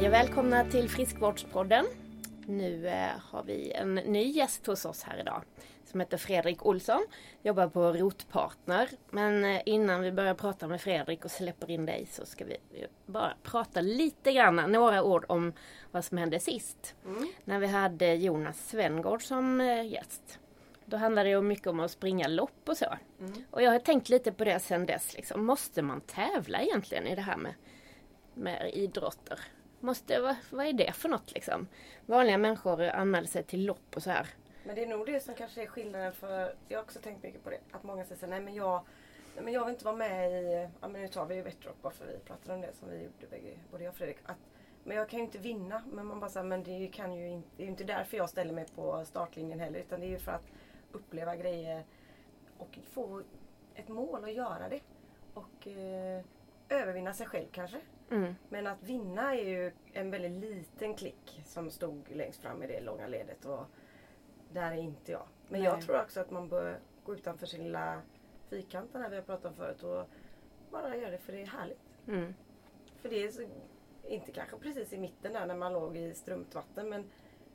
Hej 0.00 0.08
och 0.08 0.14
välkomna 0.14 0.64
till 0.64 0.88
Friskvårdspodden. 0.88 1.86
Nu 2.46 2.88
eh, 2.88 3.08
har 3.30 3.42
vi 3.42 3.72
en 3.72 3.94
ny 3.94 4.22
gäst 4.22 4.66
hos 4.66 4.84
oss 4.84 5.02
här 5.02 5.20
idag 5.20 5.42
som 5.84 6.00
heter 6.00 6.16
Fredrik 6.16 6.66
Olsson. 6.66 7.06
Jobbar 7.42 7.68
på 7.68 7.92
Rotpartner. 7.92 8.88
Men 9.10 9.44
eh, 9.44 9.62
innan 9.66 10.00
vi 10.00 10.12
börjar 10.12 10.34
prata 10.34 10.68
med 10.68 10.80
Fredrik 10.80 11.24
och 11.24 11.30
släpper 11.30 11.70
in 11.70 11.86
dig 11.86 12.06
så 12.10 12.26
ska 12.26 12.44
vi 12.44 12.56
bara 13.06 13.32
prata 13.42 13.80
lite 13.80 14.32
grann, 14.32 14.56
några 14.56 15.02
ord 15.02 15.24
om 15.28 15.52
vad 15.90 16.04
som 16.04 16.18
hände 16.18 16.40
sist. 16.40 16.94
Mm. 17.06 17.32
När 17.44 17.58
vi 17.58 17.66
hade 17.66 18.14
Jonas 18.14 18.68
Svengård 18.68 19.22
som 19.22 19.60
eh, 19.60 19.86
gäst. 19.86 20.38
Då 20.84 20.96
handlade 20.96 21.30
det 21.30 21.42
mycket 21.42 21.66
om 21.66 21.80
att 21.80 21.90
springa 21.90 22.28
lopp 22.28 22.68
och 22.68 22.76
så. 22.76 22.96
Mm. 23.20 23.44
Och 23.50 23.62
jag 23.62 23.70
har 23.70 23.78
tänkt 23.78 24.08
lite 24.08 24.32
på 24.32 24.44
det 24.44 24.60
sedan 24.60 24.86
dess. 24.86 25.14
Liksom. 25.14 25.44
Måste 25.44 25.82
man 25.82 26.00
tävla 26.00 26.62
egentligen 26.62 27.06
i 27.06 27.14
det 27.14 27.22
här 27.22 27.36
med, 27.36 27.54
med 28.34 28.70
idrotter? 28.74 29.40
Måste, 29.80 30.20
vad, 30.20 30.36
vad 30.50 30.66
är 30.66 30.72
det 30.72 30.92
för 30.92 31.08
något 31.08 31.32
liksom? 31.32 31.68
Vanliga 32.06 32.38
människor 32.38 32.82
anmäler 32.82 33.28
sig 33.28 33.42
till 33.42 33.66
lopp 33.66 33.96
och 33.96 34.02
så 34.02 34.10
här. 34.10 34.26
Men 34.64 34.74
det 34.74 34.82
är 34.82 34.86
nog 34.86 35.06
det 35.06 35.20
som 35.20 35.34
kanske 35.34 35.62
är 35.62 35.66
skillnaden 35.66 36.12
för 36.12 36.54
jag 36.68 36.78
har 36.78 36.84
också 36.84 36.98
tänkt 37.00 37.22
mycket 37.22 37.44
på 37.44 37.50
det. 37.50 37.60
Att 37.70 37.82
många 37.82 38.04
säger 38.04 38.26
nej 38.26 38.40
men 38.40 38.54
jag, 38.54 38.82
nej, 39.34 39.44
men 39.44 39.52
jag 39.52 39.64
vill 39.64 39.72
inte 39.72 39.84
vara 39.84 39.96
med 39.96 40.32
i, 40.32 40.68
ja 40.80 40.88
men 40.88 41.00
nu 41.00 41.08
tar 41.08 41.26
vi 41.26 41.34
ju 41.34 41.42
Vetrock 41.42 41.82
bara 41.82 41.92
för 41.92 42.06
vi 42.06 42.18
pratade 42.18 42.54
om 42.54 42.60
det 42.60 42.72
som 42.72 42.90
vi 42.90 42.96
gjorde 42.96 43.26
bägge, 43.30 43.58
både 43.70 43.84
jag 43.84 43.90
och 43.90 43.96
Fredrik. 43.96 44.18
Att, 44.24 44.38
men 44.84 44.96
jag 44.96 45.08
kan 45.08 45.18
ju 45.18 45.24
inte 45.24 45.38
vinna. 45.38 45.82
Men 45.92 46.06
man 46.06 46.20
bara 46.20 46.30
säger 46.30 46.46
men 46.46 46.62
det 46.62 46.88
kan 46.92 47.14
ju 47.14 47.28
inte, 47.28 47.48
det 47.56 47.62
är 47.62 47.64
ju 47.64 47.70
inte 47.70 47.84
därför 47.84 48.16
jag 48.16 48.30
ställer 48.30 48.52
mig 48.52 48.66
på 48.74 49.04
startlinjen 49.04 49.60
heller. 49.60 49.80
Utan 49.80 50.00
det 50.00 50.06
är 50.06 50.10
ju 50.10 50.18
för 50.18 50.32
att 50.32 50.46
uppleva 50.92 51.36
grejer 51.36 51.84
och 52.58 52.78
få 52.92 53.22
ett 53.74 53.88
mål 53.88 54.24
att 54.24 54.32
göra 54.32 54.68
det. 54.68 54.80
Och 55.34 55.66
eh, 55.66 56.24
övervinna 56.68 57.12
sig 57.12 57.26
själv 57.26 57.46
kanske. 57.52 57.80
Mm. 58.10 58.34
Men 58.48 58.66
att 58.66 58.82
vinna 58.82 59.34
är 59.34 59.44
ju 59.44 59.72
en 59.92 60.10
väldigt 60.10 60.50
liten 60.50 60.94
klick 60.94 61.42
som 61.44 61.70
stod 61.70 62.10
längst 62.10 62.42
fram 62.42 62.62
i 62.62 62.66
det 62.66 62.80
långa 62.80 63.06
ledet. 63.06 63.44
Och 63.44 63.66
där 64.52 64.72
är 64.72 64.76
inte 64.76 65.12
jag. 65.12 65.26
Men 65.48 65.60
Nej. 65.60 65.70
jag 65.70 65.82
tror 65.82 66.00
också 66.02 66.20
att 66.20 66.30
man 66.30 66.48
bör 66.48 66.78
gå 67.04 67.14
utanför 67.14 67.46
sin 67.46 67.64
lilla 67.64 68.02
fyrkant 68.50 68.90
vi 68.92 69.16
har 69.16 69.22
pratat 69.22 69.44
om 69.44 69.54
förut 69.54 69.82
och 69.82 70.08
bara 70.70 70.96
göra 70.96 71.10
det 71.10 71.18
för 71.18 71.32
det 71.32 71.42
är 71.42 71.46
härligt. 71.46 71.78
Mm. 72.08 72.34
För 73.02 73.08
det 73.08 73.24
är 73.24 73.30
så, 73.30 73.42
inte 74.08 74.32
kanske 74.32 74.56
precis 74.56 74.92
i 74.92 74.98
mitten 74.98 75.32
där 75.32 75.46
när 75.46 75.56
man 75.56 75.72
låg 75.72 75.96
i 75.96 76.14
strömt 76.14 76.54
vatten 76.54 76.88
men 76.88 77.10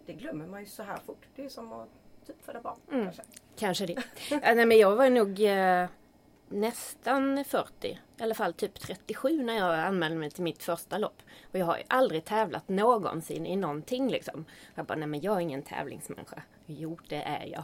det 0.06 0.14
glömmer 0.14 0.48
man 0.48 0.60
ju 0.60 0.66
så 0.66 0.84
här 0.84 0.98
fort. 0.98 1.28
Det 1.36 1.46
är 1.46 1.50
som 1.50 1.74
att 1.74 1.90
typ 2.26 2.42
föda 2.42 2.62
barn. 2.62 2.78
Mm. 2.92 3.04
Kanske. 3.04 3.24
kanske 3.56 3.86
det. 3.86 3.94
ja, 4.30 4.40
nej, 4.56 4.66
men 4.66 4.78
jag 4.78 4.96
var 4.96 5.10
nog 5.10 5.42
eh, 5.42 5.90
nästan 6.50 7.46
40. 7.46 7.88
I 8.18 8.24
alla 8.24 8.36
fall 8.36 8.54
typ 8.54 8.80
37 8.80 9.44
när 9.44 9.58
jag 9.58 9.80
anmälde 9.80 10.18
mig 10.18 10.32
till 10.32 10.44
mitt 10.44 10.64
första 10.64 10.98
lopp. 10.98 11.22
Och 11.52 11.60
jag 11.60 11.66
har 11.66 11.82
aldrig 11.88 12.26
tävlat 12.26 12.70
någonsin 12.70 13.46
i 13.46 13.56
någonting 13.56 14.10
liksom. 14.10 14.46
Jag 14.76 14.86
bara, 14.86 14.96
nej 14.96 15.08
men 15.08 15.22
jag 15.22 15.36
är 15.36 15.40
ingen 15.40 15.62
tävlingsmänniska. 15.62 16.44
Jo, 16.66 16.98
det 17.10 17.22
är 17.22 17.46
jag. 17.46 17.64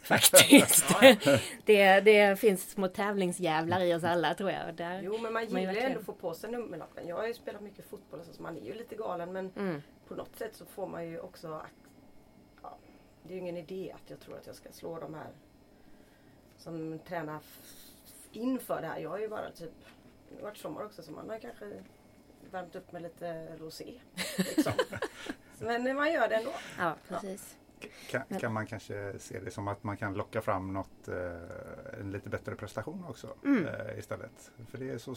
Faktiskt. 0.02 0.94
det, 1.64 2.00
det 2.00 2.40
finns 2.40 2.70
små 2.70 2.88
tävlingsjävlar 2.88 3.80
i 3.80 3.94
oss 3.94 4.04
alla 4.04 4.34
tror 4.34 4.50
jag. 4.50 4.74
Där 4.74 5.02
jo 5.02 5.18
men 5.18 5.32
man 5.32 5.44
gillar 5.44 5.72
ju 5.72 5.80
ändå 5.80 5.98
att 5.98 6.06
få 6.06 6.12
på 6.12 6.34
sig 6.34 6.50
nummerlappen. 6.50 7.08
Jag 7.08 7.16
har 7.16 7.26
ju 7.26 7.34
spelat 7.34 7.62
mycket 7.62 7.84
fotboll 7.84 8.20
så 8.32 8.42
man 8.42 8.56
är 8.56 8.64
ju 8.64 8.74
lite 8.74 8.94
galen 8.94 9.32
men 9.32 9.52
mm. 9.56 9.82
på 10.08 10.14
något 10.14 10.36
sätt 10.36 10.56
så 10.56 10.64
får 10.64 10.86
man 10.86 11.08
ju 11.08 11.20
också 11.20 11.62
ja, 12.62 12.78
Det 13.22 13.32
är 13.32 13.34
ju 13.34 13.40
ingen 13.40 13.56
idé 13.56 13.92
att 13.94 14.10
jag 14.10 14.20
tror 14.20 14.36
att 14.36 14.46
jag 14.46 14.56
ska 14.56 14.72
slå 14.72 15.00
de 15.00 15.14
här 15.14 15.30
som 16.60 16.98
tränar 16.98 17.40
inför 18.32 18.80
det 18.80 18.86
här. 18.86 18.98
Jag 18.98 19.10
har 19.10 19.18
ju 19.18 19.28
bara 19.28 19.50
typ 19.50 19.72
Det 20.28 20.34
har 20.36 20.42
varit 20.42 20.56
sommar 20.58 20.84
också 20.84 21.02
så 21.02 21.12
man 21.12 21.30
har 21.30 21.38
kanske 21.38 21.82
värmt 22.50 22.76
upp 22.76 22.92
med 22.92 23.02
lite 23.02 23.56
rosé. 23.56 24.00
Liksom. 24.38 24.72
men 25.58 25.96
man 25.96 26.12
gör 26.12 26.28
det 26.28 26.34
ändå. 26.34 26.52
Ja 26.78 26.94
precis. 27.08 27.56
Kan, 28.10 28.22
kan, 28.40 28.52
man 28.52 28.66
kanske 28.66 29.18
se 29.18 29.40
det 29.40 29.50
som 29.50 29.68
att 29.68 29.84
man 29.84 29.96
kan 29.96 30.14
locka 30.14 30.40
fram 30.40 30.72
något, 30.72 31.08
eh, 31.08 32.00
en 32.00 32.10
lite 32.10 32.28
bättre 32.28 32.54
prestation 32.54 33.04
också 33.08 33.34
mm. 33.44 33.66
eh, 33.66 33.98
istället. 33.98 34.52
För 34.70 34.78
det 34.78 34.90
är 34.90 34.98
så 34.98 35.14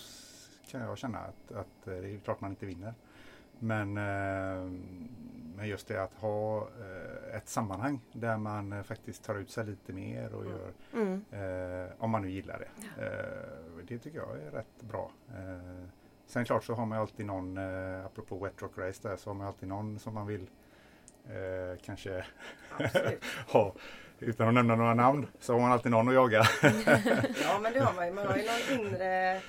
kan 0.68 0.82
jag 0.82 0.98
känna 0.98 1.20
att, 1.20 1.52
att 1.52 1.88
eh, 1.88 1.94
det 1.96 2.16
är 2.16 2.18
klart 2.18 2.42
man 2.42 2.52
inte 2.52 2.66
vinner. 2.66 2.94
Men, 3.60 3.98
eh, 3.98 4.72
men 5.56 5.68
just 5.68 5.88
det 5.88 6.04
att 6.04 6.14
ha 6.14 6.58
eh, 6.58 7.38
ett 7.38 7.48
sammanhang 7.48 8.00
där 8.12 8.38
man 8.38 8.74
eh, 8.74 8.84
faktiskt 8.84 9.24
tar 9.24 9.36
ut 9.36 9.50
sig 9.50 9.66
lite 9.66 9.94
mer 9.94 10.34
och 10.34 10.46
gör, 10.46 10.72
mm. 10.94 11.24
om 11.98 12.10
man 12.10 12.22
nu 12.22 12.30
gillar 12.30 12.60
det. 12.60 12.94
Ja. 12.98 13.08
det 13.88 13.98
tycker 14.00 14.18
jag 14.18 14.42
är 14.48 14.52
rätt 14.52 14.82
bra. 14.82 15.12
sen 16.26 16.46
klart 16.46 16.64
så 16.64 16.74
har 16.74 16.86
man 16.86 17.00
alltid 17.00 17.26
någon, 17.26 17.58
apropå 18.06 18.44
Wet 18.44 18.62
Rock 18.62 18.78
Race 18.78 19.10
där, 19.10 19.18
så 19.18 19.30
har 19.30 19.36
man 19.36 19.48
alltid 19.48 19.70
någon 19.70 20.00
som 20.00 20.14
man 20.14 20.28
vill 20.28 20.48
eh, 21.28 21.80
kanske 21.86 22.26
ha, 23.48 23.74
utan 24.20 24.48
att 24.48 24.54
nämna 24.54 24.76
några 24.76 24.94
namn, 24.94 25.28
så 25.40 25.54
har 25.54 25.60
man 25.60 25.72
alltid 25.72 25.92
någon 25.92 26.08
att 26.08 26.14
jaga. 26.14 26.44
ja 27.44 27.60
men 27.62 27.74
det 27.74 27.80
har 27.80 27.94
man 27.94 28.08
ju. 28.08 28.14
Man 28.14 28.28
har 28.28 28.38
ju 28.38 28.44
någon 28.44 28.86
inre 28.86 29.42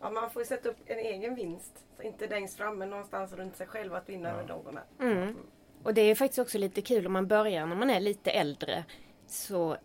Ja, 0.00 0.10
man 0.10 0.30
får 0.30 0.42
ju 0.42 0.46
sätta 0.46 0.68
upp 0.68 0.76
en 0.86 0.98
egen 0.98 1.34
vinst. 1.34 1.84
Så 1.96 2.02
inte 2.02 2.28
längst 2.28 2.56
fram 2.56 2.78
men 2.78 2.90
någonstans 2.90 3.32
runt 3.32 3.56
sig 3.56 3.66
själv 3.66 3.94
att 3.94 4.08
vinna 4.08 4.28
ja. 4.28 4.34
över 4.34 4.44
någon. 4.44 4.78
Mm. 5.00 5.18
mm. 5.18 5.36
Och 5.82 5.94
det 5.94 6.00
är 6.00 6.14
faktiskt 6.14 6.38
också 6.38 6.58
lite 6.58 6.82
kul 6.82 7.06
om 7.06 7.12
man 7.12 7.26
börjar 7.26 7.66
när 7.66 7.76
man 7.76 7.90
är 7.90 8.00
lite 8.00 8.30
äldre. 8.30 8.84
Så 9.26 9.76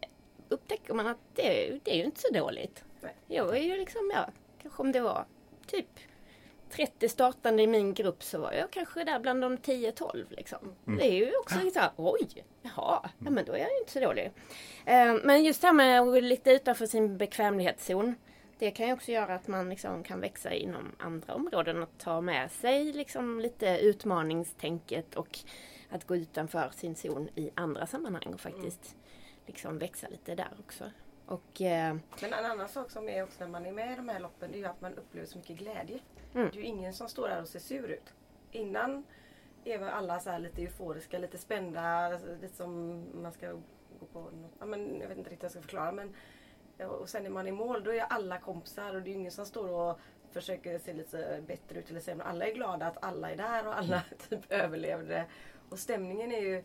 upptäcker 0.49 0.93
man 0.93 1.07
att 1.07 1.17
det, 1.33 1.79
det 1.83 1.91
är 1.91 1.97
ju 1.97 2.03
inte 2.03 2.21
så 2.21 2.33
dåligt. 2.33 2.83
Nej. 3.01 3.13
Jag 3.27 3.57
är 3.57 3.61
ju 3.61 3.77
liksom, 3.77 4.11
ja, 4.13 4.29
kanske 4.61 4.81
om 4.81 4.91
det 4.91 4.99
var 4.99 5.25
typ 5.67 5.99
30 6.69 7.09
startande 7.09 7.63
i 7.63 7.67
min 7.67 7.93
grupp 7.93 8.23
så 8.23 8.39
var 8.39 8.51
jag 8.53 8.71
kanske 8.71 9.03
där 9.03 9.19
bland 9.19 9.41
de 9.41 9.57
10-12 9.57 10.25
liksom. 10.29 10.75
Mm. 10.87 10.99
Det 10.99 11.05
är 11.05 11.25
ju 11.25 11.37
också 11.37 11.59
lite 11.59 11.73
såhär, 11.73 11.91
oj, 11.95 12.45
jaha, 12.61 13.09
ja, 13.19 13.29
men 13.29 13.45
då 13.45 13.53
är 13.53 13.57
jag 13.57 13.71
ju 13.71 13.79
inte 13.79 13.91
så 13.91 13.99
dålig. 13.99 14.25
Uh, 14.25 15.23
men 15.23 15.43
just 15.43 15.61
det 15.61 15.67
här 15.67 15.73
med 15.73 16.01
att 16.01 16.07
gå 16.07 16.19
lite 16.19 16.51
utanför 16.51 16.85
sin 16.85 17.17
bekvämlighetszon. 17.17 18.15
Det 18.57 18.71
kan 18.71 18.87
ju 18.87 18.93
också 18.93 19.11
göra 19.11 19.35
att 19.35 19.47
man 19.47 19.69
liksom 19.69 20.03
kan 20.03 20.19
växa 20.19 20.53
inom 20.53 20.91
andra 20.99 21.33
områden 21.33 21.83
och 21.83 21.89
ta 21.97 22.21
med 22.21 22.51
sig 22.51 22.93
liksom 22.93 23.39
lite 23.39 23.79
utmaningstänket 23.81 25.15
och 25.15 25.39
att 25.89 26.07
gå 26.07 26.15
utanför 26.15 26.69
sin 26.69 26.95
zon 26.95 27.29
i 27.35 27.51
andra 27.55 27.87
sammanhang 27.87 28.33
och 28.33 28.39
faktiskt 28.39 28.85
mm. 28.85 28.99
liksom 29.45 29.77
växa 29.77 30.07
lite 30.07 30.35
där 30.35 30.53
också. 30.59 30.83
Och, 31.25 31.61
eh, 31.61 31.95
Men 32.21 32.33
en 32.33 32.45
annan 32.45 32.69
sak 32.69 32.91
som 32.91 33.09
är 33.09 33.23
också 33.23 33.39
när 33.39 33.47
man 33.47 33.65
är 33.65 33.71
med 33.71 33.93
i 33.93 33.95
de 33.95 34.09
här 34.09 34.19
loppen 34.19 34.51
det 34.51 34.57
är 34.57 34.59
ju 34.59 34.65
att 34.65 34.81
man 34.81 34.93
upplever 34.93 35.27
så 35.27 35.37
mycket 35.37 35.57
glädje. 35.57 35.99
Mm. 36.33 36.49
Det 36.51 36.57
är 36.57 36.61
ju 36.61 36.67
ingen 36.67 36.93
som 36.93 37.09
står 37.09 37.27
där 37.27 37.41
och 37.41 37.47
ser 37.47 37.59
sur 37.59 37.89
ut. 37.91 38.13
Innan 38.51 39.03
är 39.63 39.77
väl 39.77 39.89
alla 39.89 40.19
så 40.19 40.37
lite 40.37 40.61
euforiska, 40.61 41.19
lite 41.19 41.37
spända, 41.37 42.09
lite 42.41 42.55
som 42.55 43.03
man 43.21 43.31
ska 43.31 43.51
gå 43.99 44.05
på 44.13 44.19
något, 44.19 44.51
ja, 44.59 44.65
men 44.65 44.99
jag 44.99 45.07
vet 45.07 45.17
inte 45.17 45.29
riktigt 45.29 45.43
hur 45.43 45.45
jag 45.45 45.51
ska 45.51 45.61
förklara 45.61 45.91
men 45.91 46.13
och 46.83 47.09
sen 47.09 47.25
är 47.25 47.29
man 47.29 47.47
i 47.47 47.51
mål 47.51 47.83
då 47.83 47.93
är 47.93 48.01
alla 48.01 48.37
kompisar 48.37 48.95
och 48.95 49.01
det 49.01 49.09
är 49.09 49.13
ingen 49.13 49.31
som 49.31 49.45
står 49.45 49.69
och 49.69 49.99
försöker 50.31 50.79
se 50.79 50.93
lite 50.93 51.43
bättre 51.47 51.79
ut 51.79 51.89
eller 51.89 51.99
sämre. 51.99 52.25
Alla 52.25 52.47
är 52.47 52.53
glada 52.53 52.85
att 52.85 53.03
alla 53.03 53.31
är 53.31 53.35
där 53.35 53.67
och 53.67 53.77
alla 53.77 54.01
typ 54.29 54.51
överlevde. 54.51 55.25
Och 55.69 55.79
stämningen 55.79 56.31
är 56.31 56.41
ju 56.41 56.63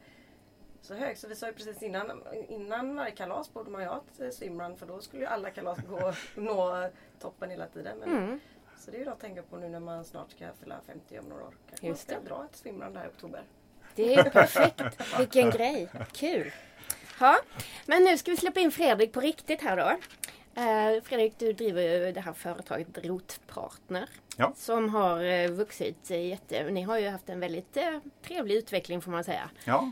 så 0.80 0.94
hög. 0.94 1.18
Så 1.18 1.28
vi 1.28 1.36
sa 1.36 1.46
ju 1.46 1.52
precis 1.52 1.82
innan, 1.82 2.22
innan 2.48 2.96
varje 2.96 3.10
kalas 3.10 3.52
borde 3.52 3.70
man 3.70 3.82
ju 3.82 3.88
ha 3.88 4.02
ett 4.18 4.34
swimrun 4.34 4.76
för 4.76 4.86
då 4.86 5.00
skulle 5.00 5.22
ju 5.22 5.28
alla 5.28 5.50
kalas 5.50 5.78
gå 5.88 6.12
nå 6.40 6.88
toppen 7.20 7.50
hela 7.50 7.66
tiden. 7.66 7.98
Men, 7.98 8.08
mm. 8.08 8.40
Så 8.78 8.90
det 8.90 8.96
är 8.96 8.98
ju 8.98 9.04
något 9.04 9.14
att 9.14 9.20
tänka 9.20 9.42
på 9.42 9.56
nu 9.56 9.68
när 9.68 9.80
man 9.80 10.04
snart 10.04 10.30
ska 10.30 10.46
fylla 10.60 10.80
50 10.86 11.18
om 11.18 11.24
några 11.24 11.44
år. 11.44 11.54
Kanske 11.68 11.86
man 11.86 11.96
ska 11.96 12.20
det. 12.20 12.28
dra 12.28 12.44
ett 12.50 12.56
swimrun 12.56 12.92
där 12.92 13.04
i 13.04 13.08
oktober. 13.08 13.42
Det 13.94 14.14
är 14.14 14.30
perfekt. 14.30 14.82
Vilken 15.18 15.50
grej. 15.50 15.88
Kul. 16.12 16.52
Ja. 17.20 17.38
Men 17.86 18.04
nu 18.04 18.18
ska 18.18 18.30
vi 18.30 18.36
släppa 18.36 18.60
in 18.60 18.70
Fredrik 18.70 19.12
på 19.12 19.20
riktigt 19.20 19.62
här 19.62 19.76
då. 19.76 19.88
Eh, 20.60 21.02
Fredrik, 21.02 21.38
du 21.38 21.52
driver 21.52 21.82
ju 21.82 22.12
det 22.12 22.20
här 22.20 22.32
företaget 22.32 22.98
Rotpartner. 23.04 24.08
Ja. 24.36 24.52
Som 24.56 24.88
har 24.88 25.24
eh, 25.24 25.50
vuxit 25.50 26.10
jätte... 26.10 26.70
Ni 26.70 26.82
har 26.82 26.98
ju 26.98 27.08
haft 27.08 27.28
en 27.28 27.40
väldigt 27.40 27.76
eh, 27.76 27.98
trevlig 28.22 28.54
utveckling 28.54 29.00
får 29.00 29.10
man 29.10 29.24
säga. 29.24 29.50
Ja, 29.64 29.90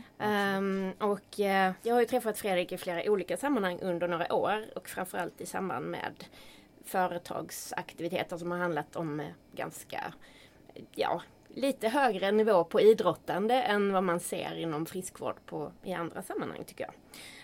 um, 0.57 0.91
och 0.91 1.39
jag 1.81 1.93
har 1.93 1.99
ju 1.99 2.05
träffat 2.05 2.37
Fredrik 2.37 2.71
i 2.71 2.77
flera 2.77 3.11
olika 3.11 3.37
sammanhang 3.37 3.79
under 3.81 4.07
några 4.07 4.33
år 4.33 4.65
och 4.75 4.89
framförallt 4.89 5.41
i 5.41 5.45
samband 5.45 5.85
med 5.85 6.23
företagsaktiviteter 6.85 8.37
som 8.37 8.51
har 8.51 8.57
handlat 8.57 8.95
om 8.95 9.21
ganska, 9.55 10.13
ja, 10.95 11.21
lite 11.59 11.89
högre 11.89 12.31
nivå 12.31 12.63
på 12.63 12.81
idrottande 12.81 13.61
än 13.61 13.93
vad 13.93 14.03
man 14.03 14.19
ser 14.19 14.55
inom 14.55 14.85
friskvård 14.85 15.35
på, 15.45 15.71
i 15.83 15.93
andra 15.93 16.21
sammanhang 16.21 16.63
tycker 16.65 16.85
jag. 16.85 16.93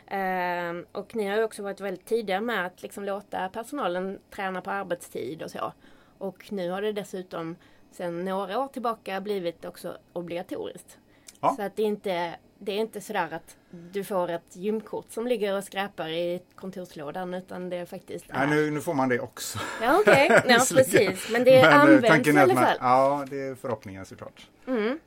Eh, 0.07 0.83
och 0.91 1.15
ni 1.15 1.27
har 1.27 1.43
också 1.43 1.63
varit 1.63 1.79
väldigt 1.79 2.05
tidiga 2.05 2.41
med 2.41 2.65
att 2.65 2.81
liksom 2.81 3.03
låta 3.03 3.49
personalen 3.49 4.19
träna 4.29 4.61
på 4.61 4.71
arbetstid 4.71 5.41
och 5.41 5.51
så. 5.51 5.73
Och 6.17 6.51
nu 6.51 6.69
har 6.69 6.81
det 6.81 6.91
dessutom 6.91 7.55
sedan 7.91 8.25
några 8.25 8.59
år 8.59 8.67
tillbaka 8.67 9.21
blivit 9.21 9.65
också 9.65 9.97
obligatoriskt. 10.13 10.99
Ja. 11.41 11.55
Så 11.55 11.61
att 11.61 11.75
det 11.75 11.83
inte 11.83 12.35
det 12.59 12.71
är 12.71 12.77
inte 12.77 13.01
sådär 13.01 13.33
att 13.33 13.57
du 13.69 14.03
får 14.03 14.29
ett 14.29 14.55
gymkort 14.55 15.05
som 15.09 15.27
ligger 15.27 15.57
och 15.57 15.63
skräpar 15.63 16.09
i 16.09 16.41
kontorslådan 16.55 17.33
utan 17.33 17.69
det 17.69 17.77
är 17.77 17.85
faktiskt... 17.85 18.25
Ja, 18.27 18.45
nu, 18.45 18.71
nu 18.71 18.81
får 18.81 18.93
man 18.93 19.09
det 19.09 19.19
också. 19.19 19.59
Ja 19.81 19.99
okej, 19.99 20.25
okay. 20.25 20.41
ja, 20.47 20.65
precis. 20.73 21.29
Men 21.31 21.43
det 21.43 21.61
Men, 21.61 21.71
eh, 21.73 21.79
används 21.79 22.27
i 22.27 22.37
alla 22.37 22.55
fall. 22.55 22.77
ja, 22.79 23.25
det 23.29 23.41
är 23.41 23.55
förhoppningen 23.55 24.05
såklart. 24.05 24.47
Mm. 24.67 24.99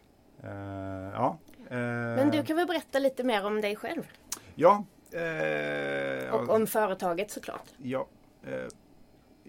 Eh, 0.42 0.50
ja. 1.14 1.38
Eh, 1.70 1.76
Men 1.76 2.30
du 2.30 2.44
kan 2.44 2.56
väl 2.56 2.66
berätta 2.66 2.98
lite 2.98 3.24
mer 3.24 3.46
om 3.46 3.60
dig 3.60 3.76
själv? 3.76 4.02
Ja. 4.54 4.84
Eh, 5.12 6.34
Och 6.34 6.48
om 6.48 6.66
företaget 6.66 7.30
såklart. 7.30 7.64
Ja. 7.76 8.06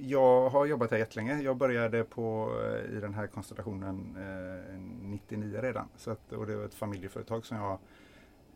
Jag 0.01 0.49
har 0.49 0.65
jobbat 0.65 0.91
här 0.91 0.97
jättelänge. 0.97 1.41
Jag 1.41 1.57
började 1.57 2.03
på, 2.03 2.55
eh, 2.63 2.97
i 2.97 2.99
den 2.99 3.13
här 3.13 3.27
konstellationen 3.27 4.17
eh, 4.17 4.79
99 5.09 5.61
redan. 5.61 5.87
Så 5.95 6.11
att, 6.11 6.33
och 6.33 6.47
det 6.47 6.55
var 6.55 6.65
ett 6.65 6.73
familjeföretag 6.73 7.45
som 7.45 7.57
jag 7.57 7.79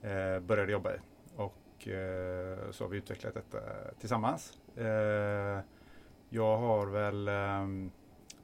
eh, 0.01 0.39
började 0.39 0.71
jobba 0.71 0.93
i. 0.93 0.97
Och 1.35 1.87
eh, 1.87 2.71
så 2.71 2.83
har 2.83 2.89
vi 2.89 2.97
utvecklat 2.97 3.33
detta 3.33 3.59
tillsammans. 3.99 4.57
Eh, 4.75 5.59
jag 6.29 6.57
har 6.57 6.85
väl 6.85 7.27
eh, 7.27 7.91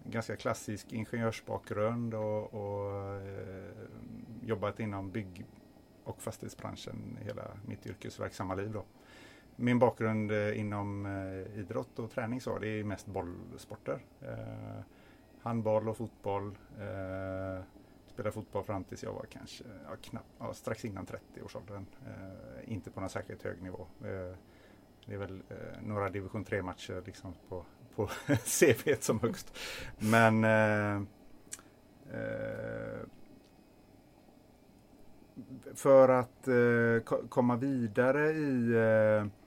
ganska 0.04 0.36
klassisk 0.36 0.94
ingenjörsbakgrund 0.94 2.14
och, 2.14 2.54
och 2.54 3.14
eh, 3.22 3.72
jobbat 4.42 4.80
inom 4.80 5.12
bygg 5.12 5.46
och 6.04 6.22
fastighetsbranschen 6.22 7.18
hela 7.22 7.44
mitt 7.66 7.88
yrkesverksamma 7.88 8.56
liv. 8.56 8.72
Då. 8.72 8.84
Min 9.62 9.80
bakgrund 9.80 10.32
eh, 10.32 10.60
inom 10.60 11.06
eh, 11.06 11.60
idrott 11.60 12.00
och 12.00 12.12
träning 12.12 12.42
så, 12.42 12.60
det 12.60 12.68
är 12.68 12.84
mest 12.84 13.08
bollsporter. 13.08 14.00
Eh, 14.22 14.84
handboll 15.42 15.90
och 15.90 15.98
fotboll. 15.98 16.58
Eh, 16.80 17.64
spelade 18.08 18.32
fotboll 18.32 18.64
fram 18.64 18.84
tills 18.84 19.04
jag 19.04 19.14
var 19.14 19.26
kanske 19.30 19.64
ja, 19.90 19.96
knapp, 20.02 20.26
ja, 20.40 20.54
strax 20.54 20.86
innan 20.86 21.06
30-årsåldern. 21.06 21.86
Eh, 22.08 22.74
inte 22.74 22.92
på 22.92 23.00
någon 23.00 23.10
särskilt 23.10 23.44
hög 23.44 23.62
nivå. 23.62 23.88
Eh, 24.02 24.36
det 25.06 25.14
är 25.14 25.18
väl 25.18 25.42
eh, 25.50 25.82
några 25.82 26.10
division 26.10 26.46
3-matcher 26.46 27.04
liksom 27.06 27.34
på, 27.50 27.66
på 27.96 28.08
CV 28.28 28.96
som 29.00 29.20
högst. 29.20 29.58
Men 29.98 30.44
eh, 30.44 30.96
eh, 32.14 33.00
för 35.76 36.10
att 36.10 36.48
eh, 36.48 37.20
komma 37.30 37.56
vidare 37.56 38.32
i 38.32 38.72
eh, 38.72 39.39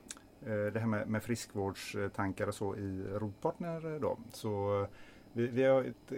Eh, 0.46 0.72
det 0.72 0.80
här 0.80 0.86
med, 0.86 1.08
med 1.08 1.22
friskvårdstankar 1.22 2.46
och 2.46 2.54
så 2.54 2.76
i 2.76 3.04
Rodpartner 3.12 3.94
eh, 3.94 4.00
då. 4.00 4.18
Så 4.30 4.82
eh, 4.82 4.88
vi, 5.32 5.46
vi 5.46 5.64
har 5.64 5.84
ett, 5.84 6.12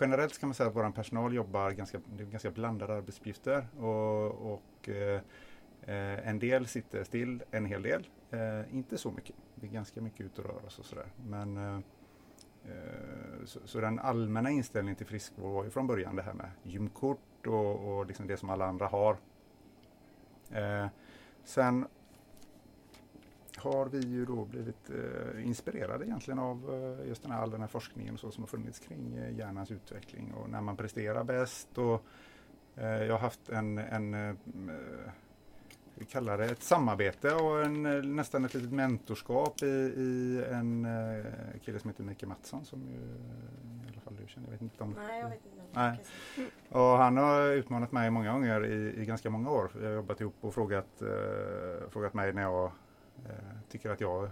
generellt 0.00 0.38
kan 0.38 0.48
man 0.48 0.54
säga 0.54 0.68
att 0.68 0.76
vår 0.76 0.90
personal 0.90 1.34
jobbar 1.34 1.70
ganska, 1.70 2.00
det 2.16 2.22
är 2.22 2.26
ganska 2.26 2.50
blandade 2.50 2.94
arbetsuppgifter 2.94 3.66
och, 3.78 4.52
och 4.52 4.88
eh, 4.88 6.28
en 6.28 6.38
del 6.38 6.66
sitter 6.66 7.04
still 7.04 7.42
en 7.50 7.66
hel 7.66 7.82
del. 7.82 8.08
Eh, 8.30 8.74
inte 8.74 8.98
så 8.98 9.10
mycket. 9.10 9.36
Vi 9.54 9.68
är 9.68 9.72
ganska 9.72 10.00
mycket 10.00 10.20
ute 10.20 10.42
och 10.42 10.46
rör 10.46 10.66
oss 10.66 10.78
och 10.78 10.84
sådär. 10.84 11.06
Men, 11.26 11.56
eh, 11.56 11.80
så, 13.44 13.60
så, 13.64 13.80
den 13.80 13.98
allmänna 13.98 14.50
inställningen 14.50 14.96
till 14.96 15.06
friskvård 15.06 15.52
var 15.52 15.64
ju 15.64 15.70
från 15.70 15.86
början 15.86 16.16
det 16.16 16.22
här 16.22 16.32
med 16.32 16.50
gymkort 16.62 17.46
och, 17.46 17.98
och 17.98 18.06
liksom 18.06 18.26
det 18.26 18.36
som 18.36 18.50
alla 18.50 18.66
andra 18.66 18.86
har. 18.86 19.16
Eh, 20.50 20.86
sen 21.44 21.86
har 23.62 23.86
vi 23.86 24.00
ju 24.00 24.24
då 24.24 24.44
blivit 24.44 24.90
eh, 24.90 25.46
inspirerade 25.46 26.04
egentligen 26.06 26.38
av 26.38 26.74
eh, 27.00 27.08
just 27.08 27.22
den 27.22 27.32
här, 27.32 27.42
all 27.42 27.50
den 27.50 27.60
här 27.60 27.68
forskningen 27.68 28.14
och 28.14 28.20
så 28.20 28.30
som 28.30 28.42
har 28.42 28.48
funnits 28.48 28.78
kring 28.78 29.16
eh, 29.16 29.38
hjärnans 29.38 29.70
utveckling 29.70 30.32
och 30.34 30.50
när 30.50 30.60
man 30.60 30.76
presterar 30.76 31.24
bäst. 31.24 31.78
Och, 31.78 32.02
jag 32.74 33.12
har 33.12 33.18
haft 33.18 33.48
en, 33.48 33.78
en 33.78 34.38
vi 35.94 36.04
kallar 36.04 36.38
det 36.38 36.44
ett 36.44 36.62
samarbete 36.62 37.34
och 37.34 37.64
en, 37.64 38.16
nästan 38.16 38.44
ett 38.44 38.54
litet 38.54 38.72
mentorskap 38.72 39.62
i, 39.62 39.66
i 39.96 40.44
en 40.50 40.86
kille 41.64 41.78
som 41.78 41.90
heter 41.90 42.04
Micke 42.04 42.22
Mattsson 42.22 42.64
som 42.64 42.80
ju, 42.80 42.98
i 43.86 43.92
alla 43.92 44.00
fall 44.00 44.16
du 44.22 44.28
känner. 44.28 44.46
Jag 44.46 44.52
vet 44.52 44.62
inte 44.62 44.82
om... 44.82 44.94
Nej, 44.98 45.20
jag 45.20 45.28
vet 45.28 45.46
inte. 45.46 45.62
Nej. 45.72 45.98
Och 46.68 46.98
han 46.98 47.16
har 47.16 47.46
utmanat 47.46 47.92
mig 47.92 48.10
många 48.10 48.32
gånger 48.32 48.66
i, 48.66 49.02
i 49.02 49.04
ganska 49.04 49.30
många 49.30 49.50
år. 49.50 49.70
Jag 49.74 49.88
har 49.88 49.94
jobbat 49.94 50.20
ihop 50.20 50.34
och 50.40 50.54
frågat, 50.54 51.02
uh, 51.02 51.90
frågat 51.90 52.14
mig 52.14 52.32
när 52.32 52.42
jag 52.42 52.72
tycker 53.68 53.90
att 53.90 54.00
jag 54.00 54.30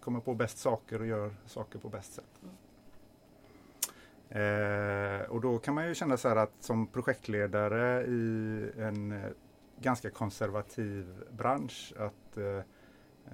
kommer 0.00 0.20
på 0.20 0.34
bäst 0.34 0.58
saker 0.58 1.00
och 1.00 1.06
gör 1.06 1.34
saker 1.46 1.78
på 1.78 1.88
bäst 1.88 2.12
sätt. 2.12 2.42
Mm. 2.42 2.54
och 5.30 5.40
då 5.40 5.58
kan 5.58 5.74
man 5.74 5.88
ju 5.88 5.94
känna 5.94 6.16
så 6.16 6.28
här 6.28 6.36
att 6.36 6.52
som 6.60 6.86
projektledare 6.86 8.06
i 8.06 8.70
en 8.78 9.22
ganska 9.80 10.10
konservativ 10.10 11.24
bransch 11.30 11.94
att 11.98 12.36
eh, 12.36 12.60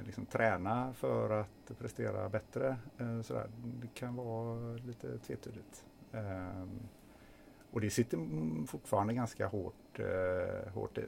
liksom 0.02 0.26
träna 0.26 0.92
för 0.92 1.30
att 1.30 1.78
prestera 1.78 2.28
bättre. 2.28 2.76
Eh, 2.98 3.22
sådär. 3.22 3.50
Det 3.80 3.88
kan 3.94 4.16
vara 4.16 4.72
lite 4.72 5.18
tvetydigt. 5.18 5.84
Eh, 6.12 6.66
och 7.70 7.80
det 7.80 7.90
sitter 7.90 8.18
fortfarande 8.66 9.14
ganska 9.14 9.46
hårt, 9.46 9.98
eh, 9.98 10.72
hårt 10.72 10.98
i. 10.98 11.04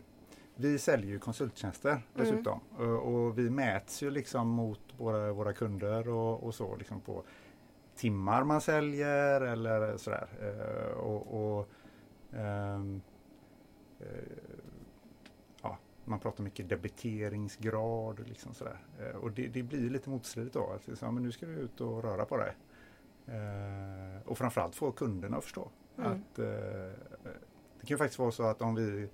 Vi 0.58 0.78
säljer 0.78 1.10
ju 1.10 1.18
konsulttjänster 1.18 1.90
mm. 1.90 2.02
dessutom 2.12 2.60
mm. 2.78 2.90
och, 2.90 3.14
och, 3.14 3.38
vi 3.38 3.50
mäts 3.50 4.02
ju 4.02 4.10
liksom 4.10 4.48
mot 4.48 4.80
våra, 4.96 5.32
våra 5.32 5.52
kunder 5.52 6.08
och, 6.08 6.42
och 6.42 6.54
så 6.54 6.76
liksom 6.76 7.00
på 7.00 7.22
timmar 7.96 8.44
man 8.44 8.60
säljer 8.60 9.40
eller 9.40 9.96
sådär. 9.96 10.28
Eh, 10.40 10.98
och, 10.98 11.56
och 11.58 11.68
ehm, 12.32 13.00
eh, 14.00 15.76
man 16.08 16.20
pratar 16.20 16.44
mycket 16.44 16.68
debiteringsgrad. 16.68 18.28
Liksom 18.28 18.54
sådär. 18.54 18.78
Eh, 19.00 19.16
och 19.16 19.32
det, 19.32 19.46
det 19.46 19.62
blir 19.62 19.90
lite 19.90 20.10
motstridigt 20.10 20.54
då. 20.54 20.72
Att 20.72 20.88
liksom, 20.88 21.14
men 21.14 21.22
nu 21.22 21.32
ska 21.32 21.46
du 21.46 21.52
ut 21.52 21.80
och 21.80 22.02
röra 22.02 22.24
på 22.24 22.36
dig. 22.36 22.56
Och 24.24 24.38
framförallt 24.38 24.74
få 24.74 24.92
kunderna 24.92 25.36
att 25.36 25.44
förstå. 25.44 25.68
Mm. 25.98 26.12
Att, 26.12 26.36
det 27.80 27.86
kan 27.86 27.94
ju 27.94 27.96
faktiskt 27.96 28.18
vara 28.18 28.30
så 28.30 28.42
att 28.42 28.62
om 28.62 28.74
vi 28.74 29.08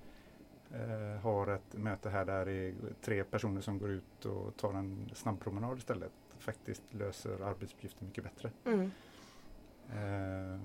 eh, 0.73 1.21
har 1.23 1.47
ett 1.47 1.73
möte 1.73 2.11
här 2.11 2.25
där 2.25 2.45
det 2.45 2.53
är 2.53 2.75
tre 3.01 3.25
personer 3.25 3.61
som 3.61 3.79
går 3.79 3.91
ut 3.91 4.25
och 4.25 4.57
tar 4.57 4.75
en 4.75 5.11
snabbpromenad 5.15 5.79
istället 5.79 6.13
faktiskt 6.39 6.83
löser 6.91 7.43
arbetsuppgiften 7.43 8.07
mycket 8.07 8.25
bättre. 8.25 8.51
Mm. 8.65 8.91
Eh. 9.91 10.61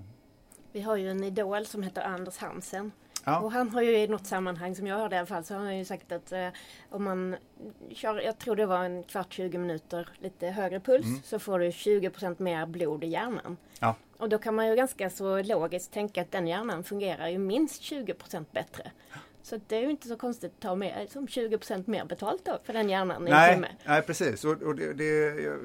Vi 0.72 0.80
har 0.80 0.96
ju 0.96 1.10
en 1.10 1.24
idol 1.24 1.66
som 1.66 1.82
heter 1.82 2.02
Anders 2.02 2.38
Hansen 2.38 2.92
Ja. 3.28 3.40
Och 3.40 3.52
han 3.52 3.70
har 3.70 3.82
ju 3.82 3.98
i 3.98 4.08
något 4.08 4.26
sammanhang 4.26 4.74
som 4.74 4.86
jag 4.86 4.96
hörde 4.96 5.16
i 5.16 5.18
alla 5.18 5.26
fall 5.26 5.44
så 5.44 5.54
har 5.54 5.64
han 5.64 5.78
ju 5.78 5.84
sagt 5.84 6.12
att 6.12 6.32
eh, 6.32 6.48
om 6.90 7.04
man 7.04 7.36
kör, 7.90 8.20
jag 8.20 8.38
tror 8.38 8.56
det 8.56 8.66
var 8.66 8.84
en 8.84 9.02
kvart 9.02 9.32
20 9.32 9.58
minuter 9.58 10.08
lite 10.18 10.46
högre 10.46 10.80
puls 10.80 11.06
mm. 11.06 11.22
så 11.24 11.38
får 11.38 11.58
du 11.58 11.70
20% 11.70 12.42
mer 12.42 12.66
blod 12.66 13.04
i 13.04 13.06
hjärnan. 13.06 13.56
Ja. 13.80 13.94
Och 14.16 14.28
då 14.28 14.38
kan 14.38 14.54
man 14.54 14.68
ju 14.68 14.76
ganska 14.76 15.10
så 15.10 15.42
logiskt 15.42 15.92
tänka 15.92 16.22
att 16.22 16.32
den 16.32 16.46
hjärnan 16.46 16.84
fungerar 16.84 17.28
ju 17.28 17.38
minst 17.38 17.82
20% 17.82 18.44
bättre. 18.52 18.90
Så 19.42 19.60
det 19.66 19.76
är 19.76 19.80
ju 19.80 19.90
inte 19.90 20.08
så 20.08 20.16
konstigt 20.16 20.52
att 20.54 20.60
ta 20.60 20.74
med 20.74 21.10
som 21.10 21.28
20 21.28 21.58
mer 21.84 22.04
betalt 22.04 22.44
då 22.44 22.58
för 22.64 22.72
den 22.72 22.88
hjärnan 22.88 23.28
i 23.28 23.30
nej, 23.30 23.54
timme. 23.54 23.68
Nej 23.86 24.02
precis, 24.02 24.44
och, 24.44 24.62
och 24.62 24.74
det, 24.74 24.92
det 24.92 25.04
jag, 25.42 25.58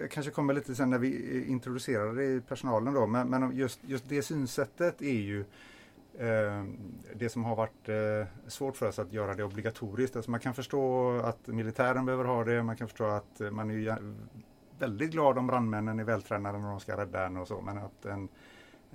jag 0.00 0.10
kanske 0.10 0.32
kommer 0.32 0.54
lite 0.54 0.74
sen 0.74 0.90
när 0.90 0.98
vi 0.98 1.44
introducerar 1.48 2.14
det 2.14 2.24
i 2.24 2.40
personalen 2.40 2.94
då, 2.94 3.06
men, 3.06 3.28
men 3.28 3.56
just, 3.56 3.80
just 3.82 4.08
det 4.08 4.22
synsättet 4.22 5.02
är 5.02 5.20
ju 5.20 5.44
Eh, 6.18 6.64
det 7.14 7.28
som 7.28 7.44
har 7.44 7.56
varit 7.56 7.88
eh, 7.88 8.26
svårt 8.48 8.76
för 8.76 8.88
oss 8.88 8.98
att 8.98 9.12
göra 9.12 9.34
det 9.34 9.44
obligatoriskt. 9.44 10.16
Alltså 10.16 10.30
man 10.30 10.40
kan 10.40 10.54
förstå 10.54 11.10
att 11.18 11.46
militären 11.46 12.06
behöver 12.06 12.24
ha 12.24 12.44
det, 12.44 12.62
man 12.62 12.76
kan 12.76 12.88
förstå 12.88 13.04
att 13.04 13.40
man 13.52 13.70
är 13.70 13.98
väldigt 14.78 15.10
glad 15.10 15.38
om 15.38 15.46
brandmännen 15.46 15.98
är 15.98 16.04
vältränade 16.04 16.58
när 16.58 16.68
de 16.68 16.80
ska 16.80 16.96
rädda 16.96 17.26
en 17.26 17.36
och 17.36 17.48
så, 17.48 17.60
men 17.60 17.78
att 17.78 18.04
en 18.04 18.28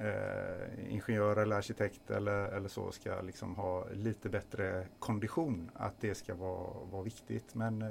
eh, 0.02 0.94
ingenjör 0.94 1.38
eller 1.38 1.56
arkitekt 1.56 2.12
eller, 2.12 2.48
eller 2.48 2.70
så 2.70 2.92
ska 2.92 3.22
liksom 3.22 3.56
ha 3.56 3.88
lite 3.94 4.30
bättre 4.30 4.88
kondition, 5.00 5.72
att 5.74 6.02
det 6.02 6.16
ska 6.16 6.36
vara, 6.36 6.74
vara 6.92 7.04
viktigt. 7.04 7.56
Men 7.56 7.82
eh, 7.82 7.90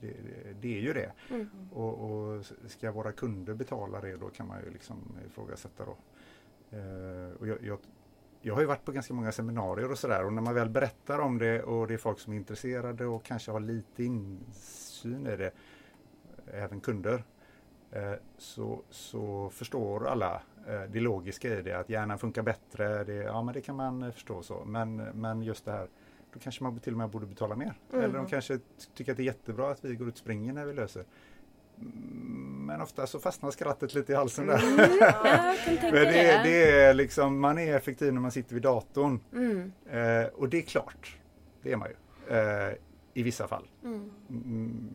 det, 0.00 0.16
det, 0.60 0.76
är 0.76 0.80
ju 0.80 0.92
det. 0.92 1.12
Mm. 1.30 1.48
Och, 1.72 2.10
och, 2.10 2.44
ska 2.66 2.92
våra 2.92 3.12
kunder 3.12 3.54
betala 3.54 4.00
det 4.00 4.16
då 4.16 4.28
kan 4.28 4.48
man 4.48 4.60
ju 4.64 4.70
liksom 4.70 5.18
ifrågasätta 5.26 5.84
då. 5.84 5.96
Eh, 6.76 7.32
och 7.38 7.48
jag, 7.48 7.58
jag 7.62 7.78
jag 8.42 8.54
har 8.54 8.60
ju 8.60 8.66
varit 8.66 8.84
på 8.84 8.92
ganska 8.92 9.14
många 9.14 9.32
seminarier 9.32 9.90
och 9.90 9.98
sådär 9.98 10.24
och 10.24 10.32
när 10.32 10.42
man 10.42 10.54
väl 10.54 10.68
berättar 10.68 11.18
om 11.18 11.38
det 11.38 11.62
och 11.62 11.86
det 11.86 11.94
är 11.94 11.98
folk 11.98 12.20
som 12.20 12.32
är 12.32 12.36
intresserade 12.36 13.06
och 13.06 13.24
kanske 13.24 13.50
har 13.50 13.60
lite 13.60 14.04
insyn 14.04 15.26
i 15.26 15.36
det, 15.36 15.50
även 16.46 16.80
kunder, 16.80 17.24
eh, 17.90 18.14
så, 18.38 18.82
så 18.90 19.50
förstår 19.50 20.06
alla 20.06 20.42
det 20.66 21.00
logiska 21.00 21.58
i 21.58 21.62
det, 21.62 21.72
att 21.72 21.90
hjärnan 21.90 22.18
funkar 22.18 22.42
bättre, 22.42 23.04
det, 23.04 23.14
ja 23.14 23.42
men 23.42 23.54
det 23.54 23.60
kan 23.60 23.76
man 23.76 24.12
förstå 24.12 24.42
så, 24.42 24.64
men, 24.64 24.96
men 24.96 25.42
just 25.42 25.64
det 25.64 25.72
här 25.72 25.88
då 26.32 26.40
kanske 26.40 26.64
man 26.64 26.78
till 26.78 26.92
och 26.92 26.98
med 26.98 27.10
borde 27.10 27.26
betala 27.26 27.56
mer. 27.56 27.74
Mm. 27.92 28.04
Eller 28.04 28.18
de 28.18 28.26
kanske 28.26 28.58
tycker 28.94 29.12
att 29.12 29.16
det 29.16 29.22
är 29.22 29.24
jättebra 29.24 29.70
att 29.70 29.84
vi 29.84 29.94
går 29.94 30.08
ut 30.08 30.14
och 30.14 30.18
springer 30.18 30.52
när 30.52 30.66
vi 30.66 30.72
löser. 30.72 31.04
Men 32.66 32.80
ofta 32.80 33.06
så 33.06 33.18
fastnar 33.18 33.50
skrattet 33.50 33.94
lite 33.94 34.12
i 34.12 34.16
halsen 34.16 34.46
där. 34.46 34.62
Mm, 34.62 34.98
ja, 35.00 35.54
Men 35.82 35.92
det, 35.92 36.40
det, 36.44 36.70
är 36.70 36.94
liksom, 36.94 37.40
man 37.40 37.58
är 37.58 37.76
effektiv 37.76 38.12
när 38.12 38.20
man 38.20 38.30
sitter 38.30 38.54
vid 38.54 38.62
datorn. 38.62 39.20
Mm. 39.32 39.72
Eh, 39.90 40.26
och 40.34 40.48
det 40.48 40.58
är 40.58 40.62
klart, 40.62 41.18
det 41.62 41.72
är 41.72 41.76
man 41.76 41.88
ju. 41.88 42.36
Eh, 42.36 42.74
I 43.14 43.22
vissa 43.22 43.48
fall. 43.48 43.68
Mm. 43.84 44.10
mm 44.28 44.88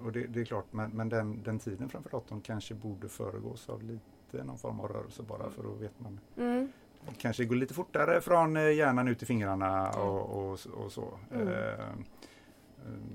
och 0.00 0.12
det, 0.12 0.26
det, 0.26 0.40
är 0.40 0.44
klart, 0.44 0.66
men, 0.70 0.90
men 0.90 1.08
den, 1.08 1.42
den, 1.42 1.58
tiden 1.58 1.88
framför 1.88 2.10
datorn 2.10 2.40
kanske 2.40 2.74
borde 2.74 3.08
föregås 3.08 3.68
av 3.68 3.82
lite 3.82 4.15
någon 4.44 4.58
form 4.58 4.80
av 4.80 4.88
rörelse 4.88 5.22
bara 5.22 5.50
för 5.50 5.62
då 5.62 5.70
vet 5.70 6.00
man. 6.00 6.20
Mm. 6.36 6.72
kanske 7.18 7.44
går 7.44 7.56
lite 7.56 7.74
fortare 7.74 8.20
från 8.20 8.56
eh, 8.56 8.72
hjärnan 8.72 9.08
ut 9.08 9.22
i 9.22 9.26
fingrarna 9.26 9.90
och, 9.90 10.20
och, 10.20 10.58
och 10.84 10.92
så. 10.92 11.18
Mm. 11.34 11.48
Eh, 11.48 11.84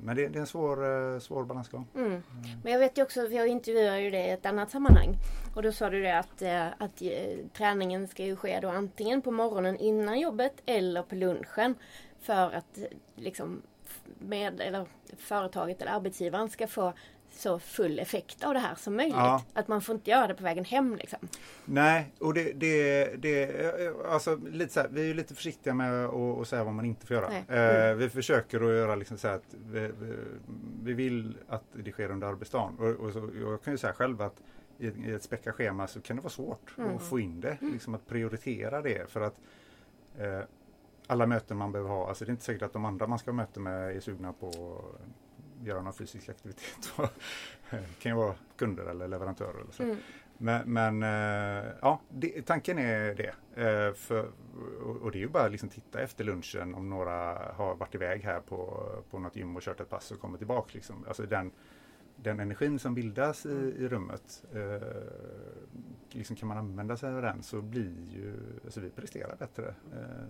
men 0.03 0.15
det, 0.15 0.27
det, 0.27 0.37
är 0.37 0.41
en 0.41 0.47
svår, 0.47 1.19
svår 1.19 1.45
balansgång. 1.45 1.87
Mm. 1.95 2.23
Men 2.63 2.71
jag 2.71 2.79
vet 2.79 2.97
ju 2.97 3.03
också, 3.03 3.27
jag 3.27 3.47
intervjuade 3.47 4.01
ju 4.01 4.09
det 4.09 4.25
i 4.27 4.29
ett 4.29 4.45
annat 4.45 4.71
sammanhang. 4.71 5.17
Och 5.55 5.63
då 5.63 5.71
sa 5.71 5.89
du 5.89 6.01
det 6.01 6.19
att, 6.19 6.41
att 6.77 7.01
träningen 7.53 8.07
ska 8.07 8.25
ju 8.25 8.35
ske 8.35 8.59
då 8.59 8.69
antingen 8.69 9.21
på 9.21 9.31
morgonen 9.31 9.77
innan 9.77 10.19
jobbet 10.19 10.61
eller 10.65 11.03
på 11.03 11.15
lunchen. 11.15 11.75
För 12.19 12.51
att 12.51 12.79
liksom 13.15 13.61
med, 14.19 14.61
eller 14.61 14.85
företaget 15.17 15.81
eller 15.81 15.91
arbetsgivaren 15.91 16.49
ska 16.49 16.67
få 16.67 16.93
så 17.31 17.59
full 17.59 18.00
effekt 18.00 18.43
av 18.43 18.53
det 18.53 18.59
här 18.59 18.75
som 18.75 18.95
möjligt. 18.95 19.15
Ja. 19.15 19.43
Att 19.53 19.67
man 19.67 19.81
får 19.81 19.95
inte 19.95 20.09
göra 20.09 20.27
det 20.27 20.33
på 20.33 20.43
vägen 20.43 20.65
hem. 20.65 20.95
Liksom. 20.95 21.19
Nej, 21.65 22.13
och 22.19 22.33
det, 22.33 22.51
det, 22.53 23.05
det 23.21 23.51
alltså, 24.09 24.35
lite 24.35 24.73
så 24.73 24.79
här, 24.79 24.88
vi 24.91 25.09
är 25.09 25.13
lite 25.13 25.35
försiktiga 25.35 25.73
med 25.73 26.05
att 26.05 26.47
säga 26.47 26.63
vad 26.63 26.73
man 26.73 26.85
inte 26.85 27.07
får 27.07 27.15
göra. 27.15 27.27
Mm. 27.47 27.97
vi 27.97 28.09
försöker 28.09 28.61
att 28.61 28.75
göra 28.75 28.95
liksom 28.95 29.17
så 29.17 29.27
att 29.27 29.55
vi, 29.65 29.79
vi, 29.79 30.15
vi, 30.83 30.93
vill 30.93 31.38
att 31.47 31.63
det 31.73 31.91
sker 31.91 32.11
under 32.11 32.27
arbetsdagen. 32.27 32.77
Och, 32.79 33.05
och 33.05 33.13
så, 33.13 33.29
jag 33.41 33.63
kan 33.63 33.73
ju 33.73 33.77
säga 33.77 33.93
själv 33.93 34.21
att 34.21 34.41
i, 34.77 34.88
i 34.88 35.11
ett 35.11 35.23
späckat 35.23 35.55
schema 35.55 35.88
så 35.88 36.01
kan 36.01 36.15
det 36.15 36.21
vara 36.21 36.31
svårt 36.31 36.77
mm. 36.77 36.95
att 36.95 37.03
få 37.03 37.19
in 37.19 37.41
det. 37.41 37.57
Mm. 37.61 37.73
Liksom 37.73 37.95
att 37.95 38.07
prioritera 38.07 38.81
det. 38.81 39.11
För 39.11 39.21
att 39.21 39.35
eh, 40.17 40.41
alla 41.07 41.25
möten 41.25 41.57
man 41.57 41.71
behöver 41.71 41.89
ha, 41.89 42.09
alltså 42.09 42.25
det 42.25 42.29
är 42.29 42.31
inte 42.31 42.43
säkert 42.43 42.61
att 42.61 42.73
de 42.73 42.85
andra 42.85 43.07
man 43.07 43.19
ska 43.19 43.31
ha 43.31 43.35
möte 43.35 43.59
med 43.59 43.95
är 43.95 44.00
sugna 44.00 44.33
på 44.33 44.81
göra 45.63 45.81
någon 45.81 45.93
fysisk 45.93 46.29
aktivitet. 46.29 46.93
det 47.69 47.79
kan 47.99 48.11
ju 48.11 48.15
vara 48.15 48.35
kunder 48.57 48.85
eller 48.85 49.07
leverantörer. 49.07 49.61
Eller 49.61 49.71
så. 49.71 49.83
Mm. 49.83 49.97
Men, 50.37 50.73
men 50.73 51.03
äh, 51.03 51.71
ja, 51.81 52.01
det, 52.09 52.41
tanken 52.41 52.79
är 52.79 53.15
det. 53.15 53.33
Äh, 53.55 53.93
för, 53.93 54.31
och, 54.83 54.95
och, 54.95 55.11
det 55.11 55.17
är 55.17 55.19
ju 55.19 55.27
bara 55.27 55.45
att 55.45 55.51
liksom 55.51 55.69
titta 55.69 55.99
efter 55.99 56.23
lunchen 56.23 56.75
om 56.75 56.89
några 56.89 57.13
har 57.53 57.75
varit 57.75 57.95
iväg 57.95 58.23
här 58.23 58.39
på, 58.39 58.89
på 59.09 59.19
något 59.19 59.35
gym 59.35 59.55
och 59.55 59.61
kört 59.61 59.79
ett 59.79 59.89
pass 59.89 60.11
och 60.11 60.19
kommer 60.19 60.37
tillbaka. 60.37 60.69
Liksom. 60.73 61.05
Alltså 61.07 61.25
den, 61.25 61.51
den 62.15 62.39
energin 62.39 62.79
som 62.79 62.95
bildas 62.95 63.45
i, 63.45 63.75
i 63.77 63.87
rummet, 63.87 64.43
eh, 64.53 64.87
liksom 66.09 66.35
kan 66.35 66.47
man 66.47 66.57
använda 66.57 66.97
sig 66.97 67.13
av 67.13 67.21
den 67.21 67.43
så 67.43 67.61
blir 67.61 68.09
ju, 68.09 68.35
alltså 68.63 68.79
vi 68.79 68.89
presterar 68.89 69.35
bättre. 69.35 69.75
Eh, 69.93 70.27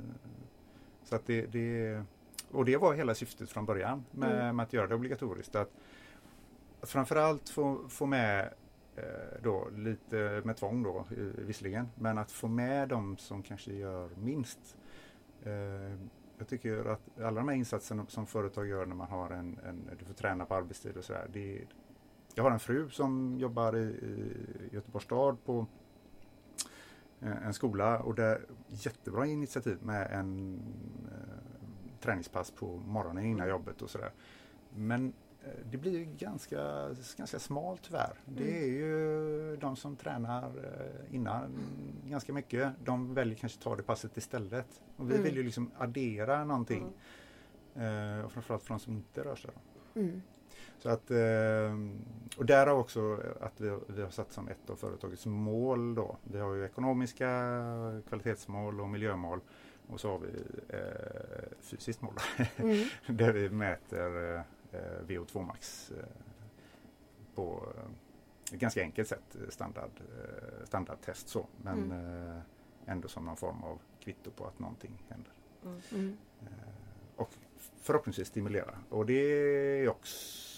så 1.04 1.16
att 1.16 1.26
det, 1.26 1.46
det, 1.46 2.04
och 2.54 2.66
det 2.66 2.78
var 2.78 2.94
hela 2.94 3.16
syftet 3.16 3.50
från 3.50 3.66
början 3.66 4.06
med, 4.12 4.42
mm. 4.42 4.56
med 4.56 4.64
att 4.64 4.74
göra 4.74 4.88
det 4.88 4.96
obligatoriskt. 4.96 5.56
Att, 5.56 5.72
framförallt 6.82 7.50
få, 7.50 7.90
få 7.90 8.06
med 8.06 8.54
eh, 8.96 9.04
då, 9.44 9.68
lite 9.76 10.42
med 10.46 10.58
tvång 10.58 10.84
då 10.84 11.06
visserligen, 11.38 11.90
men 11.96 12.18
att 12.18 12.32
få 12.32 12.48
med 12.48 12.90
de 12.90 13.18
som 13.18 13.44
kanske 13.44 13.74
gör 13.74 14.10
minst. 14.18 14.78
Eh, 15.44 15.52
jag 16.38 16.48
tycker 16.48 16.86
att 16.86 17.20
alla 17.20 17.42
de 17.42 17.48
här 17.48 17.56
insatserna 17.56 18.06
som 18.08 18.28
företag 18.28 18.68
gör 18.68 18.86
när 18.86 18.96
man 18.96 19.08
har 19.08 19.30
en, 19.30 19.60
en 19.66 19.90
du 20.00 20.06
får 20.06 20.14
träna 20.14 20.46
på 20.46 20.56
arbetstid 20.56 20.98
och 20.98 21.04
sådär. 21.04 21.58
Jag 22.36 22.44
har 22.44 22.52
en 22.52 22.60
fru 22.60 22.90
som 22.90 23.38
jobbar 23.40 23.76
i, 23.76 23.82
i 23.82 24.70
Göteborgs 24.72 25.06
stad 25.06 25.38
på 25.46 25.68
Eh, 27.22 27.46
en 27.46 27.54
skola 27.54 28.00
och 28.00 28.16
det 28.16 28.24
är 28.24 28.46
jättebra 28.68 29.26
initiativ 29.26 29.78
med 29.82 30.12
en 30.12 30.60
träningspass 32.02 32.52
på 32.52 32.66
morgonen 32.88 33.26
innan 33.26 33.50
jobbet 33.50 33.82
och 33.82 33.90
sådär. 33.90 34.12
Men 34.76 35.14
eh, 35.44 35.50
det 35.72 35.78
blir 35.78 36.06
ganska, 36.06 36.90
ganska 37.18 37.40
smalt 37.40 37.82
tyvärr. 37.84 38.14
Det 38.26 38.44
mm. 38.44 38.64
är 38.64 38.68
ju 38.68 39.58
de 39.58 39.76
som 39.76 39.96
tränar 39.96 40.44
eh, 40.44 41.16
innan 41.16 41.52
ganska 42.06 42.34
mycket. 42.34 42.74
De 42.84 43.14
väljer 43.14 43.36
kanske 43.36 43.58
att 43.58 43.64
ta 43.64 43.76
det 43.76 43.84
passet 43.84 44.18
istället. 44.18 44.82
Och 44.98 45.10
vi 45.10 45.14
mm. 45.14 45.24
vill 45.24 45.36
ju 45.36 45.44
liksom 45.44 45.72
addera 45.78 46.44
någonting. 46.46 46.94
Mm. 47.76 48.20
Eh, 48.20 48.26
och 48.26 48.32
framförallt 48.32 48.64
för 48.64 48.74
de 48.74 48.80
som 48.80 48.94
inte 48.94 49.24
rör 49.24 49.36
sig. 49.36 49.52
Mm. 49.96 50.22
Så 50.78 50.90
att, 50.90 51.12
eh, 51.12 51.78
och 52.38 52.46
därav 52.46 52.80
också 52.80 53.20
att 53.42 53.62
vi, 53.62 53.78
vi 53.88 54.02
har 54.02 54.10
satt 54.10 54.32
som 54.32 54.48
ett 54.48 54.70
av 54.70 54.76
företagets 54.76 55.26
mål 55.26 55.96
då. 55.96 56.18
Vi 56.24 56.40
har 56.40 56.54
ju 56.54 56.66
ekonomiska 56.66 57.28
kvalitetsmål 58.08 58.82
och 58.82 58.90
miljömål 58.90 59.40
och 59.92 60.00
så 60.00 60.12
har 60.12 60.20
vi 60.20 60.28
eh, 60.70 61.58
fysiskt 61.60 62.02
mål 62.02 62.14
mm. 62.58 62.88
där 63.18 63.34
vi 63.34 63.50
mäter 63.50 64.36
eh, 64.72 64.80
VO2 65.08 65.46
max 65.46 65.92
eh, 65.92 66.06
på 67.36 67.74
ett 68.54 68.60
ganska 68.60 68.82
enkelt 68.82 69.08
sätt, 69.08 69.38
standard, 69.50 69.92
eh, 70.00 70.66
standardtest 70.66 71.30
så. 71.30 71.48
Men 71.62 71.92
mm. 71.92 72.30
Eh, 72.30 72.42
ändå 72.86 73.08
som 73.08 73.26
någon 73.26 73.38
form 73.38 73.64
av 73.64 73.80
kvitto 74.00 74.32
på 74.32 74.48
att 74.48 74.60
någonting 74.60 75.04
händer. 75.10 75.32
Mm. 75.64 75.82
mm. 75.92 76.18
och 77.16 77.30
förhoppningsvis 77.82 78.28
stimulera. 78.28 78.78
Och 78.90 79.06
det 79.06 79.14
är 79.14 79.90
också 79.90 80.52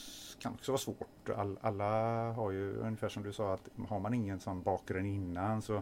kan 0.44 0.54
också 0.54 0.72
vara 0.72 0.80
svårt. 0.80 1.30
All, 1.36 1.58
alla 1.62 1.92
har 2.32 2.52
ju 2.52 2.78
ungefär 2.78 3.10
som 3.10 3.24
du 3.24 3.34
sa 3.34 3.54
att 3.54 3.70
har 3.88 4.00
man 4.00 4.14
ingen 4.14 4.40
sån 4.40 4.62
bakgrund 4.64 5.08
innan 5.08 5.62
så 5.62 5.82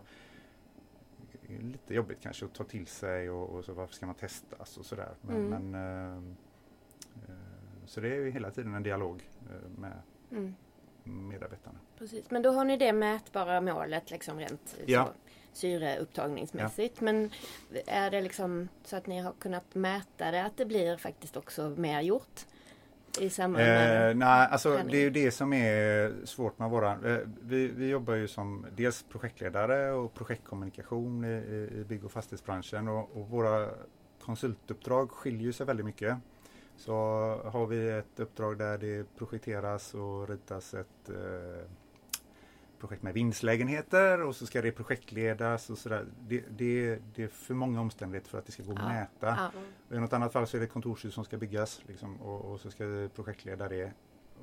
lite 1.60 1.94
jobbigt 1.94 2.22
kanske 2.22 2.46
att 2.46 2.54
ta 2.54 2.64
till 2.64 2.88
sig 2.88 3.30
och, 3.30 3.50
och 3.50 3.66
så 3.66 3.74
varför 3.74 3.96
ska 3.96 4.06
man 4.06 4.16
testas 4.16 4.78
och 4.78 4.86
sådär. 4.86 5.16
Men, 5.22 5.36
mm. 5.36 5.72
men 5.72 6.36
äh, 7.16 7.36
så 7.86 8.02
det 8.02 8.08
är 8.08 8.16
ju 8.16 8.32
hela 8.32 8.52
tiden 8.52 8.76
en 8.76 8.84
dialog 8.84 9.30
äh, 9.50 9.80
med 9.80 10.02
mm. 10.32 10.56
medarbetarna. 11.04 11.80
Precis, 11.98 12.32
men 12.32 12.42
då 12.42 12.52
har 12.52 12.66
ni 12.66 12.78
det 12.78 12.94
mätbara 12.94 13.62
målet 13.62 14.12
liksom 14.12 14.40
rent 14.40 14.78
ja. 14.86 15.06
så, 15.06 15.12
syreupptagningsmässigt. 15.54 16.96
Ja. 17.00 17.06
Men 17.06 17.30
är 17.86 18.12
det 18.12 18.22
liksom 18.22 18.68
så 18.84 18.96
att 18.96 19.08
ni 19.08 19.20
har 19.20 19.34
kunnat 19.34 19.76
mäta 19.76 20.32
det 20.32 20.44
att 20.44 20.58
det 20.58 20.66
blir 20.66 20.98
faktiskt 20.98 21.38
också 21.38 21.70
mer 21.70 22.02
gjort? 22.02 22.46
I 23.20 23.48
med 23.48 24.10
eh, 24.10 24.16
Nej, 24.16 24.48
alltså 24.52 24.80
det 24.90 24.98
är 24.98 25.02
ju 25.02 25.10
det 25.10 25.32
som 25.32 25.54
är 25.54 26.26
svårt 26.26 26.60
med 26.60 26.70
våra... 26.70 26.92
Eh, 26.92 27.20
vi, 27.42 27.68
vi 27.68 27.90
jobbar 27.90 28.14
ju 28.14 28.28
som 28.28 28.66
dels 28.76 29.04
projektledare 29.04 29.92
och 29.92 30.14
projektkommunikation 30.14 31.26
i, 31.26 31.70
i 31.80 31.86
bygg 31.88 32.06
och 32.06 32.12
fastighetsbranschen 32.12 32.88
och, 32.88 33.18
och 33.18 33.30
våra 33.30 33.70
konsultuppdrag 34.26 35.12
skiljer 35.12 35.52
sig 35.52 35.66
väldigt 35.66 35.86
mycket. 35.86 36.18
Så 36.78 36.94
har 37.46 37.68
vi 37.68 37.90
ett 37.90 38.20
uppdrag 38.20 38.58
där 38.58 38.78
det 38.78 39.16
projekteras 39.18 39.94
och 39.94 40.30
ritas 40.30 40.74
ett 40.74 41.10
eh, 41.10 41.68
projekt 42.82 43.04
med 43.04 43.14
vindslägenheter 43.14 44.22
och 44.22 44.36
så 44.36 44.46
ska 44.46 44.62
det 44.62 44.72
projektledas 44.72 45.70
och 45.70 45.78
sådär. 45.78 46.06
Det, 46.28 46.44
det, 46.50 47.00
det 47.16 47.24
är 47.24 47.28
för 47.28 47.54
många 47.54 47.82
omständigheter 47.82 48.30
för 48.30 48.38
att 48.38 48.46
det 48.46 48.52
ska 48.52 48.64
gå 48.64 48.72
att 48.72 48.80
ja. 48.80 48.90
mäta. 48.90 49.10
Ja. 49.22 49.52
Och 49.90 49.96
I 49.96 50.00
något 50.00 50.14
annat 50.14 50.34
fall 50.34 50.48
så 50.48 50.58
är 50.58 50.60
det 50.60 50.66
ett 50.66 50.74
kontorshus 50.74 51.14
som 51.14 51.26
ska 51.26 51.38
byggas 51.38 51.82
liksom, 51.88 52.22
och, 52.22 52.52
och, 52.52 52.60
så 52.60 52.72
ska 52.72 52.86
vi 52.86 53.10
projektleda 53.10 53.70
det. 53.70 53.92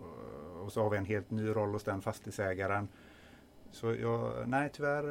Och, 0.00 0.64
och, 0.64 0.72
så 0.72 0.82
har 0.82 0.90
vi 0.90 0.96
en 0.96 1.04
helt 1.04 1.30
ny 1.30 1.48
roll 1.48 1.72
hos 1.72 1.84
den 1.84 2.02
fastighetsägaren. 2.02 2.88
Så 3.70 3.94
jag, 3.94 4.48
nej 4.48 4.70
tyvärr 4.72 5.04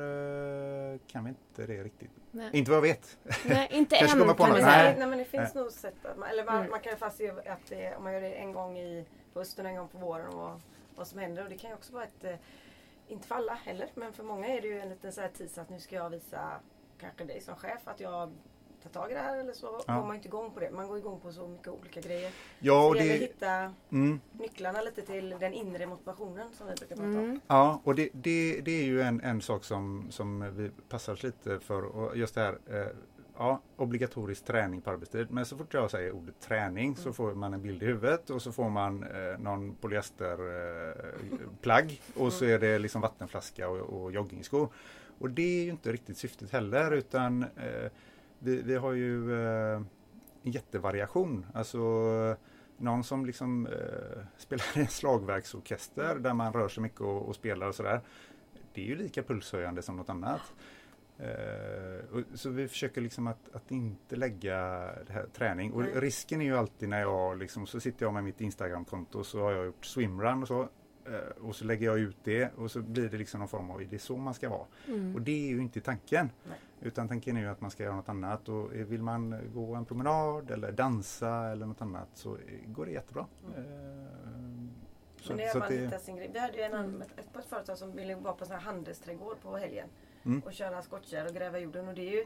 eh, 0.93 0.99
kan 1.07 1.23
vi 1.23 1.29
inte 1.29 1.73
det 1.73 1.83
riktigt. 1.83 2.11
Nej. 2.31 2.49
Inte 2.53 2.71
vad 2.71 2.77
jag 2.77 2.81
vet. 2.81 3.17
Nej, 3.45 3.67
inte 3.71 3.95
än 3.97 4.07
kan 4.07 4.19
på 4.19 4.47
något. 4.47 4.61
Nej. 4.61 4.95
nej. 4.97 5.07
men 5.07 5.17
det 5.17 5.25
finns 5.25 5.55
nog 5.55 5.71
sätt 5.71 6.05
att 6.05 6.17
man, 6.17 6.29
eller 6.29 6.45
man, 6.45 6.57
mm. 6.57 6.71
man 6.71 6.79
kan 6.79 6.97
fast 6.97 7.17
se 7.17 7.29
att 7.29 7.69
det, 7.69 7.95
om 7.95 8.03
man 8.03 8.13
gör 8.13 8.21
det 8.21 8.33
en 8.33 8.53
gång 8.53 8.77
i 8.77 9.05
hösten 9.33 9.65
och 9.65 9.71
en 9.71 9.77
gång 9.77 9.87
på 9.87 9.97
våren 9.97 10.27
och 10.27 10.61
vad 10.95 11.07
som 11.07 11.19
händer. 11.19 11.43
Och 11.43 11.49
det 11.49 11.57
kan 11.57 11.69
ju 11.69 11.75
också 11.75 11.93
vara 11.93 12.03
ett 12.03 12.23
eh, 12.23 12.35
inte 13.07 13.27
för 13.27 13.35
alla 13.35 13.53
heller, 13.53 13.89
men 13.95 14.13
för 14.13 14.23
många 14.23 14.47
är 14.47 14.61
det 14.61 14.67
ju 14.67 14.79
en 14.79 14.89
liten 14.89 15.11
så 15.11 15.21
här 15.21 15.29
tease 15.29 15.61
att 15.61 15.69
nu 15.69 15.79
ska 15.79 15.95
jag 15.95 16.09
visa 16.09 16.59
kanske 16.97 17.23
dig 17.23 17.41
som 17.41 17.55
chef 17.55 17.87
att 17.87 17.99
jag 17.99 18.31
tar 18.83 18.89
tag 18.89 19.11
i 19.11 19.13
det 19.13 19.19
här 19.19 19.37
eller 19.37 19.53
så 19.53 19.81
ja. 19.87 19.95
går 19.95 20.07
man 20.07 20.15
inte 20.15 20.27
igång 20.27 20.51
på 20.51 20.59
det. 20.59 20.71
Man 20.71 20.87
går 20.87 20.97
igång 20.97 21.19
på 21.19 21.31
så 21.31 21.47
mycket 21.47 21.67
olika 21.67 22.01
grejer. 22.01 22.31
Ja, 22.59 22.87
och 22.87 22.95
det 22.95 22.99
gäller 22.99 23.15
att 23.15 23.21
hitta 23.21 23.73
mm. 23.89 24.19
nycklarna 24.31 24.81
lite 24.81 25.01
till 25.01 25.35
den 25.39 25.53
inre 25.53 25.85
motivationen 25.85 26.47
som 26.53 26.67
vi 26.67 26.73
brukar 26.73 26.95
prata 26.95 27.07
mm. 27.07 27.31
om. 27.31 27.41
Ja, 27.47 27.81
och 27.83 27.95
det, 27.95 28.09
det, 28.13 28.61
det 28.61 28.71
är 28.71 28.83
ju 28.83 29.01
en, 29.01 29.21
en 29.21 29.41
sak 29.41 29.63
som, 29.63 30.07
som 30.11 30.55
vi 30.55 30.71
passar 30.89 31.13
oss 31.13 31.23
lite 31.23 31.59
för. 31.59 31.83
Och 31.83 32.17
just 32.17 32.35
det 32.35 32.41
här 32.41 32.57
eh, 32.67 32.87
ja, 33.37 33.61
obligatorisk 33.75 34.45
träning 34.45 34.81
på 34.81 34.89
arbetstid. 34.89 35.31
Men 35.31 35.45
så 35.45 35.57
fort 35.57 35.73
jag 35.73 35.91
säger 35.91 36.11
ordet 36.11 36.39
träning 36.39 36.85
mm. 36.85 36.95
så 36.95 37.13
får 37.13 37.33
man 37.33 37.53
en 37.53 37.61
bild 37.61 37.83
i 37.83 37.85
huvudet 37.85 38.29
och 38.29 38.41
så 38.41 38.51
får 38.51 38.69
man 38.69 39.03
eh, 39.03 39.37
någon 39.39 39.75
polyesterplagg 39.75 42.01
eh, 42.15 42.21
och 42.21 42.33
så 42.33 42.45
är 42.45 42.59
det 42.59 42.79
liksom 42.79 43.01
vattenflaska 43.01 43.69
och, 43.69 43.79
och 43.79 44.11
joggingskor. 44.11 44.69
Och 45.19 45.29
det 45.29 45.59
är 45.59 45.63
ju 45.63 45.69
inte 45.69 45.91
riktigt 45.91 46.17
syftet 46.17 46.51
heller 46.51 46.91
utan 46.91 47.43
eh, 47.43 47.91
vi, 48.39 48.61
vi, 48.61 48.75
har 48.75 48.93
ju 48.93 49.33
eh, 49.33 49.81
en 50.43 50.51
jättevariation. 50.51 51.45
Alltså 51.53 51.79
någon 52.77 53.03
som 53.03 53.25
liksom 53.25 53.67
eh, 53.67 54.23
spelar 54.37 54.77
i 54.77 54.79
en 54.79 54.87
slagverksorkester 54.87 56.15
där 56.15 56.33
man 56.33 56.53
rör 56.53 56.67
sig 56.67 56.83
mycket 56.83 57.01
och, 57.01 57.21
och 57.21 57.35
spelar 57.35 57.67
och 57.67 57.75
sådär. 57.75 58.01
Det 58.73 58.81
är 58.81 58.85
ju 58.85 58.95
lika 58.95 59.23
pulshöjande 59.23 59.81
som 59.81 59.97
något 59.97 60.09
annat. 60.09 60.41
Uh, 61.19 62.23
så 62.33 62.49
vi 62.49 62.67
försöker 62.67 63.01
liksom 63.01 63.27
att, 63.27 63.55
att, 63.55 63.71
inte 63.71 64.15
lägga 64.15 64.55
här 65.09 65.25
träning. 65.33 65.73
Och 65.73 65.83
risken 66.01 66.41
är 66.41 66.45
ju 66.45 66.57
alltid 66.57 66.89
när 66.89 67.01
jag 67.01 67.37
liksom, 67.37 67.67
så 67.67 67.79
sitter 67.79 68.05
jag 68.05 68.13
med 68.13 68.23
mitt 68.23 68.41
Instagramkonto 68.41 69.23
så 69.23 69.41
har 69.41 69.51
jag 69.51 69.65
gjort 69.65 69.85
swimrun 69.85 70.41
och 70.41 70.47
så. 70.47 70.61
Eh, 71.05 71.43
och 71.47 71.55
så 71.55 71.65
lägger 71.65 71.85
jag 71.85 71.99
ut 71.99 72.17
det 72.23 72.49
och 72.57 72.71
så 72.71 72.81
blir 72.81 73.09
det 73.09 73.17
liksom 73.17 73.39
någon 73.39 73.47
form 73.49 73.71
av, 73.71 73.81
är 73.81 73.85
det 73.85 73.99
så 73.99 74.17
man 74.17 74.33
ska 74.33 74.49
vara? 74.49 74.65
Mm. 74.87 75.15
Och 75.15 75.21
det 75.21 75.31
är 75.31 75.49
ju 75.49 75.61
inte 75.61 75.81
tanken. 75.81 76.29
Nej. 76.49 76.57
Utan 76.81 77.07
tanken 77.07 77.37
är 77.37 77.41
ju 77.41 77.47
att 77.47 77.61
man 77.61 77.71
ska 77.71 77.83
göra 77.83 77.95
något 77.95 78.09
annat 78.09 78.49
och 78.49 78.73
vill 78.73 79.01
man 79.01 79.35
gå 79.53 79.75
en 79.75 79.85
promenad 79.85 80.51
eller 80.51 80.71
dansa 80.71 81.29
eller 81.51 81.65
något 81.65 81.81
annat 81.81 82.07
så 82.13 82.37
går 82.65 82.85
det 82.85 82.91
jättebra. 82.91 83.25
Mm. 83.55 83.59
Eh, 83.59 84.07
så- 85.21 85.27
Men 85.33 85.37
det 85.37 85.43
är 85.43 85.51
så 85.51 85.59
man 85.59 85.69
det- 85.69 85.77
hittar 85.77 85.97
sin 85.97 86.15
grej. 86.15 86.29
Vi 86.33 86.39
hade 86.39 86.57
ju 86.57 86.63
en, 86.63 86.73
Mm. 86.73 86.85
annan- 86.85 87.01
ett, 87.01 87.19
ett 87.35 87.45
företag 87.49 87.77
som 87.77 87.95
ville 87.95 88.15
vara 88.15 88.33
på 88.33 88.45
sån 88.45 88.53
här 88.55 88.61
handelsträdgård 88.61 89.37
på 89.41 89.57
helgen. 89.57 89.89
Mm. 90.27 90.41
Och 90.45 90.53
köra 90.53 90.81
skottkärr 90.81 91.25
och 91.27 91.33
gräva 91.35 91.59
jorden. 91.59 91.87
Och 91.87 91.93
det 91.93 92.01
är 92.07 92.11
ju 92.11 92.25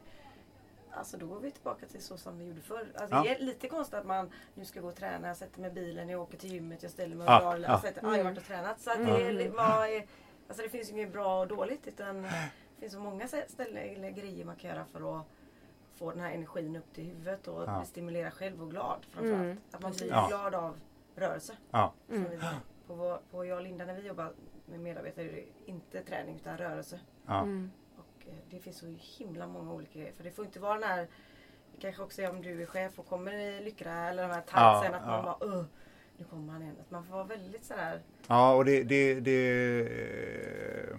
Alltså 0.94 1.18
då 1.18 1.26
går 1.28 1.40
vi 1.40 1.52
tillbaka 1.52 1.86
till 1.86 2.02
så 2.04 2.18
som 2.18 2.38
vi 2.38 2.46
gjorde 2.46 2.62
förr. 2.62 2.88
Alltså 2.96 3.16
Ja. 3.16 3.24
Det 3.24 3.30
är 3.36 3.40
lite 3.40 3.68
konstigt 3.70 3.94
att 4.00 4.06
man 4.06 4.30
nu 4.54 4.66
ska 4.66 4.82
gå 4.82 4.88
och 4.88 4.96
träna, 4.96 5.28
jag 5.28 5.38
sätter 5.38 5.62
mig 5.62 5.70
i 5.72 5.74
bilen, 5.74 6.10
jag 6.10 6.22
åker 6.22 6.38
till 6.38 6.52
gymmet, 6.54 6.84
jag 6.84 6.92
ställer 6.92 7.16
mig 7.16 7.28
och 7.28 7.34
Ja, 7.34 7.40
drar. 7.40 7.58
ja. 7.60 7.82
Jag, 8.02 8.04
har 8.10 8.24
varit 8.24 8.38
och 8.38 8.44
tränat. 8.44 8.80
Så 8.82 8.92
att 8.92 8.98
det, 8.98 9.12
är, 9.12 9.30
Mm. 9.30 9.54
vad 9.56 9.90
är, 9.90 10.06
alltså 10.48 10.64
det 10.64 10.70
finns 10.70 10.90
ju 10.90 10.94
inget 10.94 11.14
bra 11.14 11.40
och 11.42 11.48
dåligt 11.48 11.88
utan 11.88 12.22
det 12.22 12.50
finns 12.80 12.94
så 12.94 13.00
många 13.00 13.28
ställen 13.28 13.78
eller 13.78 14.10
grejer 14.10 14.46
man 14.46 14.56
kan 14.56 14.70
göra 14.70 14.86
för 14.86 15.20
att 15.20 15.26
få 15.96 16.12
den 16.12 16.20
här 16.20 16.32
energin 16.32 16.76
upp 16.76 16.94
till 16.94 17.04
huvudet 17.04 17.48
och 17.48 17.64
Ja. 17.64 17.78
bli 17.80 17.86
stimulerad 17.88 18.34
själv 18.34 18.62
och 18.64 18.70
glad 18.72 19.06
framförallt. 19.10 19.42
Mm. 19.42 19.58
Att 19.72 19.82
man 19.82 19.92
blir 19.92 20.10
Ja. 20.10 20.28
glad 20.28 20.56
av 20.56 20.80
rörelse. 21.16 21.58
Ja, 21.72 21.94
Mm. 22.10 22.40
på, 22.88 22.94
vår, 22.94 23.20
på 23.32 23.46
jag 23.46 23.58
och 23.58 23.64
Linda 23.64 23.86
när 23.86 23.94
vi 23.94 24.08
jobbar 24.08 24.34
med 24.66 24.80
medarbetare 24.80 25.26
är 25.26 25.32
det 25.32 25.46
inte 25.66 26.04
träning 26.04 26.36
utan 26.36 26.58
rörelse. 26.58 27.00
ja. 27.28 27.40
Mm. 27.42 27.72
Det 28.50 28.60
finns 28.60 28.78
så 28.78 28.96
himla 28.98 29.48
många 29.48 29.74
olika 29.74 30.00
grejer. 30.00 30.14
För 30.14 30.24
det 30.24 30.32
får 30.32 30.46
inte 30.46 30.60
vara 30.60 30.74
den 30.74 30.84
här, 30.84 31.08
kanske 31.80 32.04
också 32.04 32.28
om 32.28 32.42
du 32.42 32.62
är 32.62 32.66
chef 32.66 33.00
och 33.00 33.08
kommer 33.08 33.34
i 33.34 33.64
Lyckra 33.64 34.10
eller 34.10 34.24
de 34.24 34.34
här 34.34 34.44
Ja, 34.54 34.82
tightsen 34.82 34.96
att 34.96 35.08
man 35.08 35.26
ja. 35.26 35.38
bara 35.40 35.54
Åh, 35.54 35.64
nu 36.18 36.26
kommer 36.26 36.54
han 36.54 36.62
igen. 36.62 36.76
Att 36.82 36.92
man 36.92 37.06
får 37.06 37.14
vara 37.14 37.24
väldigt 37.24 37.66
sådär 37.66 38.02
Ja, 38.28 38.56
och 38.56 38.66
det, 38.66 38.84
det, 38.84 39.20
det 39.20 39.82
eh, 40.92 40.98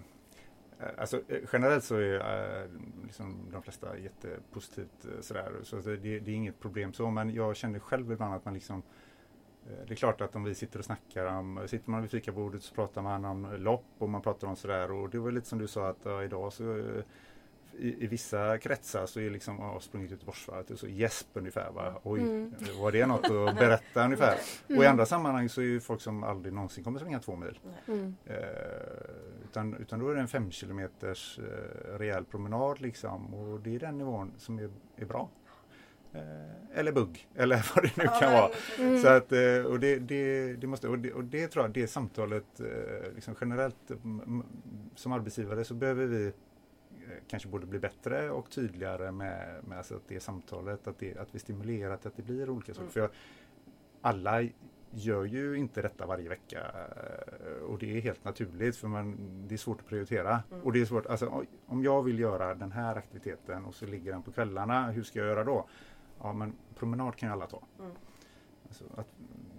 Alltså 0.97 1.21
eh, 1.27 1.39
generellt 1.53 1.83
så 1.83 1.95
är 1.95 2.61
eh, 2.61 2.69
liksom 3.03 3.49
de 3.51 3.61
flesta 3.61 3.97
jättepositivt 3.97 5.05
sådär. 5.21 5.51
Så 5.63 5.75
det, 5.75 5.95
det 5.95 6.31
är 6.31 6.35
inget 6.35 6.59
problem 6.59 6.93
så. 6.93 7.09
Men 7.09 7.29
jag 7.29 7.55
känner 7.55 7.79
själv 7.79 8.11
ibland 8.11 8.33
att 8.33 8.45
man 8.45 8.53
liksom 8.53 8.83
det 9.87 9.93
är 9.93 9.95
klart 9.95 10.21
att 10.21 10.35
om 10.35 10.43
vi 10.43 10.55
sitter 10.55 10.79
och 10.79 10.85
snackar 10.85 11.25
om, 11.25 11.63
sitter 11.67 11.91
man 11.91 12.01
vid 12.01 12.11
fikabordet 12.11 12.63
så 12.63 12.75
pratar 12.75 13.01
man 13.01 13.25
om 13.25 13.47
lopp 13.57 13.85
och 13.97 14.09
man 14.09 14.21
pratar 14.21 14.47
om 14.47 14.55
sådär 14.55 14.91
och 14.91 15.09
det 15.09 15.19
var 15.19 15.31
lite 15.31 15.47
som 15.47 15.59
du 15.59 15.67
sa 15.67 15.87
att 15.89 15.97
ja, 16.03 16.23
idag 16.23 16.53
så 16.53 16.77
eh, 16.77 17.03
i, 17.77 18.03
i 18.03 18.07
vissa 18.07 18.57
kretsar 18.57 19.05
så 19.05 19.19
är 19.19 19.29
liksom, 19.29 19.57
ja, 19.59 19.79
sprungit 19.79 20.11
Göteborgsvarvet 20.11 20.71
och 20.71 20.79
så 20.79 20.87
gäsp 20.87 21.27
ungefär. 21.33 21.71
Va? 21.71 21.93
Oj, 22.03 22.19
Mm. 22.21 22.53
var 22.81 22.91
det 22.91 23.05
något 23.05 23.25
att 23.25 23.55
berätta 23.59 24.05
ungefär? 24.05 24.35
Och 24.65 24.71
i 24.71 24.73
Mm. 24.75 24.91
andra 24.91 25.05
sammanhang 25.05 25.49
så 25.49 25.61
är 25.61 25.65
ju 25.65 25.79
folk 25.79 26.01
som 26.01 26.23
aldrig 26.23 26.53
någonsin 26.53 26.83
kommer 26.83 26.99
springa 26.99 27.19
två 27.19 27.35
mil. 27.35 27.59
Mm. 27.87 28.15
Eh, 28.25 28.37
utan, 29.43 29.73
utan 29.75 29.99
då 29.99 30.09
är 30.09 30.15
det 30.15 30.21
en 30.21 30.27
fem 30.27 30.51
kilometers 30.51 31.39
eh, 31.39 31.97
rejäl 31.97 32.25
promenad 32.25 32.81
liksom 32.81 33.33
och 33.33 33.59
det 33.59 33.75
är 33.75 33.79
den 33.79 33.97
nivån 33.97 34.31
som 34.37 34.59
är, 34.59 34.69
är 34.95 35.05
bra. 35.05 35.29
Eh, 36.13 36.79
eller 36.79 36.91
bugg, 36.91 37.27
eller 37.35 37.71
vad 37.75 37.83
det 37.83 37.97
nu 37.97 38.03
kan 38.19 38.33
vara. 38.33 38.47
precis. 38.47 38.79
Mm. 38.79 39.01
Så 39.01 39.07
att, 39.07 39.31
eh, 39.31 39.71
och 39.71 39.79
det, 39.79 39.99
det, 39.99 40.53
det 40.53 40.67
måste, 40.67 40.87
och 40.87 40.99
det, 40.99 41.13
och 41.13 41.23
det 41.23 41.47
tror 41.47 41.65
jag, 41.65 41.73
det 41.73 41.87
samtalet 41.87 42.59
eh, 42.59 43.13
liksom 43.15 43.35
generellt 43.41 43.91
m- 44.03 44.43
som 44.95 45.11
arbetsgivare 45.11 45.63
så 45.63 45.73
behöver 45.73 46.05
vi 46.05 46.25
eh, 46.25 46.31
kanske 47.27 47.49
borde 47.49 47.65
bli 47.65 47.79
bättre 47.79 48.29
och 48.31 48.49
tydligare 48.49 49.11
med, 49.11 49.63
med 49.63 49.77
alltså 49.77 49.95
att 49.95 50.07
det 50.07 50.19
samtalet, 50.19 50.87
att, 50.87 50.99
det, 50.99 51.17
att 51.17 51.35
vi 51.35 51.39
stimulerar 51.39 51.97
till 51.97 52.07
att 52.07 52.15
det 52.17 52.23
blir 52.23 52.49
olika 52.49 52.73
saker. 52.73 52.81
Mm. 52.81 52.91
För 52.91 52.99
jag, 52.99 53.09
alla 54.01 54.43
gör 54.95 55.23
ju 55.23 55.55
inte 55.57 55.81
detta 55.81 56.05
varje 56.05 56.29
vecka 56.29 56.59
eh, 56.59 57.63
och 57.63 57.79
det 57.79 57.97
är 57.97 58.01
helt 58.01 58.23
naturligt 58.25 58.77
för 58.77 58.87
man, 58.87 59.17
det 59.47 59.55
är 59.55 59.57
svårt 59.57 59.79
att 59.79 59.87
prioritera. 59.87 60.43
Mm. 60.51 60.63
Och 60.63 60.73
det 60.73 60.81
är 60.81 60.85
svårt, 60.85 61.05
alltså, 61.05 61.45
om 61.65 61.83
jag 61.83 62.03
vill 62.03 62.19
göra 62.19 62.55
den 62.55 62.71
här 62.71 62.95
aktiviteten 62.95 63.65
och 63.65 63.75
så 63.75 63.85
ligger 63.85 64.11
den 64.11 64.23
på 64.23 64.31
kvällarna, 64.31 64.91
hur 64.91 65.03
ska 65.03 65.19
jag 65.19 65.27
göra 65.27 65.43
då? 65.43 65.67
Ja 66.23 66.33
men 66.33 66.55
promenad 66.75 67.15
kan 67.15 67.29
ju 67.29 67.33
alla 67.33 67.47
ta. 67.47 67.61
Mm. 67.79 67.91
Alltså 68.67 68.83
att, 68.97 69.07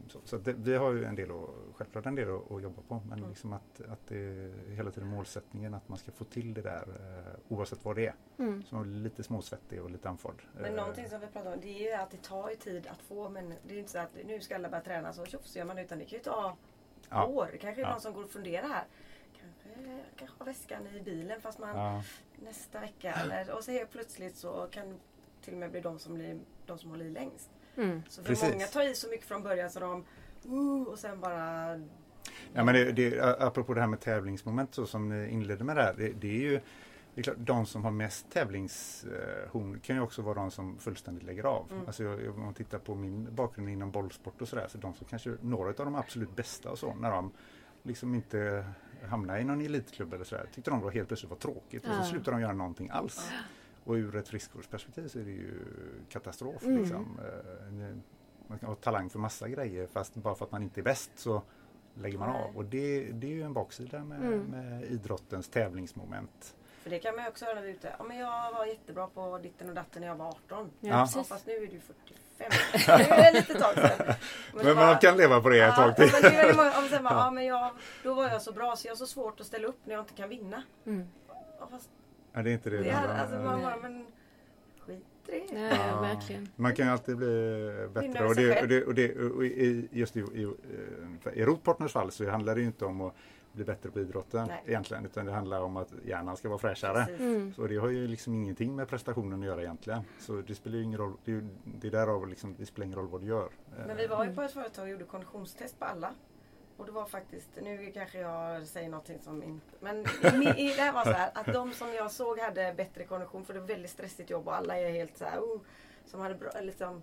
så 0.09 0.20
så 0.24 0.37
att 0.37 0.44
det, 0.44 0.53
vi 0.53 0.74
har 0.77 0.92
ju 0.92 1.05
en 1.05 1.14
del 1.14 1.31
att, 1.31 1.50
självklart 1.77 2.07
en 2.07 2.14
del 2.14 2.31
att, 2.37 2.53
att 2.53 2.62
jobba 2.62 2.83
på 2.88 3.03
men 3.09 3.18
Mm. 3.18 3.31
liksom 3.31 3.53
att, 3.53 3.81
att 3.88 4.07
det 4.07 4.16
är 4.18 4.70
hela 4.70 4.90
tiden 4.90 5.09
målsättningen 5.09 5.74
att 5.74 5.88
man 5.88 5.98
ska 5.98 6.12
få 6.12 6.24
till 6.24 6.55
det 6.55 6.62
där 6.62 6.83
eh, 6.88 7.53
oavsett 7.57 7.85
vad 7.85 7.96
det 7.96 8.07
är. 8.07 8.14
Mm. 8.38 8.62
Så 8.62 8.74
man 8.74 8.83
blir 8.85 8.92
lite 9.00 9.22
småsvettig 9.22 9.83
och 9.83 9.90
lite 9.90 10.09
andfådd. 10.09 10.42
Men 10.55 10.64
Eh, 10.64 10.74
någonting 10.74 11.09
som 11.09 11.20
vi 11.20 11.27
pratar 11.27 11.53
om 11.55 11.61
det 11.61 11.68
är 11.68 11.90
ju 11.90 12.03
att 12.03 12.11
det 12.11 12.22
tar 12.22 12.50
ju 12.50 12.57
tid 12.57 12.87
att 12.87 13.03
få 13.03 13.29
men 13.29 13.55
det 13.66 13.74
är 13.74 13.79
inte 13.79 13.90
så 13.92 13.98
att 13.98 14.16
nu 14.27 14.40
ska 14.40 14.55
alla 14.55 14.68
börja 14.68 14.85
träna 14.85 15.12
så 15.12 15.27
tjoff 15.27 15.46
så 15.46 15.59
gör 15.59 15.66
man 15.66 15.77
det 15.77 15.83
utan 15.83 15.98
det 15.98 16.05
kan 16.05 16.18
ju 16.18 16.22
ta 16.24 16.57
Ja. 17.11 17.27
år. 17.27 17.48
Det 17.53 17.59
kanske 17.59 17.81
är 17.83 17.85
Ja. 17.85 17.90
någon 17.90 18.00
som 18.00 18.14
går 18.14 18.24
och 18.24 18.31
funderar 18.31 18.68
här. 18.68 18.85
Kanske, 19.40 20.00
kanske 20.16 20.37
har 20.38 20.46
väskan 20.46 20.87
i 20.87 21.00
bilen 21.00 21.40
fast 21.40 21.59
man 21.59 21.77
Ja, 21.79 22.03
nästa 22.37 22.81
vecka 22.81 23.12
eller 23.12 23.50
och 23.57 23.64
så 23.64 23.70
helt 23.70 23.90
plötsligt 23.90 24.37
så 24.37 24.68
kan 24.70 25.00
till 25.44 25.52
och 25.52 25.61
med 25.61 25.70
bli 25.70 25.80
de 25.80 25.98
som, 25.98 26.14
blir, 26.14 26.40
de 26.66 26.78
som 26.78 26.90
håller 26.90 27.04
i 27.04 27.11
längst. 27.11 27.50
Mm. 27.76 28.02
Så 28.09 28.22
för 28.22 28.28
Precis. 28.28 28.52
många 28.52 28.66
tar 28.66 28.90
i 28.90 28.94
så 28.94 29.09
mycket 29.09 29.26
från 29.26 29.42
början 29.42 29.70
så 29.70 29.80
de 29.80 30.04
uh, 30.48 30.83
och 30.83 30.98
sen 30.98 31.20
bara 31.20 31.70
ja 32.52 32.64
men 32.64 32.74
det, 32.74 32.92
det, 32.92 33.37
apropå 33.42 33.74
det 33.74 33.80
här 33.80 33.88
med 33.88 34.00
tävlingsmoment 34.00 34.74
så 34.74 34.87
som 34.87 35.09
ni 35.09 35.28
inledde 35.28 35.64
med 35.64 35.76
där. 35.76 35.94
Det, 35.98 36.09
det 36.09 36.28
är 36.28 36.40
ju 36.40 36.61
det 37.14 37.20
är 37.20 37.22
klart, 37.22 37.37
de 37.38 37.66
som 37.66 37.85
har 37.85 37.90
mest 37.90 38.30
tävlingshorn 38.30 39.80
kan 39.80 39.96
ju 39.96 40.02
också 40.02 40.22
vara 40.22 40.35
de 40.35 40.50
som 40.50 40.78
fullständigt 40.78 41.24
lägger 41.24 41.44
av. 41.44 41.66
Mm. 41.72 41.87
Alltså 41.87 42.02
jag, 42.02 42.35
om 42.35 42.44
man 42.44 42.54
tittar 42.54 42.78
på 42.78 42.94
min 42.94 43.35
bakgrund 43.35 43.68
inom 43.68 43.90
bollsport 43.90 44.42
och 44.42 44.48
sådär, 44.48 44.66
så 44.68 44.78
de 44.78 44.94
som 44.94 45.07
kanske, 45.11 45.37
några 45.40 45.68
av 45.68 45.74
de 45.74 45.94
absolut 45.94 46.37
bästa 46.37 46.70
och 46.70 46.78
så, 46.78 46.94
när 46.94 47.11
de 47.11 47.33
liksom 47.83 48.14
inte 48.14 48.64
hamnar 49.09 49.38
i 49.38 49.44
någon 49.44 49.61
elitklubb 49.61 50.14
eller 50.14 50.24
sådär, 50.24 50.46
tyckte 50.54 50.70
de 50.70 50.80
då 50.80 50.90
helt 50.90 51.09
plötsligt 51.09 51.30
var 51.30 51.38
tråkigt 51.38 51.85
och 51.87 51.94
så 51.94 52.04
slutar 52.04 52.33
de 52.33 52.40
göra 52.40 52.52
någonting 52.52 52.90
alls. 52.90 53.30
Och 53.84 53.94
ur 53.94 54.16
ett 54.16 54.28
friskvårdsperspektiv 54.28 55.08
så 55.08 55.18
är 55.18 55.22
det 55.24 55.30
ju 55.30 55.60
katastrof. 56.08 56.62
Mm. 56.62 56.78
Liksom. 56.78 57.18
Eh, 57.24 57.96
Man 58.46 58.58
kan 58.58 58.68
ha 58.68 58.76
talang 58.76 59.10
för 59.10 59.18
massa 59.18 59.48
grejer 59.48 59.86
fast 59.86 60.14
bara 60.14 60.34
för 60.34 60.44
att 60.44 60.52
man 60.52 60.62
inte 60.62 60.80
är 60.80 60.82
bäst 60.82 61.10
så 61.16 61.42
lägger 61.94 62.18
man 62.18 62.28
av. 62.30 62.56
Och 62.56 62.64
det, 62.64 63.00
det 63.12 63.26
är 63.26 63.30
ju 63.30 63.42
en 63.42 63.52
baksida 63.52 64.04
med, 64.04 64.18
Mm. 64.18 64.40
med 64.40 64.82
idrottens 64.84 65.48
tävlingsmoment. 65.48 66.56
För 66.82 66.90
det 66.90 66.98
kan 66.98 67.14
man 67.16 67.24
ju 67.24 67.30
också 67.30 67.44
höra 67.44 67.54
när 67.54 67.62
vi 67.62 67.68
är 67.70 67.74
ute. 67.74 67.94
Ja, 67.98 68.04
men 68.04 68.16
jag 68.16 68.52
var 68.52 68.66
jättebra 68.66 69.06
på 69.06 69.38
ditten 69.38 69.68
och 69.68 69.74
datten 69.74 70.00
när 70.00 70.08
jag 70.08 70.16
var 70.16 70.26
18. 70.28 70.38
Ja, 70.50 70.58
Ja. 70.80 70.88
Ja, 70.98 71.04
precis. 71.06 71.28
fast 71.28 71.46
nu 71.46 71.52
är 71.52 71.60
du 71.60 71.80
45. 71.80 72.50
nu 72.98 73.14
är 73.14 73.32
det 73.32 73.38
lite 73.40 73.54
tag 73.54 73.74
sedan. 73.74 74.14
Men, 74.54 74.66
det 74.66 74.74
man 74.74 74.98
kan 74.98 75.16
leva 75.16 75.40
på 75.40 75.48
det 75.48 75.64
ett 75.64 75.74
tag 75.74 75.96
till. 75.96 76.10
men 76.22 76.32
är 76.32 76.54
många, 76.56 76.88
sen 76.88 77.04
bara, 77.04 77.14
ja, 77.18 77.30
men 77.30 77.44
jag, 77.44 77.70
då 78.02 78.14
var 78.14 78.28
jag 78.28 78.42
så 78.42 78.52
bra 78.52 78.76
så 78.76 78.86
jag 78.86 78.92
har 78.92 78.96
så 78.96 79.06
svårt 79.06 79.40
att 79.40 79.46
ställa 79.46 79.68
upp 79.68 79.78
när 79.86 79.94
jag 79.94 80.02
inte 80.02 80.14
kan 80.14 80.28
vinna. 80.28 80.62
Mm. 80.86 81.08
Ja, 81.60 81.68
fast 81.70 81.88
Ja, 82.36 82.42
det 82.42 82.50
är 82.50 82.54
inte 82.54 82.70
det. 82.70 82.76
det 82.78 82.90
är, 82.90 83.20
alltså, 83.20 83.36
man 83.36 83.62
bara, 83.62 83.76
men 83.82 84.06
skit 84.86 85.04
i 85.26 85.30
det. 85.54 85.60
Ja, 85.60 85.86
ja, 85.88 86.00
verkligen. 86.00 86.48
Man 86.56 86.74
kan 86.74 86.86
ju 86.86 86.92
alltid 86.92 87.16
bli 87.16 87.26
Vinna 87.94 88.12
bättre. 88.12 88.26
Och, 88.26 88.34
det, 88.36 88.60
och, 88.62 88.68
det, 88.68 88.84
och, 88.84 88.94
det, 88.94 89.14
och 89.18 89.44
i, 89.44 89.88
just 89.92 90.16
i, 90.16 90.20
i, 90.20 90.42
eh, 90.42 91.32
i 91.32 91.44
Rotpartners 91.44 91.92
fall 91.92 92.10
så 92.10 92.30
handlar 92.30 92.54
det 92.54 92.60
ju 92.60 92.66
inte 92.66 92.84
om 92.84 93.00
att 93.00 93.14
bli 93.52 93.64
bättre 93.64 93.90
på 93.90 94.00
idrotten 94.00 94.46
Nej. 94.48 94.62
egentligen 94.66 95.04
utan 95.04 95.26
det 95.26 95.32
handlar 95.32 95.60
om 95.60 95.76
att 95.76 95.92
hjärnan 96.04 96.36
ska 96.36 96.48
vara 96.48 96.58
fräschare. 96.58 97.02
Mm. 97.18 97.54
Så 97.54 97.66
det 97.66 97.76
har 97.76 97.88
ju 97.88 98.06
liksom 98.06 98.34
ingenting 98.34 98.76
med 98.76 98.88
prestationen 98.88 99.40
att 99.40 99.46
göra 99.46 99.60
egentligen. 99.62 100.00
Så 100.18 100.42
det 100.46 100.54
spelar 100.54 100.76
ju 100.76 100.82
ingen 100.84 100.98
roll. 100.98 101.12
Det 101.24 101.32
är, 101.32 101.48
det 101.64 101.86
är 101.86 101.90
därav 101.92 102.28
liksom, 102.28 102.54
det 102.58 102.66
spelar 102.66 102.86
ingen 102.86 102.98
roll 102.98 103.08
vad 103.08 103.20
du 103.20 103.26
gör. 103.26 103.48
Men 103.86 103.96
vi 103.96 104.06
var 104.06 104.16
ju 104.18 104.22
Mm. 104.30 104.36
på 104.36 104.42
ett 104.42 104.52
företag 104.52 104.82
och 104.82 104.88
gjorde 104.88 105.04
konditionstest 105.04 105.78
på 105.78 105.84
alla. 105.84 106.10
Och 106.76 106.87
det 106.87 106.92
var 106.92 107.06
faktiskt, 107.06 107.48
nu 107.62 107.90
kanske 107.94 108.18
jag 108.18 108.66
säger 108.66 108.88
någonting 108.88 109.18
som 109.18 109.42
inte... 109.42 109.66
Men 109.80 109.98
i, 110.42 110.70
i, 110.70 110.74
det 110.76 110.82
här 110.82 110.92
var 110.92 111.04
så 111.04 111.10
här 111.10 111.30
att 111.34 111.46
de 111.46 111.72
som 111.72 111.94
jag 111.94 112.10
såg 112.10 112.38
hade 112.38 112.74
bättre 112.76 113.04
kondition 113.04 113.44
för 113.44 113.54
det 113.54 113.60
var 113.60 113.66
väldigt 113.66 113.90
stressigt 113.90 114.30
jobb 114.30 114.48
och 114.48 114.56
alla 114.56 114.78
är 114.78 114.90
helt 114.90 115.18
så 115.18 115.24
här, 115.24 115.40
oh, 115.40 115.60
som 116.04 116.20
hade 116.20 116.34
bra, 116.34 116.50
liksom, 116.60 117.02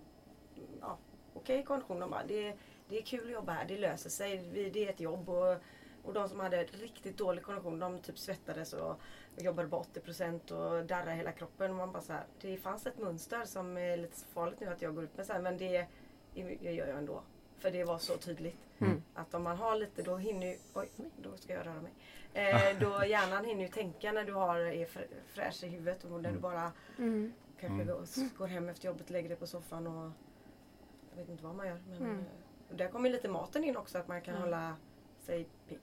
ja, 0.80 0.98
okej 1.34 1.64
kondition. 1.64 2.00
De 2.00 2.10
bara, 2.10 2.24
det, 2.26 2.56
det 2.88 2.98
är 2.98 3.02
kul 3.02 3.24
att 3.26 3.32
jobba 3.32 3.52
här, 3.52 3.64
det 3.68 3.78
löser 3.78 4.10
sig, 4.10 4.36
vi, 4.52 4.70
det 4.70 4.86
är 4.86 4.90
ett 4.90 5.00
jobb. 5.00 5.28
Och, 5.28 5.56
och 6.02 6.12
de 6.12 6.28
som 6.28 6.40
hade 6.40 6.64
riktigt 6.64 7.18
dålig 7.18 7.44
kondition, 7.44 7.78
de 7.78 7.98
typ 7.98 8.18
svettades 8.18 8.72
och, 8.72 9.00
jobbade 9.36 9.68
på 9.68 9.84
80% 9.94 10.52
och 10.52 10.86
darrade 10.86 11.12
hela 11.12 11.32
kroppen. 11.32 11.70
Och 11.70 11.76
man 11.76 11.92
bara 11.92 12.02
så 12.02 12.12
här, 12.12 12.24
det 12.40 12.56
fanns 12.56 12.86
ett 12.86 12.98
mönster 12.98 13.44
som 13.44 13.78
är 13.78 13.96
lite 13.96 14.24
farligt 14.34 14.60
nu 14.60 14.66
att 14.66 14.82
jag 14.82 14.94
går 14.94 15.04
ut 15.04 15.16
med 15.16 15.26
så 15.26 15.32
här, 15.32 15.40
men 15.40 15.58
det 15.58 15.86
det 16.34 16.72
gör 16.72 16.86
jag 16.86 16.98
ändå. 16.98 17.22
För 17.62 17.70
det 17.70 17.84
var 17.84 17.98
så 17.98 18.16
tydligt. 18.16 18.56
Mm. 18.78 19.02
Att 19.14 19.34
om 19.34 19.42
man 19.42 19.56
har 19.56 19.76
lite 19.76 20.02
då 20.02 20.16
hinner 20.16 20.46
ju, 20.46 20.56
oj, 20.74 20.88
då 21.22 21.36
ska 21.36 21.52
jag 21.52 21.66
röra 21.66 21.80
mig. 21.80 21.92
Eh, 22.34 22.78
då 22.80 23.04
hjärnan 23.06 23.44
hinner 23.44 23.62
ju 23.62 23.68
tänka 23.68 24.12
när 24.12 24.24
du 24.24 24.32
har, 24.32 24.56
är 24.58 24.86
fr- 24.86 25.06
fräsch 25.26 25.64
i 25.64 25.66
huvudet 25.68 26.04
och 26.04 26.10
när 26.10 26.18
du 26.22 26.28
Mm. 26.28 26.40
bara 26.40 26.72
Mm. 26.98 27.32
kanske 27.60 27.82
Mm. 27.82 27.86
går, 27.86 28.38
går 28.38 28.46
hem 28.46 28.68
efter 28.68 28.86
jobbet, 28.88 29.10
lägger 29.10 29.28
dig 29.28 29.38
på 29.38 29.46
soffan 29.46 29.86
och 29.86 30.10
jag 31.10 31.16
vet 31.16 31.28
inte 31.28 31.44
vad 31.44 31.54
man 31.54 31.66
gör. 31.66 31.78
Men, 31.88 31.96
Mm. 32.02 32.18
eh, 32.18 32.24
och 32.70 32.76
där 32.76 32.88
kommer 32.88 33.10
lite 33.10 33.28
maten 33.28 33.64
in 33.64 33.76
också 33.76 33.98
att 33.98 34.08
man 34.08 34.20
kan 34.22 34.34
Mm. 34.34 34.42
hålla 34.44 34.76
sig 35.20 35.46
pigg. 35.68 35.78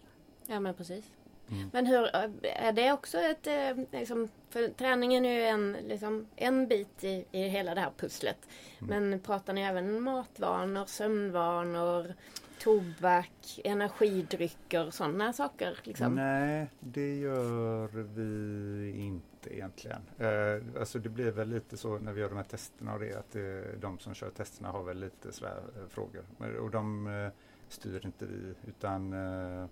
Ja 0.47 0.59
men 0.59 0.73
precis. 0.73 1.11
Mm. 1.51 1.69
Men 1.73 1.85
hur, 1.85 2.15
är 2.43 2.71
det 2.71 2.91
också 2.91 3.17
ett, 3.17 3.47
eh, 3.47 3.99
liksom, 3.99 4.29
för 4.49 4.67
träningen 4.67 5.25
är 5.25 5.33
ju 5.33 5.43
en, 5.43 5.77
liksom, 5.87 6.27
en 6.35 6.67
bit 6.67 7.03
i, 7.03 7.25
i 7.31 7.47
hela 7.47 7.75
det 7.75 7.81
här 7.81 7.91
pusslet. 7.97 8.47
Mm. 8.81 9.09
Men 9.09 9.19
pratar 9.19 9.53
ni 9.53 9.61
även 9.61 10.01
matvanor, 10.01 10.85
sömnvanor? 10.85 12.13
tobak, 12.59 13.59
energidrycker, 13.63 14.89
sådana 14.89 15.33
saker? 15.33 15.79
Liksom? 15.83 16.15
Nej, 16.15 16.67
det 16.79 17.15
gör 17.15 17.87
vi 17.87 18.91
inte 18.97 19.55
egentligen. 19.55 20.01
Eh, 20.17 20.79
alltså 20.79 20.99
det 20.99 21.09
blir 21.09 21.31
väl 21.31 21.49
lite 21.49 21.77
så 21.77 21.99
när 21.99 22.13
vi 22.13 22.21
gör 22.21 22.29
de 22.29 22.35
här 22.35 22.43
testerna 22.43 22.93
och 22.93 22.99
det 22.99 23.13
att 23.13 23.31
det, 23.31 23.75
de 23.81 23.99
som 23.99 24.13
kör 24.13 24.29
testerna 24.29 24.69
har 24.69 24.83
väl 24.83 24.99
lite 24.99 25.31
sådär 25.31 25.61
eh, 25.75 25.87
frågor. 25.89 26.23
Och 26.59 26.71
de 26.71 27.07
eh, 27.07 27.31
styr 27.69 28.05
inte 28.05 28.25
vi 28.25 28.53
utan 28.67 29.13
eh, 29.13 29.67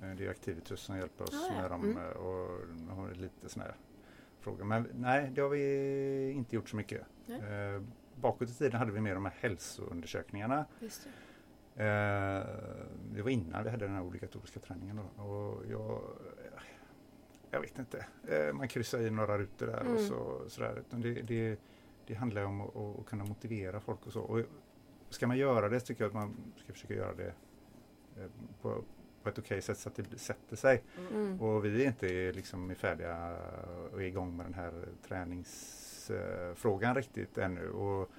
det 0.00 0.26
är 0.26 0.30
Activitus 0.30 0.80
som 0.80 0.96
hjälper 0.96 1.24
oss 1.24 1.34
ah, 1.34 1.54
ja. 1.54 1.60
med 1.60 1.70
dem 1.70 1.84
mm. 1.84 1.98
Eh, 1.98 2.10
och 2.10 2.96
har 2.96 3.14
lite 3.14 3.48
sådana 3.48 3.70
här 3.70 3.78
frågor. 4.40 4.64
Men 4.64 4.88
nej, 4.94 5.30
det 5.34 5.40
har 5.40 5.48
vi 5.48 6.30
inte 6.30 6.56
gjort 6.56 6.68
så 6.68 6.76
mycket. 6.76 7.02
Eh, 7.28 7.82
bakåt 8.14 8.50
i 8.50 8.54
tiden 8.54 8.78
hade 8.78 8.92
vi 8.92 9.00
mer 9.00 9.14
de 9.14 9.24
här 9.24 9.34
hälsoundersökningarna. 9.40 10.66
Eh, 11.76 12.46
det 13.12 13.22
var 13.22 13.30
innan 13.30 13.64
vi 13.64 13.70
hade 13.70 13.86
den 13.86 13.94
här 13.94 14.02
obligatoriska 14.02 14.60
träningen. 14.60 14.96
Då. 15.16 15.22
Och 15.22 15.66
jag, 15.70 16.02
jag 17.50 17.60
vet 17.60 17.78
inte. 17.78 18.06
Eh, 18.28 18.52
man 18.52 18.68
kryssar 18.68 19.00
i 19.00 19.10
några 19.10 19.38
rutor 19.38 19.66
där 19.66 19.80
mm. 19.80 19.94
och 19.94 20.00
så, 20.00 20.48
sådär. 20.48 20.82
Det, 20.90 21.22
det, 21.22 21.58
det 22.06 22.14
handlar 22.14 22.44
om 22.44 22.60
att, 22.60 22.76
att, 22.76 23.06
kunna 23.06 23.24
motivera 23.24 23.80
folk 23.80 24.06
och 24.06 24.12
så. 24.12 24.20
Och 24.20 24.40
ska 25.10 25.26
man 25.26 25.38
göra 25.38 25.68
det 25.68 25.80
så 25.80 25.86
tycker 25.86 26.04
jag 26.04 26.08
att 26.08 26.14
man 26.14 26.36
ska 26.56 26.72
försöka 26.72 26.94
göra 26.94 27.14
det 27.14 27.32
eh, 28.16 28.30
på, 28.62 28.84
på 29.26 29.30
ett 29.30 29.38
okej 29.38 29.62
sätt 29.62 29.78
så 29.78 29.88
att 29.88 29.96
det 29.96 30.18
sätter 30.18 30.56
sig. 30.56 30.82
Mm. 31.10 31.40
Och 31.40 31.64
vi 31.64 31.82
är 31.82 31.86
inte 31.86 32.32
liksom 32.32 32.74
färdiga 32.74 33.36
och 33.92 34.02
är 34.02 34.06
igång 34.06 34.36
med 34.36 34.46
den 34.46 34.54
här 34.54 34.72
träningsfrågan 35.08 36.94
riktigt 36.94 37.38
ännu. 37.38 37.68
Och 37.70 38.10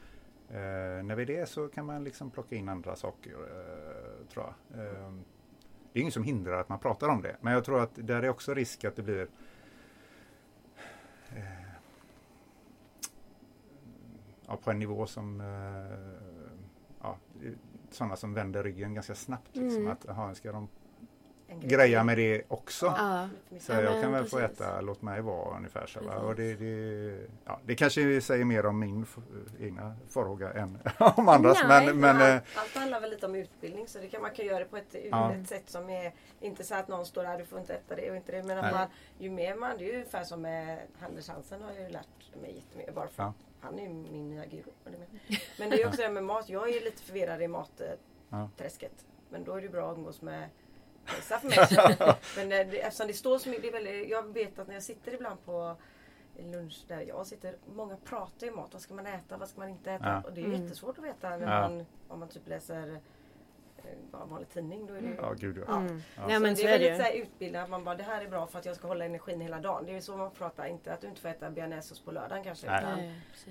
Eh, 0.49 1.03
när 1.03 1.15
vi 1.15 1.21
är 1.21 1.25
det 1.25 1.49
så 1.49 1.67
kan 1.67 1.85
man 1.85 2.03
liksom 2.03 2.31
plocka 2.31 2.55
in 2.55 2.69
andra 2.69 2.95
saker 2.95 3.31
eh, 3.31 4.27
tror 4.27 4.45
jag. 4.45 4.79
Eh, 4.79 5.11
det 5.93 5.99
är 5.99 6.01
inget 6.01 6.13
som 6.13 6.23
hindrar 6.23 6.59
att 6.59 6.69
man 6.69 6.79
pratar 6.79 7.09
om 7.09 7.21
det 7.21 7.35
men 7.41 7.53
jag 7.53 7.65
tror 7.65 7.79
att 7.79 7.91
där 7.95 8.23
är 8.23 8.29
också 8.29 8.53
risk 8.53 8.83
att 8.83 8.95
det 8.95 9.01
blir 9.01 9.27
eh, 11.35 11.43
ja, 14.47 14.57
på 14.57 14.71
en 14.71 14.79
nivå 14.79 15.05
som 15.05 15.41
eh, 15.41 15.97
ja, 17.01 17.17
sådana 17.89 18.15
som 18.15 18.33
vänder 18.33 18.63
ryggen 18.63 18.93
ganska 18.93 19.15
snabbt. 19.15 19.55
Liksom, 19.55 19.81
mm. 19.81 19.91
att, 19.91 20.09
aha, 20.09 20.35
ska 20.35 20.51
de 20.51 20.67
greja 21.61 22.03
med 22.03 22.17
det 22.17 22.43
också. 22.47 22.85
Ja. 22.85 23.29
Så 23.59 23.71
ja, 23.71 23.81
jag 23.81 24.01
kan 24.01 24.11
väl 24.11 24.23
precis. 24.23 24.39
få 24.39 24.39
äta 24.39 24.81
Låt 24.81 25.01
mig 25.01 25.21
vara 25.21 25.57
ungefär 25.57 25.85
så. 25.85 25.99
Och 25.99 26.35
det, 26.35 26.55
det, 26.55 27.27
ja, 27.45 27.59
det 27.65 27.75
kanske 27.75 28.21
säger 28.21 28.45
mer 28.45 28.65
om 28.65 28.79
min 28.79 29.05
egna 29.59 29.95
farhåga 30.09 30.53
än 30.53 30.77
om 30.97 31.29
andras. 31.29 31.57
Nej, 31.67 31.85
men, 31.85 31.99
men, 31.99 32.15
allt, 32.15 32.21
eh, 32.21 32.61
allt 32.61 32.75
handlar 32.75 33.01
väl 33.01 33.09
lite 33.09 33.25
om 33.25 33.35
utbildning 33.35 33.87
så 33.87 33.99
det 33.99 34.07
kan, 34.07 34.21
man 34.21 34.31
kan 34.31 34.45
göra 34.45 34.59
det 34.59 34.65
på 34.65 34.77
ett, 34.77 34.95
ett 34.95 35.47
sätt 35.47 35.69
som 35.69 35.89
är 35.89 36.13
inte 36.39 36.63
så 36.63 36.75
att 36.75 36.87
någon 36.87 37.05
står 37.05 37.23
där 37.23 37.37
du 37.37 37.45
får 37.45 37.59
inte 37.59 37.73
äta 37.73 37.95
det 37.95 38.09
och 38.09 38.15
inte 38.15 38.31
det. 38.31 38.43
Men 38.43 38.57
att 38.57 38.73
man, 38.73 38.87
ju 39.17 39.29
mer 39.29 39.55
man, 39.55 39.77
det 39.77 39.89
är 39.89 39.93
ungefär 39.93 40.23
som 40.23 40.41
med 40.41 40.79
Anders 41.05 41.29
Hansen 41.29 41.61
har 41.61 41.71
jag 41.71 41.83
ju 41.83 41.89
lärt 41.89 42.41
mig 42.41 42.55
jättemycket 42.55 42.95
bara 42.95 43.07
för 43.07 43.33
han 43.59 43.79
är 43.79 43.83
ju 43.83 43.89
min 43.89 44.29
nya 44.29 44.45
guru. 44.45 44.71
Men 45.59 45.69
det 45.69 45.81
är 45.81 45.87
också 45.87 46.01
det 46.07 46.09
med 46.09 46.23
mat. 46.23 46.49
Jag 46.49 46.69
är 46.69 46.81
lite 46.81 47.01
förvirrad 47.01 47.41
i 47.41 47.47
matträsket. 47.47 49.05
Men 49.29 49.43
då 49.43 49.53
är 49.53 49.61
det 49.61 49.69
bra 49.69 49.91
att 49.91 49.97
umgås 49.97 50.21
med 50.21 50.49
hälsa 51.07 51.39
för 51.39 51.47
mig. 51.47 51.97
Men 52.35 52.51
eh, 52.51 52.71
det, 52.71 52.81
eftersom 52.81 53.07
det 53.07 53.13
står 53.13 53.39
så 53.39 53.49
mycket, 53.49 53.63
det 53.63 53.69
är 53.69 53.83
väldigt, 53.83 54.09
jag 54.09 54.33
vet 54.33 54.59
att 54.59 54.67
när 54.67 54.73
jag 54.73 54.83
sitter 54.83 55.13
ibland 55.13 55.45
på 55.45 55.75
lunch 56.39 56.85
där 56.87 57.01
jag 57.01 57.27
sitter, 57.27 57.55
många 57.75 57.97
pratar 57.97 58.47
ju 58.47 58.53
mat. 58.53 58.69
Vad 58.73 58.81
ska 58.81 58.93
man 58.93 59.07
äta? 59.07 59.37
Vad 59.37 59.49
ska 59.49 59.59
man 59.59 59.69
inte 59.69 59.91
äta? 59.91 60.05
Ja. 60.05 60.21
Och 60.21 60.33
det 60.33 60.41
är 60.41 60.45
mm. 60.45 60.63
jättesvårt 60.63 60.97
att 60.97 61.03
veta 61.03 61.29
när 61.29 61.61
man, 61.61 61.85
om 62.07 62.19
man 62.19 62.29
typ 62.29 62.47
läser 62.47 62.99
Bara 64.11 64.25
vanlig 64.25 64.49
tidning. 64.49 64.87
Då 64.87 64.93
är 64.93 65.01
det 65.01 65.07
ju, 65.07 65.15
ja, 65.15 65.33
gud 65.39 65.63
ja. 65.67 65.77
Mm. 65.77 66.01
ja. 66.15 66.31
ja 66.31 66.39
men 66.39 66.55
så, 66.55 66.61
så 66.61 66.67
är 66.67 66.79
det 66.79 66.89
är 66.89 66.97
lite 66.97 67.17
utbildning 67.17 67.61
att 67.61 67.69
man 67.69 67.83
bara 67.83 67.95
det 67.95 68.03
här 68.03 68.21
är 68.25 68.29
bra 68.29 68.47
för 68.47 68.59
att 68.59 68.65
jag 68.65 68.75
ska 68.75 68.87
hålla 68.87 69.05
energin 69.05 69.41
hela 69.41 69.59
dagen. 69.59 69.85
Det 69.85 69.95
är 69.95 70.01
så 70.01 70.17
man 70.17 70.31
pratar. 70.31 70.65
Inte 70.65 70.93
att 70.93 71.01
du 71.01 71.07
inte 71.07 71.21
får 71.21 71.29
äta 71.29 71.49
bearnaisesås 71.49 71.99
på 71.99 72.11
lördagen 72.11 72.43
kanske. 72.43 72.67
Nej. 72.67 72.79
Utan 72.79 72.99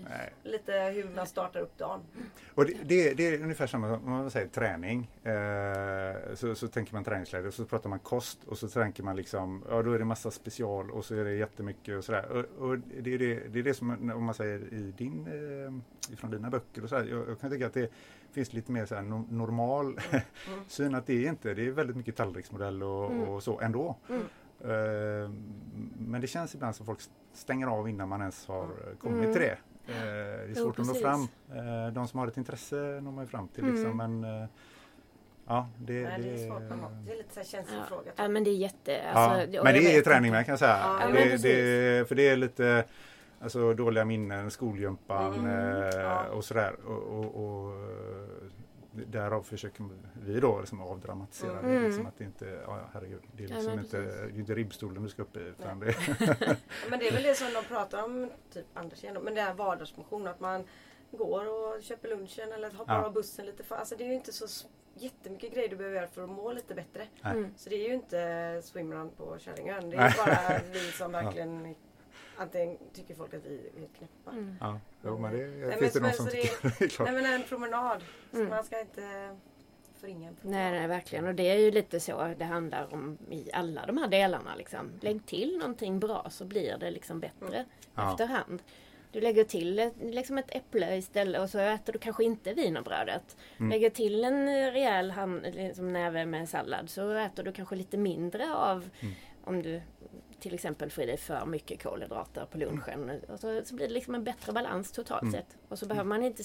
Nej. 0.09 0.33
Lite 0.43 0.73
hur 0.73 1.15
man 1.17 1.27
startar 1.27 1.61
upp 1.61 1.79
dagen. 1.79 2.01
Och 2.55 2.67
det, 2.67 2.75
det, 2.85 3.15
det 3.15 3.27
är 3.27 3.43
ungefär 3.43 3.67
samma 3.67 3.99
som 3.99 4.11
man 4.11 4.31
säger 4.31 4.49
träning. 4.49 5.11
Eh, 5.25 6.35
så, 6.35 6.55
så 6.55 6.69
tänker 6.69 6.95
man 6.95 7.05
träningsläger 7.05 7.49
och 7.49 7.55
så 7.55 7.65
pratar 7.65 7.91
man 7.91 7.99
kost 7.99 8.45
och 8.45 8.59
så 8.59 8.69
tänker 8.69 9.03
man 9.03 9.17
liksom 9.17 9.65
ja 9.69 9.83
då 9.83 9.93
är 9.93 9.99
det 9.99 10.05
massa 10.05 10.31
special 10.31 10.91
och 10.91 11.05
så 11.05 11.15
är 11.15 11.25
det 11.25 11.35
jättemycket 11.35 11.99
och 11.99 12.05
sådär. 12.05 12.29
Och, 12.31 12.69
och 12.69 12.79
det, 12.79 13.15
är 13.15 13.19
det, 13.19 13.49
det 13.49 13.59
är 13.59 13.63
det 13.63 13.75
som 13.75 14.13
om 14.13 14.25
man 14.25 14.35
säger 14.35 14.75
i 14.75 14.93
din, 14.97 15.27
eh, 15.27 16.13
ifrån 16.13 16.31
dina 16.31 16.51
böcker 16.51 16.83
och 16.83 16.89
så 16.89 16.95
jag, 16.95 17.29
jag 17.29 17.41
kan 17.41 17.51
tycka 17.51 17.67
att 17.67 17.75
det 17.75 17.91
finns 18.37 18.53
lite 18.53 18.73
mer 18.73 18.87
så 18.87 18.95
här 18.95 19.03
normal 19.33 19.87
mm. 20.11 20.25
syn 20.69 20.95
att 20.95 21.07
det 21.07 21.27
är 21.27 21.29
inte, 21.29 21.55
det 21.55 21.67
är 21.67 21.71
väldigt 21.71 21.97
mycket 21.97 22.17
tallriksmodell 22.17 22.83
och, 22.83 23.11
mm. 23.11 23.29
och 23.29 23.43
så 23.43 23.61
ändå. 23.61 23.97
Mm. 24.09 24.23
Uh, 24.65 25.31
men 25.99 26.21
det 26.21 26.27
känns 26.27 26.55
ibland 26.55 26.77
som 26.77 26.87
folk 26.87 26.99
stänger 27.33 27.67
av 27.67 27.89
innan 27.89 28.09
man 28.09 28.21
ens 28.21 28.47
har 28.47 28.65
mm. 28.65 28.97
kommit 29.01 29.33
till 29.33 29.43
det. 29.43 29.59
Uh, 29.89 29.95
det 30.47 30.51
är 30.51 30.55
svårt 30.55 30.75
jo, 30.79 30.83
att 30.83 30.89
nå 30.89 30.95
fram. 30.95 31.21
Uh, 31.21 31.93
de 31.93 32.09
som 32.09 32.19
har 32.19 32.27
ett 32.27 32.37
intresse 32.37 32.77
når 32.77 33.13
man 33.13 33.25
ju 33.25 33.29
fram 33.29 33.49
till 33.49 33.65
liksom, 33.65 34.01
mm. 34.01 34.21
men 34.21 34.49
Ja, 35.49 35.69
det, 35.79 36.03
Nej, 36.03 36.23
det, 36.23 36.29
är 36.29 36.49
svårt. 36.49 36.63
Det 37.07 37.13
är 37.13 37.17
lite 37.17 37.35
så 37.35 37.51
känslig 37.51 37.79
ja. 37.79 37.85
fråga. 37.89 38.11
Ja, 38.17 38.29
men 38.29 38.45
det 38.45 38.51
är 38.51 38.55
jätte... 38.57 39.11
Alltså, 39.11 39.51
ja, 39.53 39.65
men 39.65 39.75
det 39.75 39.97
är 39.97 40.03
träning 40.03 40.31
med 40.31 40.47
kan 40.47 40.53
jag 40.53 40.59
säga. 40.59 40.79
Ja, 41.01 41.09
det, 41.13 41.43
det, 41.43 42.09
för 42.09 42.15
det 42.15 42.29
är 42.29 42.37
lite 42.37 42.85
Alltså 43.47 43.75
dåliga 43.75 44.05
minnen, 44.05 44.51
skolgympan 44.51 45.35
mm, 45.35 45.83
eh, 45.83 46.01
ja. 46.01 46.29
och 46.29 46.45
sådär. 46.45 46.77
Och, 46.87 47.03
och, 47.03 47.45
och, 47.45 47.73
därav 49.07 49.43
försöker 49.43 49.85
vi 50.25 50.41
då 50.41 50.61
liksom 50.61 50.81
avdramatisera 50.81 51.59
mm. 51.59 51.75
det. 51.75 51.89
Liksom 51.89 52.07
att 52.07 52.19
det 52.19 52.25
inte, 52.25 52.61
ja, 52.67 52.81
herregud, 52.93 53.23
det 53.33 53.45
är 53.45 53.49
liksom 53.49 53.73
ja, 53.73 53.81
inte, 53.81 54.01
det 54.01 54.37
är 54.37 54.39
inte 54.39 54.55
ribbstolen 54.55 55.03
du 55.03 55.09
ska 55.09 55.23
upp 55.23 55.37
i. 55.37 55.41
Utan 55.41 55.81
det 55.81 55.87
men 56.91 56.99
det 56.99 57.09
är 57.09 57.13
väl 57.13 57.23
det 57.23 57.35
som 57.35 57.49
de 57.55 57.65
pratar 57.65 58.05
om, 58.05 58.31
typ 58.53 58.67
Anders 58.75 59.05
igen, 59.05 59.19
men 59.23 59.35
det 59.35 59.41
här 59.41 59.55
vardagsmotion. 59.55 60.27
Att 60.27 60.41
man 60.41 60.65
går 61.11 61.49
och 61.49 61.83
köper 61.83 62.09
lunchen 62.09 62.53
eller 62.53 62.71
hoppar 62.71 62.95
ja. 62.95 63.05
av 63.05 63.13
bussen 63.13 63.47
lite. 63.47 63.63
För, 63.63 63.77
alltså 63.77 63.97
det 63.97 64.05
är 64.05 64.09
ju 64.09 64.15
inte 64.15 64.33
så 64.33 64.69
jättemycket 64.95 65.55
grejer 65.55 65.69
du 65.69 65.77
behöver 65.77 65.97
göra 65.97 66.09
för 66.09 66.23
att 66.25 66.31
må 66.31 66.53
lite 66.53 66.75
bättre. 66.75 67.07
Mm. 67.25 67.55
Så 67.57 67.71
det 67.71 67.77
är 67.77 67.89
ju 67.89 67.95
inte 67.95 68.61
swimrun 68.65 69.11
på 69.11 69.39
Kärringön. 69.39 69.91
Det 69.91 69.97
är 69.97 70.17
bara 70.17 70.61
vi 70.73 70.93
som 70.93 71.13
verkligen 71.13 71.75
Antingen 72.39 72.79
tycker 72.93 73.15
folk 73.15 73.35
att 73.35 73.45
vi 73.45 73.55
är 73.57 73.99
knäppa. 73.99 74.31
Mm. 74.31 74.57
Ja, 74.61 74.81
jo, 75.05 75.19
men 75.19 75.33
det 75.33 75.47
nej, 75.47 75.79
finns 75.79 75.93
det 75.93 76.01
någon 76.01 76.13
som 76.13 76.27
tycker. 76.27 76.79
Det, 76.79 77.05
nej 77.05 77.23
men 77.23 77.27
en 77.27 77.43
promenad. 77.43 78.05
Mm. 78.35 78.49
Man 78.49 78.65
ska 78.65 78.81
inte 78.81 79.37
förringa 80.01 80.29
en 80.29 80.35
promenad. 80.35 80.63
Nej, 80.63 80.79
nej, 80.79 80.89
verkligen. 80.89 81.27
Och 81.27 81.35
det 81.35 81.51
är 81.51 81.59
ju 81.59 81.71
lite 81.71 82.01
så 82.01 82.35
det 82.39 82.45
handlar 82.45 82.95
om 82.95 83.19
i 83.31 83.51
alla 83.53 83.87
de 83.87 83.99
här 83.99 84.09
delarna. 84.09 84.55
Liksom. 84.55 84.91
Lägg 85.01 85.27
till 85.27 85.59
någonting 85.59 86.01
bra 86.01 86.27
så 86.31 86.45
blir 86.45 86.77
det 86.79 86.91
liksom 86.91 87.21
bättre 87.21 87.65
mm. 87.97 88.09
efterhand. 88.09 88.63
Du 89.13 89.21
lägger 89.21 89.45
till 89.45 89.79
ett, 89.79 89.95
liksom 90.01 90.39
ett 90.39 90.57
äpple 90.57 90.97
istället 90.97 91.43
och 91.43 91.51
så 91.51 91.59
äter 91.59 91.93
du 91.93 91.99
kanske 91.99 92.25
inte 92.25 92.55
wienerbrödet. 92.55 93.37
Mm. 93.59 93.71
Lägger 93.71 93.91
till 93.91 94.25
en 94.25 94.73
rejäl 94.73 95.11
hand, 95.11 95.43
liksom 95.43 95.93
näve 95.93 96.27
med 96.27 96.49
sallad 96.49 96.91
så 96.91 97.11
äter 97.11 97.43
du 97.43 97.53
kanske 97.53 97.77
lite 97.77 97.97
mindre 97.97 98.55
av 98.55 98.91
mm. 99.01 99.15
om 99.45 99.63
du 99.63 99.83
till 100.41 100.55
exempel 100.55 100.91
får 100.91 101.05
i 101.05 101.07
dig 101.07 101.17
för 101.17 101.47
mycket 101.47 101.83
kolhydrater 101.83 102.47
på 102.47 102.59
lunchen. 102.59 103.03
Mm. 103.03 103.21
Och 103.29 103.41
så, 103.41 103.61
så, 103.65 103.75
blir 103.75 103.89
det 103.89 103.95
liksom 103.95 104.15
en 104.15 104.25
bättre 104.25 104.53
balans 104.53 104.93
totalt 104.93 105.23
mm. 105.23 105.33
sett. 105.33 105.57
Och 105.69 105.79
så 105.79 105.87
behöver 105.87 106.09
man 106.09 106.23
inte 106.23 106.43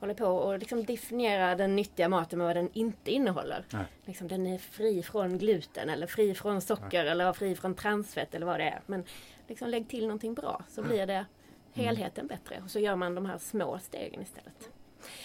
hålla 0.00 0.14
på 0.14 0.26
och 0.26 0.58
liksom 0.58 0.84
definiera 0.84 1.54
den 1.54 1.76
nyttiga 1.76 2.08
maten 2.08 2.38
med 2.38 2.46
vad 2.46 2.56
den 2.56 2.70
inte 2.72 3.10
innehåller. 3.10 3.64
Liksom, 4.04 4.28
den 4.28 4.46
är 4.46 4.58
fri 4.58 5.02
från 5.02 5.38
gluten 5.38 5.88
eller 5.88 6.06
fri 6.06 6.34
från 6.34 6.60
socker 6.60 7.02
Nej. 7.02 7.08
eller 7.08 7.32
fri 7.32 7.54
från 7.54 7.74
transfett 7.74 8.34
eller 8.34 8.46
vad 8.46 8.60
det 8.60 8.64
är. 8.64 8.80
Men 8.86 9.04
liksom 9.48 9.68
lägg 9.68 9.88
till 9.88 10.06
någonting 10.06 10.34
bra 10.34 10.64
så 10.68 10.82
blir 10.82 11.06
det 11.06 11.26
helheten 11.72 12.26
bättre. 12.26 12.60
Och 12.64 12.70
så 12.70 12.78
gör 12.78 12.96
man 12.96 13.14
de 13.14 13.26
här 13.26 13.38
små 13.38 13.78
stegen 13.78 14.22
istället. 14.22 14.70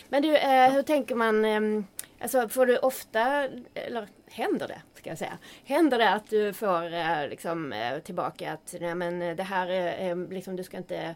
Men 0.09 0.21
du, 0.21 0.37
eh, 0.37 0.71
hur 0.71 0.83
tänker 0.83 1.15
man? 1.15 1.45
Eh, 1.45 1.83
alltså 2.19 2.49
får 2.49 2.65
du 2.65 2.77
ofta, 2.77 3.49
eller 3.73 4.07
händer 4.29 4.67
det, 4.67 4.81
ska 4.93 5.09
jag 5.09 5.17
säga. 5.17 5.37
Händer 5.63 5.97
det 5.97 6.13
att 6.13 6.29
du 6.29 6.53
får 6.53 6.93
eh, 6.93 7.27
liksom, 7.29 7.73
eh, 7.73 7.99
tillbaka 7.99 8.53
att 8.53 8.75
nej, 8.79 8.95
men 8.95 9.19
det 9.35 9.43
här 9.43 9.67
är 9.67 10.09
eh, 10.09 10.17
liksom, 10.17 10.55
du 10.55 10.63
ska 10.63 10.77
inte 10.77 11.15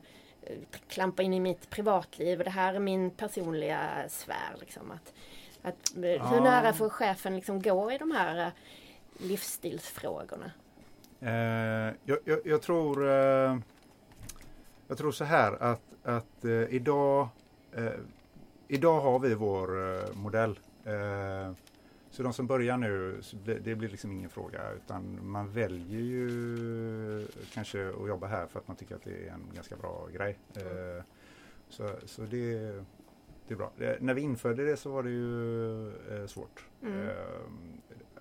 klampa 0.88 1.24
in 1.24 1.34
i 1.34 1.40
mitt 1.40 1.70
privatliv 1.70 2.40
och 2.40 2.44
det 2.44 2.52
här 2.52 2.74
är 2.74 2.80
min 2.80 3.12
personliga 3.12 3.90
sfär. 4.10 4.56
Liksom, 4.60 4.92
att, 4.92 5.14
att, 5.62 5.94
ja. 5.96 6.26
Hur 6.26 6.42
nära 6.42 6.74
får 6.74 6.90
chefen 6.90 7.36
liksom 7.36 7.62
gå 7.62 7.92
i 7.92 7.98
de 7.98 8.12
här 8.12 8.52
livsstilsfrågorna? 9.18 10.52
Eh, 11.22 11.96
jag, 12.06 12.18
jag, 12.26 12.40
jag, 12.46 12.62
tror 12.62 13.10
eh, 13.10 13.58
Jag 14.88 14.98
tror 14.98 15.12
så 15.12 15.24
här 15.24 15.64
att, 15.64 15.82
att 16.04 16.46
eh, 16.46 16.52
idag 16.52 17.28
Idag 18.68 19.02
har 19.02 19.20
vi 19.20 19.34
vår 19.34 19.70
modell 20.16 20.60
så 22.14 22.24
de 22.24 22.34
som 22.34 22.48
börjar 22.48 22.78
nu, 22.78 23.22
det 23.44 23.76
blir 23.76 23.90
liksom 23.90 24.12
ingen 24.12 24.30
fråga 24.30 24.72
utan 24.72 25.20
man 25.28 25.52
väljer 25.52 26.00
ju 26.00 27.28
kanske 27.54 27.90
att 27.90 28.08
jobba 28.08 28.28
här 28.28 28.48
för 28.48 28.60
att 28.60 28.68
man 28.68 28.78
tycker 28.78 28.96
att 28.96 29.04
det 29.04 29.28
är 29.28 29.32
en 29.32 29.52
ganska 29.56 29.76
bra 29.76 30.08
grej. 30.14 30.38
Mm. 30.56 31.04
Så, 31.70 31.90
så 32.06 32.22
det, 32.22 32.58
det 33.48 33.54
är 33.54 33.56
bra. 33.56 33.72
Eh, 33.78 33.96
när 34.00 34.14
vi 34.14 34.22
införde 34.22 34.66
det 34.66 34.78
så 34.78 34.92
var 34.92 35.04
det 35.04 35.10
ju 35.10 35.88
eh, 35.88 36.28
svårt. 36.28 36.66
Mm. 36.82 37.08
Eh, 37.08 37.16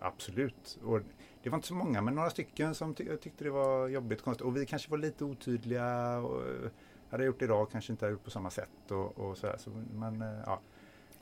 absolut. 0.00 0.78
Och 0.84 1.00
det 1.42 1.50
var 1.50 1.56
inte 1.56 1.68
så 1.68 1.74
många 1.74 2.02
men 2.02 2.14
några 2.14 2.30
stycken 2.30 2.74
som 2.74 2.94
ty 2.94 3.16
tyckte 3.16 3.44
det 3.44 3.50
var 3.50 3.88
jobbigt 3.88 4.22
konstigt. 4.22 4.46
Och 4.46 4.56
vi 4.56 4.66
kanske 4.66 4.90
var 4.90 4.98
lite 4.98 5.24
otydliga. 5.24 6.18
Och, 6.18 6.40
eh, 6.40 6.70
hade 7.10 7.22
jag 7.22 7.26
gjort 7.26 7.38
det 7.38 7.44
idag 7.44 7.70
kanske 7.70 7.92
inte 7.92 8.04
hade 8.04 8.12
gjort 8.12 8.24
på 8.24 8.30
samma 8.30 8.50
sätt. 8.50 8.90
Och, 8.90 9.18
och 9.18 9.38
sådär. 9.38 9.56
Så, 9.58 9.70
men, 9.92 10.22
eh, 10.22 10.40
ja. 10.46 10.60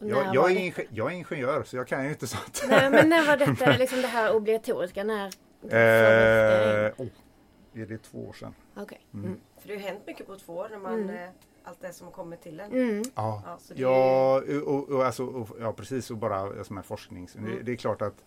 Jag, 0.02 0.34
jag, 0.34 0.50
är 0.50 0.56
inge- 0.56 0.86
jag 0.90 1.06
är 1.12 1.16
ingenjör 1.16 1.62
så 1.62 1.76
jag 1.76 1.86
kan 1.88 2.04
ju 2.04 2.10
inte 2.10 2.26
sånt. 2.26 2.64
Nej, 2.68 2.90
men 2.90 3.08
när 3.08 3.26
var 3.26 3.36
detta 3.46 3.76
liksom 3.76 4.00
det 4.00 4.06
här 4.08 4.34
obligatoriska? 4.34 5.04
När? 5.04 5.26
Eh, 5.26 6.92
oh, 6.96 7.06
är 7.74 7.86
det 7.86 7.98
två 8.02 8.18
år 8.28 8.32
sedan? 8.32 8.54
Okej. 8.76 9.00
Mm. 9.14 9.26
Mm. 9.26 9.40
För 9.60 9.68
det 9.68 9.74
har 9.74 9.80
ju 9.80 9.86
hänt 9.86 10.00
mycket 10.06 10.26
på 10.26 10.36
två 10.36 10.52
år 10.56 10.68
när 10.70 10.78
man, 10.78 10.94
Mm. 11.02 11.16
eh, 11.24 11.30
allt 11.64 11.80
det 11.80 11.92
som 11.92 12.06
har 12.06 12.12
kommit 12.12 12.42
till 12.42 12.60
en. 12.60 12.72
Mm. 12.72 13.02
Ja, 13.14 13.42
Ja, 13.46 13.58
så 13.60 13.74
det 13.74 13.80
är 13.80 13.82
ja, 13.82 14.42
och, 14.66 14.88
och, 14.88 15.06
alltså, 15.06 15.24
och, 15.26 15.48
ja 15.60 15.72
precis 15.72 16.10
och 16.10 16.16
bara 16.16 16.64
som 16.64 16.76
en 16.78 16.84
forskning. 16.84 17.28
Så 17.28 17.38
Mm. 17.38 17.50
Det, 17.56 17.62
det 17.62 17.72
är 17.72 17.76
klart 17.76 18.02
att 18.02 18.24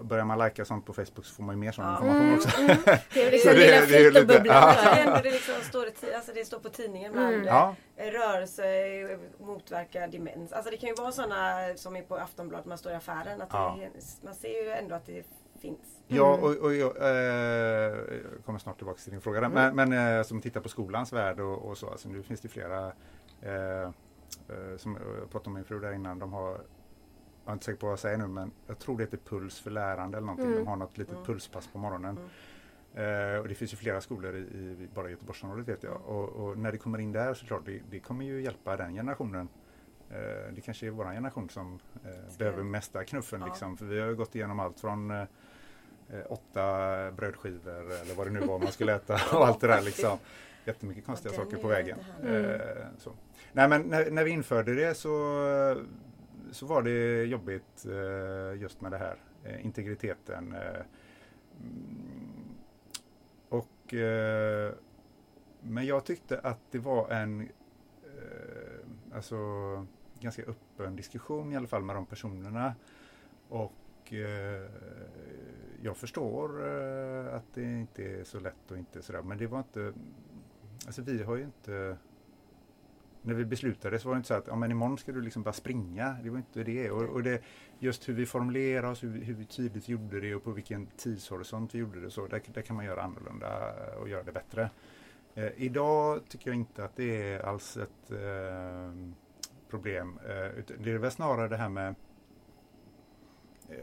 börjar 0.00 0.24
man 0.24 0.38
lajka 0.38 0.64
sånt 0.64 0.86
på 0.86 0.92
Facebook 0.92 1.24
så 1.26 1.34
får 1.34 1.42
man 1.42 1.54
ju 1.54 1.60
mer 1.60 1.72
sån 1.72 1.84
Ja. 1.84 1.90
information 1.92 2.22
Mm, 2.22 2.34
också. 2.34 2.60
mm. 2.60 2.76
Det 3.14 3.22
är 3.26 3.30
liksom 3.30 3.50
Så 3.52 3.56
det- 3.58 3.64
lilla 3.64 3.76
det 3.76 3.96
är 3.96 4.10
lite- 4.10 4.20
filterbubblan. 4.20 4.74
det, 5.14 5.20
det, 5.22 5.30
liksom 5.30 5.54
står, 5.62 5.86
alltså 6.16 6.32
det 6.34 6.44
står 6.44 6.58
på 6.58 6.68
tidningen 6.68 7.10
ibland. 7.12 7.34
Mm. 7.34 7.46
Ja, 7.46 7.74
eh, 7.96 8.06
Rörelse 8.10 8.64
eh, 8.86 9.18
motverkar 9.40 10.08
demens. 10.08 10.52
Alltså 10.52 10.70
det 10.70 10.76
kan 10.76 10.88
ju 10.88 10.94
vara 10.94 11.12
sådana 11.12 11.58
som 11.76 11.96
är 11.96 12.02
på 12.02 12.16
Aftonbladet, 12.16 12.66
man 12.66 12.78
står 12.78 12.92
i 12.92 12.94
affären. 12.94 13.42
Att 13.42 13.48
Ja. 13.52 13.78
det, 13.80 14.24
man 14.24 14.34
ser 14.34 14.64
ju 14.64 14.70
ändå 14.70 14.94
att 14.94 15.06
det 15.06 15.24
finns. 15.60 15.78
ja 16.06 16.34
Mm. 16.34 16.44
och, 16.44 16.56
och 16.56 16.74
jag, 16.74 16.96
eh, 16.96 17.08
jag 17.12 18.44
kommer 18.44 18.58
snart 18.58 18.76
tillbaka 18.76 18.98
till 18.98 19.10
din 19.12 19.20
fråga. 19.20 19.40
där. 19.40 19.46
Mm. 19.46 19.76
Men, 19.76 19.88
men 19.90 20.18
eh, 20.18 20.22
som 20.22 20.40
tittar 20.40 20.60
på 20.60 20.68
skolans 20.68 21.12
värld 21.12 21.40
och, 21.40 21.58
och 21.68 21.78
så. 21.78 21.90
Alltså, 21.90 22.08
nu 22.08 22.22
finns 22.22 22.40
det 22.40 22.48
flera 22.48 22.86
eh, 23.42 23.82
eh, 23.82 24.76
som 24.78 24.98
jag 25.20 25.30
pratade 25.30 25.50
med 25.50 25.54
min 25.54 25.64
fru 25.64 25.80
där 25.80 25.92
innan. 25.92 26.18
De 26.18 26.32
har 26.32 26.60
jag 27.44 27.50
är 27.50 27.52
inte 27.52 27.64
säker 27.64 27.78
på 27.78 27.86
vad 27.86 27.92
jag 27.92 27.98
säger 27.98 28.18
nu 28.18 28.26
men 28.26 28.50
jag 28.66 28.78
tror 28.78 28.96
det 28.96 29.02
heter 29.02 29.16
Puls 29.28 29.60
för 29.60 29.70
lärande 29.70 30.16
eller 30.16 30.26
någonting. 30.26 30.46
Mm. 30.46 30.58
De 30.58 30.66
har 30.66 30.76
något 30.76 30.98
litet 30.98 31.12
Mm. 31.14 31.24
pulspass 31.24 31.66
på 31.72 31.78
morgonen. 31.78 32.18
Mm. 32.18 33.34
Eh, 33.34 33.40
och 33.40 33.48
det 33.48 33.54
finns 33.54 33.72
ju 33.72 33.76
flera 33.76 34.00
skolor 34.00 34.34
i, 34.36 34.38
i 34.38 34.88
bara 34.94 35.10
Göteborgsområdet 35.10 35.68
vet 35.68 35.82
jag. 35.82 36.00
Och, 36.06 36.28
och 36.28 36.58
när 36.58 36.72
det 36.72 36.78
kommer 36.78 36.98
in 36.98 37.12
där 37.12 37.34
så 37.34 37.46
klart 37.46 37.62
det, 37.66 37.80
det 37.90 38.00
kommer 38.00 38.24
ju 38.24 38.42
hjälpa 38.42 38.76
den 38.76 38.94
generationen. 38.94 39.48
Eh, 40.10 40.52
det 40.54 40.60
kanske 40.60 40.86
är 40.86 40.90
vår 40.90 41.04
generation 41.04 41.48
som 41.48 41.78
eh, 42.04 42.36
behöver 42.38 42.62
mesta 42.62 43.04
knuffen 43.04 43.40
Ja. 43.40 43.46
liksom. 43.46 43.76
För 43.76 43.84
vi 43.84 44.00
har 44.00 44.08
ju 44.08 44.14
gått 44.16 44.34
igenom 44.34 44.60
allt 44.60 44.80
från 44.80 45.10
eh, 45.10 45.20
eh, 46.10 46.20
åtta 46.28 46.62
brödskivor 47.12 47.92
eller 47.92 48.14
vad 48.14 48.26
det 48.26 48.30
nu 48.30 48.40
var 48.40 48.58
man 48.58 48.72
skulle 48.72 48.94
äta 48.94 49.14
och 49.32 49.46
allt 49.46 49.60
det 49.60 49.66
där 49.66 49.82
liksom. 49.82 50.18
Jättemycket 50.64 51.06
konstiga 51.06 51.34
saker 51.34 51.56
på 51.56 51.68
vägen. 51.68 51.98
Mm. 52.22 52.60
Så. 52.98 53.12
Nej 53.52 53.68
men 53.68 53.82
när, 53.82 54.10
när 54.10 54.24
vi 54.24 54.30
införde 54.30 54.74
det 54.74 54.94
så, 54.94 55.10
så 56.54 56.66
var 56.66 56.82
det 56.82 57.24
jobbigt 57.24 57.86
eh, 57.86 58.60
just 58.60 58.80
med 58.80 58.92
det 58.92 58.98
här. 58.98 59.16
Eh, 59.44 59.64
integriteten. 59.64 60.52
Eh, 60.52 60.80
mm, 61.60 62.54
och 63.48 63.94
eh, 63.94 64.72
Men 65.60 65.86
jag 65.86 66.04
tyckte 66.04 66.38
att 66.38 66.60
det 66.70 66.78
var 66.78 67.10
en 67.10 67.40
eh, 67.40 67.46
alltså, 69.14 69.36
ganska 70.20 70.42
öppen 70.42 70.96
diskussion 70.96 71.52
i 71.52 71.56
alla 71.56 71.66
fall 71.66 71.82
med 71.82 71.96
de 71.96 72.06
personerna. 72.06 72.74
Och 73.48 74.12
eh, 74.12 74.70
jag 75.82 75.96
förstår 75.96 76.66
eh, 76.66 77.34
att 77.34 77.54
det 77.54 77.62
inte 77.62 78.04
är 78.04 78.24
så 78.24 78.40
lätt 78.40 78.70
och 78.70 78.78
inte 78.78 79.02
sådär. 79.02 79.22
Men 79.22 79.38
det 79.38 79.46
var 79.46 79.58
inte 79.58 79.92
Alltså 80.86 81.02
vi 81.02 81.22
har 81.22 81.36
ju 81.36 81.44
inte 81.44 81.96
när 83.26 83.34
vi 83.34 83.44
beslutade 83.44 83.98
så 83.98 84.08
var 84.08 84.14
det 84.14 84.18
inte 84.18 84.28
så 84.28 84.34
att 84.34 84.46
ja, 84.46 84.56
men 84.56 84.70
imorgon 84.70 84.98
ska 84.98 85.12
du 85.12 85.20
liksom 85.22 85.42
bara 85.42 85.52
springa. 85.52 86.16
Det 86.22 86.30
var 86.30 86.36
inte 86.38 86.64
det. 86.64 86.90
Och, 86.90 87.02
och 87.02 87.22
det 87.22 87.42
just 87.78 88.08
hur 88.08 88.14
vi 88.14 88.26
formulerade 88.26 88.88
oss, 88.88 89.02
hur, 89.04 89.08
vi- 89.08 89.24
hur 89.24 89.34
vi 89.34 89.44
tydligt 89.44 89.88
gjorde 89.88 90.20
det 90.20 90.34
och 90.34 90.44
på 90.44 90.50
vilken 90.50 90.86
tidshorisont 90.86 91.74
vi 91.74 91.78
gjorde 91.78 92.00
det. 92.00 92.10
så 92.10 92.26
Där, 92.26 92.42
där 92.54 92.62
kan 92.62 92.76
man 92.76 92.84
göra 92.84 93.02
annorlunda 93.02 93.72
och 94.00 94.08
göra 94.08 94.22
det 94.22 94.32
bättre. 94.32 94.70
Eh, 95.34 95.50
idag 95.56 96.20
tycker 96.28 96.50
jag 96.50 96.56
inte 96.56 96.84
att 96.84 96.96
det 96.96 97.32
är 97.32 97.40
alls 97.40 97.76
ett 97.76 98.10
eh, 98.10 98.92
problem. 99.70 100.18
Eh, 100.24 100.62
det 100.78 100.90
är 100.90 100.98
väl 100.98 101.10
snarare 101.10 101.48
det 101.48 101.56
här 101.56 101.68
med 101.68 101.94
eh, 103.68 103.76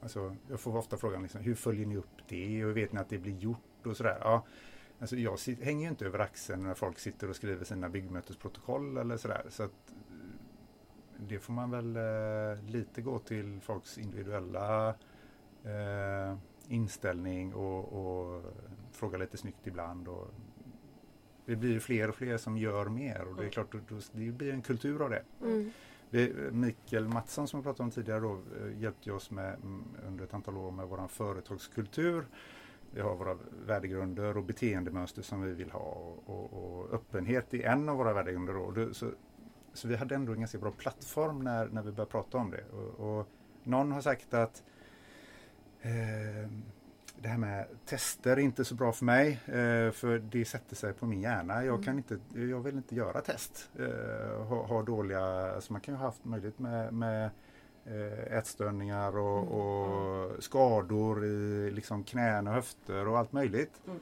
Alltså, 0.00 0.36
jag 0.50 0.60
får 0.60 0.76
ofta 0.76 0.96
frågan 0.96 1.22
liksom, 1.22 1.40
hur 1.40 1.54
följer 1.54 1.86
ni 1.86 1.96
upp 1.96 2.28
det 2.28 2.64
och 2.64 2.68
hur 2.68 2.74
vet 2.74 2.92
ni 2.92 3.00
att 3.00 3.08
det 3.08 3.18
blir 3.18 3.36
gjort 3.38 3.86
och 3.86 3.96
sådär. 3.96 4.18
Ja, 4.20 4.44
alltså 5.00 5.16
jag 5.16 5.38
sit, 5.38 5.60
hänger 5.62 5.82
ju 5.82 5.88
inte 5.88 6.06
över 6.06 6.18
axeln 6.18 6.62
när 6.62 6.74
folk 6.74 6.98
sitter 6.98 7.30
och 7.30 7.36
skriver 7.36 7.64
sina 7.64 7.88
byggmötesprotokoll 7.88 8.96
eller 8.96 9.16
sådär. 9.16 9.46
Så 9.48 9.62
att, 9.62 9.70
eh, 9.90 11.22
det 11.28 11.38
får 11.38 11.52
man 11.52 11.70
väl 11.70 11.96
eh, 11.96 12.64
lite 12.70 13.02
gå 13.02 13.18
till 13.18 13.60
folks 13.60 13.98
individuella 13.98 14.88
eh, 15.64 16.36
inställning 16.68 17.54
och, 17.54 17.92
och 17.92 18.42
fråga 18.92 19.18
lite 19.18 19.36
snyggt 19.36 19.66
ibland. 19.66 20.08
Och 20.08 20.28
det 21.46 21.56
blir 21.56 21.70
ju 21.70 21.80
fler 21.80 22.08
och 22.08 22.14
fler 22.14 22.36
som 22.38 22.58
gör 22.58 22.86
mer 22.88 23.20
och 23.20 23.34
det 23.34 23.40
är 23.40 23.42
Mm. 23.42 23.50
klart, 23.50 23.74
det 24.12 24.32
blir 24.32 24.52
en 24.52 24.62
kultur 24.62 25.02
av 25.02 25.10
det. 25.10 25.22
Mm. 25.42 25.70
Mikael 26.50 27.08
Mattsson 27.08 27.48
som 27.48 27.60
vi 27.60 27.64
pratade 27.64 27.82
om 27.82 27.90
tidigare 27.90 28.20
då, 28.20 28.32
eh, 28.32 28.80
hjälpte 28.80 29.12
oss 29.12 29.30
med, 29.30 29.54
mm, 29.54 29.84
under 30.06 30.24
ett 30.24 30.34
antal 30.34 30.56
år 30.56 30.70
med 30.70 30.86
vår 30.88 31.08
företagskultur. 31.08 32.24
Vi 32.96 33.02
har 33.02 33.16
våra 33.16 33.36
värdegrunder 33.66 34.36
och 34.36 34.44
beteendemönster 34.44 35.22
som 35.22 35.42
vi 35.42 35.52
vill 35.52 35.70
ha 35.70 35.80
och, 35.80 36.22
och, 36.26 36.52
och 36.52 36.94
öppenhet 36.94 37.54
är 37.54 37.62
en 37.66 37.88
av 37.88 37.96
våra 37.96 38.12
värdegrunder. 38.12 38.72
Det- 38.74 38.94
Så, 38.94 39.10
så 39.72 39.88
vi 39.88 39.96
hade 39.96 40.14
ändå 40.14 40.32
en 40.32 40.38
ganska 40.38 40.58
bra 40.58 40.70
plattform 40.70 41.44
när, 41.44 41.66
när 41.68 41.82
vi 41.82 41.92
började 41.92 42.10
prata 42.10 42.38
om 42.38 42.50
det. 42.50 42.64
Och, 42.72 43.18
och 43.18 43.26
någon 43.62 43.92
har 43.92 44.00
sagt 44.00 44.34
att 44.34 44.62
eh, 45.80 46.50
det 47.18 47.28
här 47.28 47.38
med 47.38 47.66
tester 47.86 48.32
är 48.32 48.40
inte 48.40 48.64
så 48.64 48.74
bra 48.74 48.92
för 48.92 49.04
mig 49.04 49.28
eh, 49.46 49.90
för 49.92 50.18
det 50.18 50.44
sätter 50.44 50.76
sig 50.76 50.92
på 50.92 51.06
min 51.06 51.20
hjärna. 51.20 51.64
Jag, 51.64 51.84
kan 51.84 51.96
inte, 51.98 52.18
jag 52.34 52.60
vill 52.60 52.76
inte 52.76 52.94
göra 52.94 53.20
test. 53.20 53.70
Eh, 53.78 54.42
ha, 54.46 54.66
ha 54.66 54.82
dåliga, 54.82 55.20
alltså 55.54 55.72
man 55.72 55.82
kan 55.82 55.94
ju 55.94 55.98
ha 55.98 56.06
haft 56.06 56.24
möjlighet 56.24 56.58
med, 56.58 56.94
med 56.94 57.30
ätstörningar 58.30 59.16
och, 59.16 59.38
Mm, 59.42 59.52
och 59.58 60.44
skador 60.44 61.24
i 61.24 61.70
liksom 61.70 62.04
knän 62.04 62.46
och 62.46 62.52
höfter 62.54 63.08
och 63.08 63.18
allt 63.18 63.32
möjligt. 63.32 63.80
Mm. 63.86 64.00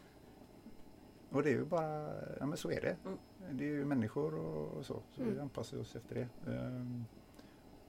Och 1.31 1.43
det 1.43 1.49
är 1.49 1.53
ju 1.55 1.65
bara, 1.65 2.09
ja 2.41 2.47
men 2.47 2.57
så 2.57 2.71
är 2.71 2.81
det. 2.81 2.97
Mm. 3.07 3.19
Det 3.51 3.65
är 3.65 3.69
ju 3.69 3.85
människor 3.85 4.35
och, 4.35 4.69
och 4.79 4.87
så, 4.87 5.03
så 5.11 5.23
vi 5.23 5.31
Mm. 5.31 5.43
anpassar 5.43 5.79
oss 5.81 5.97
efter 5.97 6.15
det. 6.15 6.51
Ehm, 6.53 7.05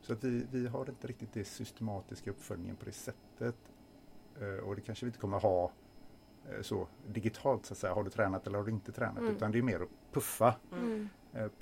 så 0.01 0.13
att 0.13 0.23
vi, 0.23 0.45
vi 0.51 0.67
har 0.67 0.89
inte 0.89 1.07
riktigt 1.07 1.33
det 1.33 1.43
systematiska 1.43 2.29
uppföljningen 2.31 2.75
på 2.75 2.85
det 2.85 2.91
sättet. 2.91 3.55
Eh, 4.41 4.63
och 4.67 4.75
det 4.75 4.81
kanske 4.81 5.05
vi 5.05 5.09
inte 5.09 5.19
kommer 5.19 5.39
ha 5.39 5.71
eh, 6.49 6.61
så 6.61 6.87
digitalt 7.07 7.65
så 7.65 7.73
att 7.73 7.77
säga. 7.77 7.93
Har 7.93 8.03
du 8.03 8.09
tränat 8.09 8.47
eller 8.47 8.57
har 8.57 8.65
du 8.65 8.71
inte 8.71 8.91
tränat? 8.91 9.17
Mm. 9.17 9.35
Utan 9.35 9.51
det 9.51 9.57
är 9.57 9.63
mer 9.63 9.79
att 9.79 9.89
puffa 10.13 10.55
Mm. 10.73 11.01
eh, 11.01 11.07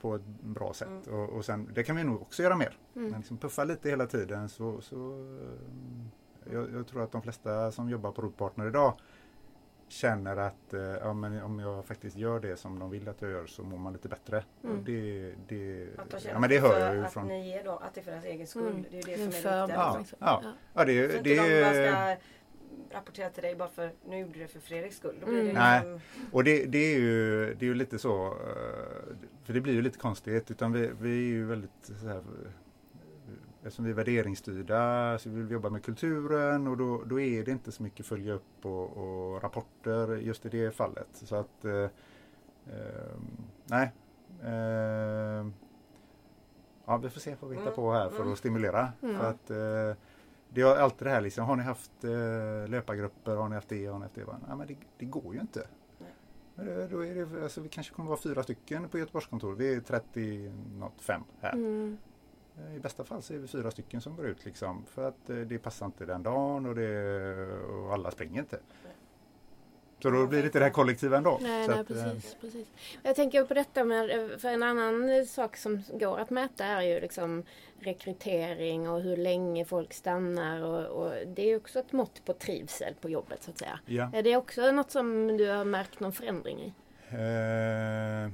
på 0.02 0.16
ett 0.16 0.26
bra 0.42 0.74
sätt. 0.74 1.08
Mm. 1.08 1.20
Och, 1.20 1.30
och 1.30 1.46
sen, 1.46 1.70
det 1.74 1.84
kan 1.84 1.96
vi 1.96 2.04
nog 2.04 2.22
också 2.22 2.44
göra 2.44 2.56
mer. 2.56 2.78
Men 2.94 3.06
Mm. 3.06 3.18
liksom 3.20 3.38
puffa 3.38 3.64
lite 3.64 3.90
hela 3.90 4.06
tiden 4.08 4.50
så, 4.50 4.82
så 4.82 4.96
eh, 6.48 6.54
jag, 6.54 6.72
jag 6.74 6.88
tror 6.88 7.04
att 7.04 7.12
de 7.12 7.22
flesta 7.22 7.72
som 7.72 7.90
jobbar 7.90 8.12
på 8.12 8.22
Rotpartner 8.22 8.68
idag 8.68 8.94
känner 9.88 10.38
att 10.38 10.74
eh, 10.74 10.82
ja, 10.82 11.14
men 11.14 11.42
om 11.44 11.60
jag 11.60 11.86
faktiskt 11.86 12.18
gör 12.18 12.40
det 12.40 12.58
som 12.58 12.80
de 12.80 12.90
vill 12.90 13.10
att 13.10 13.22
jag 13.22 13.32
gör 13.32 13.46
så 13.46 13.64
mår 13.64 13.78
man 13.78 13.94
lite 13.94 14.08
bättre. 14.08 14.44
Mm. 14.64 14.78
Och 14.78 14.84
det, 14.84 15.34
det, 15.48 15.88
Att 15.98 16.26
ja, 16.26 16.40
men 16.40 16.50
det 16.50 16.60
hör 16.60 16.80
jag 16.80 16.96
ju 16.96 17.06
att 17.06 17.14
från... 17.14 17.28
ni 17.28 17.50
ger 17.50 17.64
dem, 17.64 17.78
att 17.82 17.94
det 17.94 18.02
är 18.02 18.04
för 18.04 18.12
deras 18.12 18.26
egen 18.26 18.48
skull. 18.48 18.68
Mm. 18.68 18.86
Det 18.92 18.98
är 19.00 19.08
ju 19.08 19.14
det 19.14 19.14
som 19.14 19.14
är 19.14 19.18
det 19.18 19.26
viktiga. 19.26 19.52
förmån, 19.52 19.70
Ja, 19.70 19.98
liksom. 20.00 20.18
ja. 20.22 20.42
Ja, 20.74 20.86
det, 20.86 21.12
Så 21.12 21.24
det, 21.24 21.30
inte 21.30 21.30
de 21.30 21.62
bara 21.62 21.74
det, 21.74 22.18
ska 22.18 22.26
rapportera 22.92 23.30
till 23.30 23.44
dig 23.44 23.56
bara 23.56 23.70
för 23.70 23.92
nu 24.10 24.20
gjorde 24.20 24.34
du 24.34 24.40
det 24.40 24.48
för 24.48 24.60
Fredriks 24.60 24.98
skull. 24.98 25.16
Då 25.20 25.26
blir 25.26 25.42
Mm. 25.42 25.54
det 25.54 25.60
Nej. 25.60 25.80
liksom, 25.82 26.00
och 26.32 26.44
det, 26.44 26.66
det, 26.66 26.78
är 26.78 27.00
ju, 27.00 27.46
det 27.54 27.66
är 27.66 27.68
ju 27.68 27.74
lite 27.74 28.00
så, 28.00 28.26
eh, 28.28 29.16
för 29.44 29.54
det 29.54 29.62
blir 29.62 29.74
ju 29.74 29.82
lite 29.82 29.98
konstigt, 30.00 30.52
utan 30.52 30.72
vi, 30.72 30.92
vi 31.02 31.10
är 31.10 31.22
ju 31.32 31.46
väldigt 31.46 31.92
så 32.02 32.08
här, 32.08 32.22
Eftersom 33.66 33.86
vi 33.86 33.92
är 33.92 33.96
värderingsstyrda 33.96 35.18
så 35.20 35.30
vill 35.30 35.44
vi 35.44 35.54
jobba 35.54 35.70
med 35.70 35.84
kulturen 35.84 36.68
och 36.68 36.78
då, 36.78 37.04
då 37.06 37.20
är 37.20 37.44
det 37.44 37.52
inte 37.52 37.72
så 37.72 37.84
mycket 37.84 38.06
följa 38.06 38.34
upp 38.34 38.66
och, 38.66 38.98
och 38.98 39.44
rapporter 39.44 40.16
just 40.18 40.46
i 40.46 40.50
det 40.50 40.76
fallet. 40.76 41.08
Så 41.14 41.36
att 41.36 41.66
eh, 41.66 41.74
eh, 42.68 43.18
Nej. 43.66 43.92
Eh, 44.44 45.48
ja, 46.86 46.98
vi 46.98 47.10
får 47.10 47.20
se 47.20 47.36
vad 47.40 47.50
vi 47.50 47.56
hittar 47.56 47.68
Mm, 47.68 47.76
på 47.76 47.92
här 47.92 48.10
för 48.10 48.22
mm. 48.22 48.34
att 48.34 48.40
stimulera. 48.40 48.92
Mm. 49.02 49.18
För 49.20 49.30
att, 49.30 49.50
eh, 49.50 49.98
det 50.54 50.62
är 50.62 50.76
alltid 50.76 51.08
det 51.08 51.12
här 51.12 51.22
liksom, 51.22 51.46
har 51.46 51.56
ni 51.56 51.64
haft 51.64 52.04
eh, 52.04 52.70
löpargrupper, 52.70 53.36
har 53.36 53.50
ni 53.50 53.56
haft 53.56 53.70
det, 53.70 53.86
har 53.86 54.00
ni 54.00 54.04
haft 54.04 54.16
det? 54.16 54.26
Ja, 54.48 54.56
men 54.56 54.68
det, 54.68 54.76
det 54.98 55.06
går 55.06 55.36
ju 55.36 55.42
inte. 55.42 55.68
Nej. 56.00 56.14
Men 56.56 56.90
då 56.90 57.06
är 57.06 57.16
det, 57.16 57.44
alltså, 57.44 57.62
vi 57.62 57.70
kanske 57.70 57.94
kommer 57.94 58.10
vara 58.10 58.20
fyra 58.20 58.44
stycken 58.44 58.90
på 58.90 59.00
Göteborgskontor. 59.00 59.56
Vi 59.56 59.76
är 59.76 59.80
30 59.80 60.52
något, 60.80 61.02
fem 61.02 61.22
här. 61.42 61.54
Mm. 61.54 61.98
Eh, 62.58 62.76
I 62.76 62.80
bästa 62.80 63.04
fall 63.04 63.22
så 63.22 63.34
är 63.34 63.38
vi 63.38 63.48
fyra 63.48 63.72
stycken 63.72 64.02
som 64.02 64.16
går 64.16 64.26
ut 64.26 64.46
liksom. 64.46 64.86
För 64.86 65.08
att 65.08 65.30
eh, 65.30 65.38
det 65.38 65.60
passar 65.60 65.86
inte 65.86 66.06
den 66.06 66.24
dagen 66.24 66.66
och, 66.66 66.76
det, 66.76 67.58
och 67.58 67.94
alla 67.94 68.12
springer 68.12 68.40
inte. 68.40 68.60
Så 70.04 70.10
då 70.10 70.28
blir 70.28 70.40
det 70.40 70.46
inte 70.46 70.60
det 70.60 70.66
här 70.66 70.72
kollektiva 70.72 71.18
ändå. 71.18 71.40
Nej, 71.42 71.68
nej 71.68 71.80
att, 71.80 71.92
eh, 71.92 72.04
precis, 72.04 72.36
precis. 72.42 72.68
Jag 73.04 73.16
tänker 73.16 73.44
på 73.44 73.54
detta 73.54 73.84
med, 73.84 74.32
för 74.42 74.50
en 74.50 74.64
annan 74.64 75.26
sak 75.26 75.58
som 75.58 75.84
går 75.94 76.20
att 76.20 76.30
mäta 76.30 76.66
är 76.66 76.82
ju 76.82 77.00
liksom 77.00 77.44
rekrytering 77.80 78.90
och 78.90 79.02
hur 79.02 79.18
länge 79.18 79.66
folk 79.66 79.94
stannar 79.94 80.62
och, 80.64 80.86
och 81.06 81.12
det 81.28 81.52
är 81.52 81.58
också 81.58 81.80
ett 81.80 81.92
mått 81.92 82.26
på 82.26 82.34
trivsel 82.34 82.94
på 83.02 83.10
jobbet 83.10 83.44
så 83.44 83.52
att 83.52 83.58
säga. 83.58 83.80
Ja. 83.86 84.12
Är 84.14 84.24
det 84.24 84.36
också 84.36 84.72
något 84.72 84.92
som 84.92 85.38
du 85.38 85.50
har 85.50 85.66
märkt 85.66 86.00
någon 86.00 86.14
förändring 86.14 86.60
i? 86.62 86.74
Eh, 87.10 88.32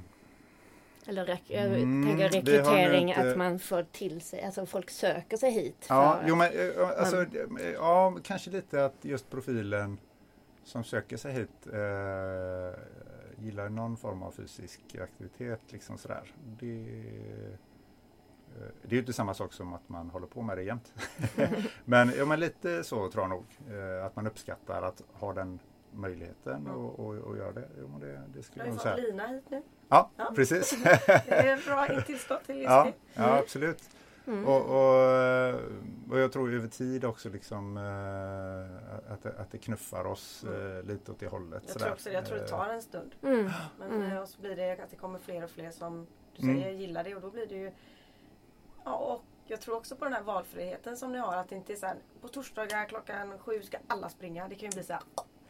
Eller 1.06 1.26
rek- 1.26 1.50
Mm, 1.50 2.06
tänker 2.06 2.28
rekrytering, 2.28 3.08
inte- 3.08 3.30
att 3.30 3.36
man 3.36 3.58
får 3.58 3.82
till 3.92 4.20
sig, 4.20 4.42
alltså 4.42 4.66
folk 4.66 4.90
söker 4.90 5.36
sig 5.36 5.50
hit. 5.50 5.86
Ja, 5.88 6.20
jo, 6.26 6.34
men, 6.36 6.46
eh, 6.52 6.88
alltså, 6.98 7.16
eh, 7.22 7.70
ja, 7.74 8.16
kanske 8.22 8.50
lite 8.50 8.84
att 8.84 8.94
just 9.02 9.30
profilen 9.30 9.98
som 10.64 10.84
söker 10.84 11.16
sig 11.16 11.32
hit 11.32 11.66
eh, 11.72 12.80
gillar 13.44 13.68
någon 13.68 13.96
form 13.96 14.22
av 14.22 14.30
fysisk 14.30 14.96
aktivitet. 15.02 15.60
Liksom 15.68 15.98
sådär. 15.98 16.32
Det, 16.60 16.80
eh, 16.80 17.56
det 18.82 18.88
är 18.88 18.92
ju 18.92 18.98
inte 18.98 19.12
samma 19.12 19.34
sak 19.34 19.52
som 19.52 19.74
att 19.74 19.88
man 19.88 20.10
håller 20.10 20.26
på 20.26 20.42
med 20.42 20.56
det 20.58 20.62
jämt. 20.62 20.94
men, 21.84 22.12
ja, 22.16 22.24
men 22.24 22.40
lite 22.40 22.84
så 22.84 23.10
tror 23.10 23.24
jag 23.24 23.30
nog. 23.30 23.44
Eh, 23.78 24.06
att 24.06 24.16
man 24.16 24.26
uppskattar 24.26 24.82
att 24.82 25.02
ha 25.12 25.32
den 25.32 25.58
möjligheten 25.92 26.66
och, 26.66 26.98
och, 27.00 27.14
och 27.14 27.36
göra 27.36 27.52
det. 27.52 27.68
Jo, 27.78 27.98
det, 28.00 28.06
det 28.06 28.22
Du 28.34 28.42
skulle 28.42 28.64
har 28.64 28.68
jag 28.68 28.74
ju 28.74 29.02
fått. 29.02 29.10
Lina 29.10 29.26
hit 29.26 29.44
nu. 29.50 29.62
Ja, 29.88 30.10
Ja. 30.16 30.32
precis. 30.36 30.82
Det 31.06 31.28
är 31.28 31.56
ett 31.56 31.64
bra 31.66 32.02
tillskott 32.06 32.44
till 32.46 32.62
ja, 32.62 32.86
Jussi. 32.86 32.98
ja, 33.14 33.38
absolut. 33.38 33.90
Mm. 34.32 34.46
Och, 34.48 34.60
och, 34.60 35.54
och 36.10 36.18
jag 36.18 36.32
tror 36.32 36.54
över 36.54 36.68
tid 36.68 37.04
också 37.04 37.28
liksom 37.28 37.76
eh, 37.76 39.12
att, 39.12 39.22
det, 39.22 39.34
att 39.40 39.50
det 39.50 39.58
knuffar 39.58 40.04
oss 40.06 40.44
eh, 40.44 40.82
lite 40.86 41.12
åt 41.12 41.18
det 41.18 41.26
hållet. 41.28 41.62
Jag 41.66 41.72
sådär. 41.72 41.84
tror, 41.84 41.92
också, 41.94 42.10
jag 42.10 42.26
tror 42.26 42.38
det 42.38 42.48
tar 42.48 42.68
en 42.68 42.82
stund. 42.82 43.14
Mm. 43.22 43.50
Men 43.78 43.90
Mm. 43.92 44.12
eh, 44.12 44.18
och 44.22 44.28
så 44.28 44.40
blir 44.40 44.56
det 44.56 44.72
att 44.72 44.90
det 44.90 44.96
kommer 44.96 45.18
fler 45.18 45.44
och 45.44 45.50
fler 45.50 45.70
som 45.70 46.06
du 46.36 46.42
Mm. 46.42 46.56
säger 46.62 46.70
gillar 46.78 47.04
det 47.04 47.14
och 47.14 47.20
då 47.20 47.30
blir 47.30 47.46
det 47.46 47.54
ju 47.54 47.72
Ja 48.84 48.94
och 48.96 49.22
jag 49.46 49.60
tror 49.60 49.76
också 49.76 49.96
på 49.96 50.04
den 50.04 50.14
här 50.14 50.22
valfriheten 50.22 50.96
som 50.96 51.12
ni 51.12 51.18
har 51.18 51.36
att 51.36 51.48
det 51.48 51.56
inte 51.56 51.72
är 51.72 51.76
så 51.76 51.86
här 51.86 51.96
på 52.20 52.28
torsdagar 52.28 52.84
klockan 52.84 53.38
sju 53.38 53.62
ska 53.62 53.78
alla 53.86 54.08
springa. 54.08 54.48
Det 54.48 54.54
kan 54.54 54.70
ju 54.70 54.74
bli 54.74 54.82
så 54.84 54.92
här 54.92 55.02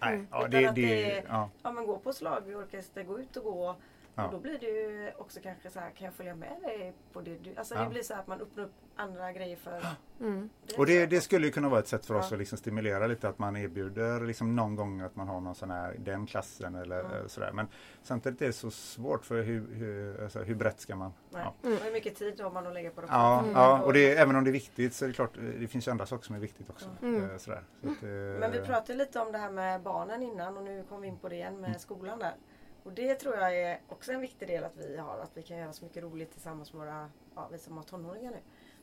Nej, 0.02 0.26
ja, 0.30 0.38
Utan 0.38 0.50
det, 0.50 0.60
det, 0.60 0.70
det- 0.72 1.24
ja, 1.28 1.50
Ja 1.62 1.72
men 1.72 1.86
gå 1.86 1.98
på 1.98 2.12
slagorkester, 2.12 3.04
gå 3.04 3.18
ut 3.20 3.36
och 3.36 3.44
gå. 3.44 3.76
Ja. 4.20 4.26
Och 4.26 4.32
då 4.32 4.38
blir 4.38 4.58
det 4.58 4.66
ju 4.66 5.12
också 5.18 5.40
kanske 5.42 5.70
så 5.70 5.80
här, 5.80 5.90
kan 5.90 6.04
jag 6.04 6.14
följa 6.14 6.34
med 6.34 6.56
dig 6.62 6.92
på 7.12 7.20
det 7.20 7.36
du... 7.38 7.54
Alltså 7.56 7.74
Ja. 7.74 7.82
det 7.84 7.90
blir 7.90 8.02
så 8.02 8.14
här 8.14 8.20
att 8.20 8.26
man 8.26 8.40
öppnar 8.40 8.64
upp 8.64 8.72
andra 8.96 9.32
grejer 9.32 9.56
för... 9.56 9.86
Mm. 10.20 10.50
Och 10.78 10.86
det, 10.86 10.92
tror 10.98 11.06
det 11.06 11.14
jag. 11.14 11.22
skulle 11.22 11.46
ju 11.46 11.52
kunna 11.52 11.68
vara 11.68 11.80
ett 11.80 11.88
sätt 11.88 12.06
för 12.06 12.14
oss 12.14 12.26
Ja. 12.30 12.34
att 12.34 12.38
liksom 12.38 12.58
stimulera 12.58 13.06
lite 13.06 13.28
att 13.28 13.38
man 13.38 13.56
erbjuder 13.56 14.20
liksom 14.20 14.56
någon 14.56 14.76
gång 14.76 15.00
att 15.00 15.16
man 15.16 15.28
har 15.28 15.40
någon 15.40 15.54
sån 15.54 15.70
här 15.70 15.94
den 15.98 16.26
klassen 16.26 16.74
eller 16.74 16.98
eh, 17.20 17.26
sådär. 17.26 17.52
Men 17.52 17.66
samtidigt 18.02 18.42
är 18.42 18.46
det 18.46 18.52
så 18.52 18.70
svårt 18.70 19.24
för 19.24 19.42
hur, 19.42 19.74
hur, 19.74 20.22
alltså, 20.22 20.38
hur 20.38 20.54
brett 20.54 20.80
ska 20.80 20.96
man? 20.96 21.12
Nej. 21.30 21.42
Ja. 21.44 21.54
Och 21.70 21.84
hur 21.84 21.92
mycket 21.92 22.16
tid 22.16 22.40
har 22.40 22.50
man 22.50 22.66
att 22.66 22.74
lägga 22.74 22.90
på 22.90 23.00
det? 23.00 23.06
Ja, 23.10 23.38
Mm. 23.40 23.52
ja, 23.52 23.82
och 23.82 23.92
det, 23.92 24.14
även 24.16 24.36
om 24.36 24.44
det 24.44 24.50
är 24.50 24.52
viktigt 24.52 24.94
så 24.94 25.04
är 25.04 25.08
det 25.08 25.14
klart, 25.14 25.36
eh, 25.36 25.42
det 25.42 25.68
finns 25.68 25.86
ju 25.86 25.90
andra 25.90 26.06
saker 26.06 26.24
som 26.24 26.34
är 26.36 26.40
viktigt 26.40 26.70
också. 26.70 26.88
Mm. 27.02 27.30
Eh, 27.30 27.36
Sådär. 27.36 27.62
Så 27.82 27.90
att, 27.90 28.02
eh, 28.02 28.08
Men 28.40 28.52
vi 28.52 28.60
pratade 28.60 28.94
lite 28.98 29.20
om 29.20 29.32
det 29.32 29.38
här 29.38 29.50
med 29.50 29.80
barnen 29.82 30.22
innan 30.22 30.56
och 30.56 30.62
nu 30.64 30.84
kom 30.88 31.00
vi 31.00 31.08
in 31.08 31.18
på 31.18 31.28
det 31.28 31.34
igen 31.34 31.60
med 31.60 31.68
Mm. 31.68 31.78
skolan 31.80 32.18
där. 32.18 32.34
Och 32.82 32.92
det 32.92 33.14
tror 33.14 33.36
jag 33.36 33.58
är 33.58 33.80
också 33.88 34.12
en 34.12 34.20
viktig 34.20 34.48
del 34.48 34.64
att 34.64 34.76
vi 34.76 34.96
har. 34.96 35.18
Att 35.18 35.30
vi 35.34 35.42
kan 35.42 35.56
göra 35.56 35.72
så 35.72 35.84
mycket 35.84 36.02
roligt 36.02 36.32
tillsammans 36.32 36.72
med 36.72 36.80
våra, 36.86 37.10
ja, 37.34 37.48
vi 37.52 37.58
som 37.58 37.76
har 37.76 37.84
tonåringar 37.84 38.30
nu. 38.30 38.38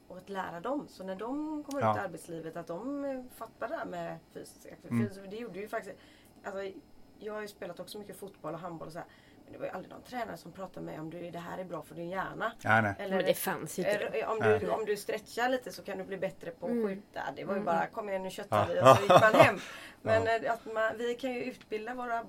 Och 0.08 0.18
att 0.18 0.30
lära 0.30 0.60
dem. 0.60 0.88
Så 0.88 1.04
när 1.04 1.16
de 1.16 1.64
kommer 1.64 1.82
Ja. 1.82 1.92
ut 1.92 1.98
i 1.98 2.00
arbetslivet 2.00 2.58
att 2.58 2.68
de 2.68 3.06
eh, 3.06 3.24
fattar 3.36 3.68
det 3.68 3.76
här 3.76 3.86
med 3.86 4.18
fysisk 4.34 4.66
aktivitet. 4.72 4.92
Mm. 5.18 5.24
För 5.26 5.28
Det 5.32 5.38
gjorde 5.38 5.60
ju 5.60 5.68
faktiskt, 5.68 5.96
alltså, 6.44 6.72
jag 7.20 7.34
har 7.34 7.42
ju 7.42 7.48
spelat 7.48 7.80
också 7.80 8.00
mycket 8.00 8.16
fotboll 8.18 8.54
och 8.54 8.60
handboll 8.60 8.88
och 8.88 8.94
så 8.94 9.00
här. 9.00 9.08
Men 9.44 9.54
det 9.54 9.60
var 9.60 9.66
ju 9.66 9.72
aldrig 9.72 9.92
någon 9.94 10.02
tränare 10.02 10.38
som 10.38 10.52
pratade 10.52 10.86
med 10.86 10.94
mig 10.94 11.00
om 11.02 11.10
du, 11.10 11.32
det 11.32 11.40
här 11.40 11.58
är 11.58 11.64
bra 11.64 11.82
för 11.82 11.96
din 11.96 12.10
hjärna. 12.10 12.52
Nej. 12.64 12.94
Eller 13.00 13.16
Men 13.16 13.26
det 13.26 13.34
fanns 13.34 13.80
ju 13.80 13.84
inte. 13.84 14.26
Om 14.28 14.40
du, 14.60 14.70
om 14.70 14.86
du 14.86 14.98
stretchar 14.98 15.50
lite 15.50 15.72
så 15.72 15.84
kan 15.84 15.98
du 15.98 16.04
bli 16.04 16.18
bättre 16.18 16.52
på 16.52 16.66
att 16.66 16.72
Mm. 16.72 16.88
skjuta. 16.88 17.22
Det 17.36 17.44
var 17.44 17.54
ju 17.54 17.62
Mm. 17.62 17.66
bara 17.66 17.88
kom 17.88 18.10
igen 18.10 18.24
nu 18.24 18.30
köttar 18.30 18.68
vi 18.68 18.76
Ja. 18.76 18.92
och 18.92 18.98
så 18.98 19.02
gick 19.04 19.22
man 19.22 19.34
hem. 19.34 19.60
Men 20.02 20.24
Ja. 20.26 20.38
eh, 20.38 20.54
att 20.54 20.66
man, 20.66 20.98
vi 20.98 21.16
kan 21.16 21.34
ju 21.34 21.44
utbilda 21.44 21.94
våra 21.94 22.26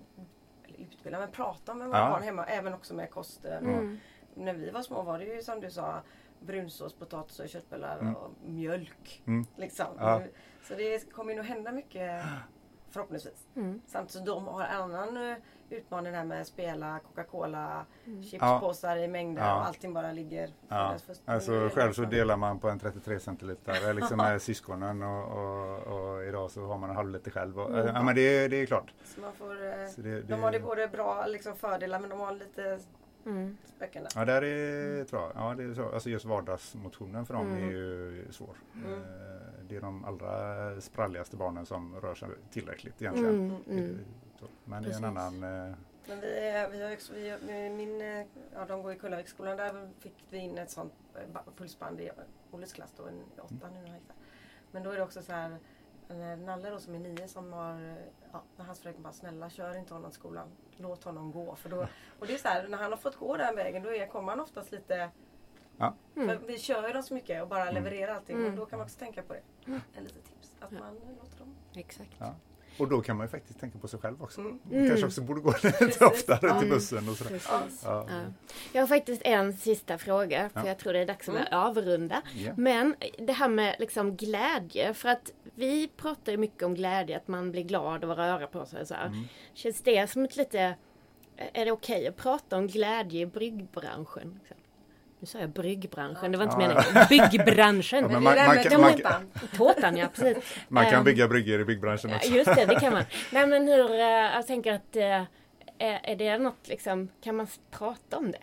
utbilda, 0.78 1.18
men 1.18 1.30
prata 1.30 1.74
med 1.74 1.86
våra 1.88 1.98
Ja. 1.98 2.10
barn 2.10 2.22
hemma. 2.22 2.44
Även 2.44 2.74
också 2.74 2.94
med 2.94 3.10
kosten. 3.10 3.64
Mm. 3.66 3.98
När 4.34 4.54
vi 4.54 4.70
var 4.70 4.82
små 4.82 5.02
var 5.02 5.18
det 5.18 5.24
ju 5.24 5.42
som 5.42 5.60
du 5.60 5.70
sa 5.70 6.02
brunsås, 6.40 6.94
potatis 6.94 7.40
och 7.40 7.48
köttbullar 7.48 7.98
Mm. 7.98 8.14
och 8.16 8.30
mjölk. 8.44 9.22
Mm. 9.26 9.46
Liksom. 9.56 9.86
Ja. 9.98 10.22
Så 10.62 10.74
det 10.74 11.12
kommer 11.12 11.30
ju 11.32 11.36
nog 11.36 11.46
hända 11.46 11.72
mycket 11.72 12.24
förhoppningsvis. 12.90 13.46
Mm. 13.56 13.80
Samtidigt 13.86 14.12
som 14.12 14.24
de 14.24 14.46
har 14.46 14.62
annan 14.64 15.16
eh, 15.30 15.36
utmaning 15.70 16.12
här 16.12 16.24
med 16.24 16.40
att 16.40 16.46
spela 16.46 16.98
Coca-Cola, 16.98 17.86
Mm. 18.06 18.22
chipspåsar 18.22 18.96
i 18.96 19.08
mängder 19.08 19.42
Ja. 19.42 19.54
och 19.60 19.66
allting 19.66 19.92
bara 19.94 20.12
ligger 20.12 20.50
Ja. 20.68 20.94
Alltså 21.24 21.68
själv 21.74 21.92
så 21.92 22.02
delar 22.04 22.36
man 22.36 22.58
på 22.58 22.68
en 22.68 22.78
33 22.78 23.20
centiliter 23.20 23.94
liksom 23.94 24.16
med 24.16 24.42
syskonen 24.48 25.02
och, 25.02 25.24
och, 25.32 25.78
och 25.78 26.24
idag 26.24 26.50
så 26.50 26.66
har 26.66 26.78
man 26.78 26.90
en 26.90 26.96
halv 26.96 27.10
liter 27.10 27.30
själv. 27.30 27.58
Och, 27.60 27.70
Mm. 27.70 27.86
Ja 27.94 28.02
men 28.02 28.14
det, 28.14 28.48
det 28.48 28.56
är 28.56 28.66
klart. 28.66 28.92
Så 29.04 29.20
man 29.20 29.32
får, 29.32 29.66
eh, 29.66 29.86
Så 29.94 30.00
det, 30.00 30.20
de 30.22 30.42
har 30.42 30.52
det 30.52 30.60
både 30.60 30.88
bra 30.88 31.26
liksom 31.26 31.56
fördelar 31.56 32.00
men 32.00 32.10
de 32.10 32.20
har 32.20 32.32
lite 32.32 32.78
Mm. 33.26 33.56
spöken 33.76 34.02
där. 34.02 34.12
Ja, 34.14 34.24
där 34.24 34.42
är, 34.44 35.04
tror 35.04 35.22
jag. 35.22 35.32
Ja, 35.34 35.54
det 35.54 35.62
är 35.64 35.74
så. 35.74 35.88
Alltså 35.94 36.10
just 36.10 36.24
vardagsmotionen 36.24 37.26
för 37.26 37.34
dem 37.34 37.46
Mm. 37.46 37.64
är 37.68 37.72
ju 37.72 38.26
svår. 38.30 38.56
Mm. 38.74 38.92
Eh, 38.92 38.98
Det 39.68 39.76
är 39.76 39.80
de 39.80 40.04
allra 40.04 40.80
spralligaste 40.80 41.36
barnen 41.36 41.66
som 41.66 42.00
rör 42.00 42.14
sig 42.14 42.28
tillräckligt 42.50 43.02
egentligen. 43.02 43.56
Mm. 44.40 44.50
Mm. 44.50 44.64
Men 44.64 44.82
det 44.82 44.88
är 44.88 44.94
en 44.94 45.02
Precis. 45.02 45.18
annan... 45.42 45.68
eh, 45.70 45.76
Men 46.08 46.20
vi, 46.20 46.66
vi 46.72 46.82
har 46.84 46.92
också, 46.92 47.12
vi, 47.14 47.70
min, 47.70 48.00
eh, 48.00 48.26
ja, 48.54 48.64
de 48.68 48.82
går 48.82 48.92
i 48.92 48.98
Kullaviksskolan. 48.98 49.56
Där 49.56 49.90
fick 49.98 50.14
vi 50.30 50.38
in 50.38 50.58
ett 50.58 50.70
sånt 50.70 50.92
eh, 51.14 51.28
ba- 51.32 51.42
pulsband 51.56 52.00
i 52.00 52.10
Olles 52.50 52.72
klass 52.72 52.92
då, 52.96 53.06
en 53.06 53.18
i 53.20 53.40
åtta 53.40 53.70
nu 53.70 53.80
gick 53.80 54.06
där. 54.06 54.16
Men 54.70 54.82
då 54.82 54.90
är 54.90 54.96
det 54.96 55.02
också 55.02 55.22
så 55.22 55.32
här 55.32 55.56
när 56.08 56.36
Nalle 56.36 56.70
då 56.70 56.78
som 56.80 56.94
är 56.94 56.98
nio 56.98 57.28
som 57.28 57.52
har, 57.52 57.74
eh, 57.74 57.94
ja, 58.32 58.42
när 58.56 58.64
hans 58.64 58.80
fröken 58.80 59.02
bara 59.02 59.12
snälla 59.12 59.50
kör 59.50 59.74
inte 59.78 59.94
honom 59.94 60.10
till 60.10 60.20
skolan. 60.20 60.48
Låt 60.76 61.04
honom 61.04 61.32
gå. 61.32 61.56
För 61.56 61.68
då, 61.68 61.86
och 62.18 62.26
det 62.26 62.34
är 62.34 62.38
så 62.38 62.48
här, 62.48 62.68
när 62.68 62.78
han 62.78 62.90
har 62.90 62.98
fått 62.98 63.16
gå 63.16 63.36
den 63.36 63.56
vägen 63.56 63.82
då 63.82 63.94
är, 63.94 64.06
kommer 64.06 64.32
han 64.32 64.40
oftast 64.40 64.72
lite 64.72 65.10
Ja. 65.80 65.94
Mm. 66.16 66.28
För 66.28 66.46
vi 66.46 66.58
kör 66.58 66.86
ju 66.86 66.92
dem 66.92 67.02
så 67.02 67.14
mycket 67.14 67.42
och 67.42 67.48
bara 67.48 67.62
Mm. 67.62 67.74
levererar 67.74 68.14
allting. 68.14 68.36
Mm. 68.36 68.50
Och 68.50 68.56
då 68.56 68.66
kan 68.66 68.78
man 68.78 68.84
också 68.86 68.98
tänka 68.98 69.22
på 69.22 69.32
det. 69.32 69.42
Mm. 69.66 69.80
En 69.94 70.04
liten 70.04 70.22
tips. 70.22 70.52
Att 70.60 70.72
Ja. 70.72 70.78
man 70.78 70.94
låter 70.94 71.38
dem. 71.38 71.54
Exakt. 71.74 72.10
Ja. 72.18 72.34
Och 72.78 72.88
då 72.88 73.00
kan 73.00 73.16
man 73.16 73.26
ju 73.26 73.30
faktiskt 73.30 73.60
tänka 73.60 73.78
på 73.78 73.88
sig 73.88 74.00
själv 74.00 74.22
också. 74.22 74.40
Mm. 74.40 74.52
Man 74.64 74.72
kanske 74.72 74.94
Mm. 74.96 75.04
också 75.06 75.20
borde 75.22 75.40
gå 75.40 75.54
lite 75.80 76.04
oftare 76.06 76.60
till 76.60 76.68
bussen 76.70 77.08
och 77.08 77.16
sådär. 77.16 77.40
Ja. 77.48 77.62
Ja. 77.84 78.06
Jag 78.72 78.82
har 78.82 78.86
faktiskt 78.86 79.22
en 79.24 79.56
sista 79.56 79.98
fråga 79.98 80.48
för 80.48 80.60
Ja. 80.60 80.66
jag 80.66 80.78
tror 80.78 80.92
det 80.92 80.98
är 80.98 81.06
dags 81.06 81.28
att 81.28 81.34
Mm. 81.34 81.46
avrunda. 81.52 82.22
Ja. 82.36 82.52
Men 82.56 82.94
det 83.18 83.32
här 83.32 83.48
med 83.48 83.76
liksom 83.78 84.16
glädje, 84.16 84.94
för 84.94 85.08
att 85.08 85.32
vi 85.54 85.88
pratar 85.96 86.32
ju 86.32 86.38
mycket 86.38 86.62
om 86.62 86.74
glädje, 86.74 87.16
att 87.16 87.28
man 87.28 87.50
blir 87.52 87.62
glad 87.62 88.04
av 88.04 88.10
att 88.10 88.18
röra 88.18 88.46
på 88.46 88.66
sig 88.66 88.80
och 88.80 88.88
så 88.88 88.94
här. 88.94 89.06
Mm. 89.06 89.24
Känns 89.54 89.80
det 89.82 90.10
som 90.10 90.24
ett 90.24 90.36
lite... 90.36 90.74
Är 91.52 91.64
det 91.64 91.72
okej 91.72 92.06
att 92.08 92.16
prata 92.16 92.56
om 92.56 92.66
glädje 92.66 93.20
i 93.20 93.26
bryggbranschen? 93.26 94.38
liksom? 94.40 94.56
Nu 95.20 95.26
sa 95.26 95.38
jag 95.38 95.50
bryggbranschen, 95.50 96.32
det 96.32 96.38
var 96.38 96.44
inte 96.44 96.56
Ja. 96.60 96.68
meningen. 96.68 97.06
Byggbranschen! 97.30 98.02
Ja, 98.02 98.08
man- 98.08 98.22
man 98.22 98.34
kan- 98.62 98.80
med 98.80 99.00
man- 99.04 99.48
tårtan. 99.56 99.96
Ja, 99.96 100.06
precis. 100.14 100.54
Man 100.68 100.84
kan 100.84 100.94
Ehm, 100.94 101.04
bygga 101.04 101.28
bryggor 101.28 101.60
i 101.60 101.64
byggbranschen 101.64 102.14
också. 102.14 102.28
just 102.30 102.54
det, 102.54 102.64
det 102.66 102.80
kan 102.80 102.92
man. 102.92 103.04
Nej 103.32 103.46
men 103.46 103.68
hur, 103.68 103.90
eh, 103.90 103.98
jag 104.00 104.46
tänker 104.46 104.72
att 104.72 104.96
eh, 104.96 105.22
är, 105.78 106.16
det 106.16 106.38
något 106.38 106.68
liksom, 106.68 107.08
kan 107.24 107.36
man 107.36 107.46
prata 107.70 108.16
om 108.16 108.30
det? 108.32 108.38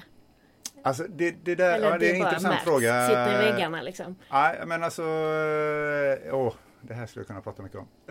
Alltså 0.84 1.04
det, 1.10 1.36
det 1.44 1.56
där 1.56 1.76
Eller 1.76 1.90
ja, 1.92 1.98
det 1.98 2.06
är 2.06 2.10
en 2.10 2.16
intressant 2.16 2.44
märks, 2.44 2.64
fråga. 2.64 3.08
sitter 3.08 3.34
i 3.44 3.52
väggarna 3.52 3.82
liksom? 3.82 4.16
Nej, 4.32 4.60
men 4.66 4.84
alltså... 4.84 5.02
eh, 5.02 6.36
Åh, 6.36 6.54
det 6.82 6.94
här 6.94 7.06
skulle 7.06 7.22
jag 7.22 7.28
kunna 7.28 7.42
prata 7.42 7.64
mycket 7.64 7.78
om. 7.80 7.88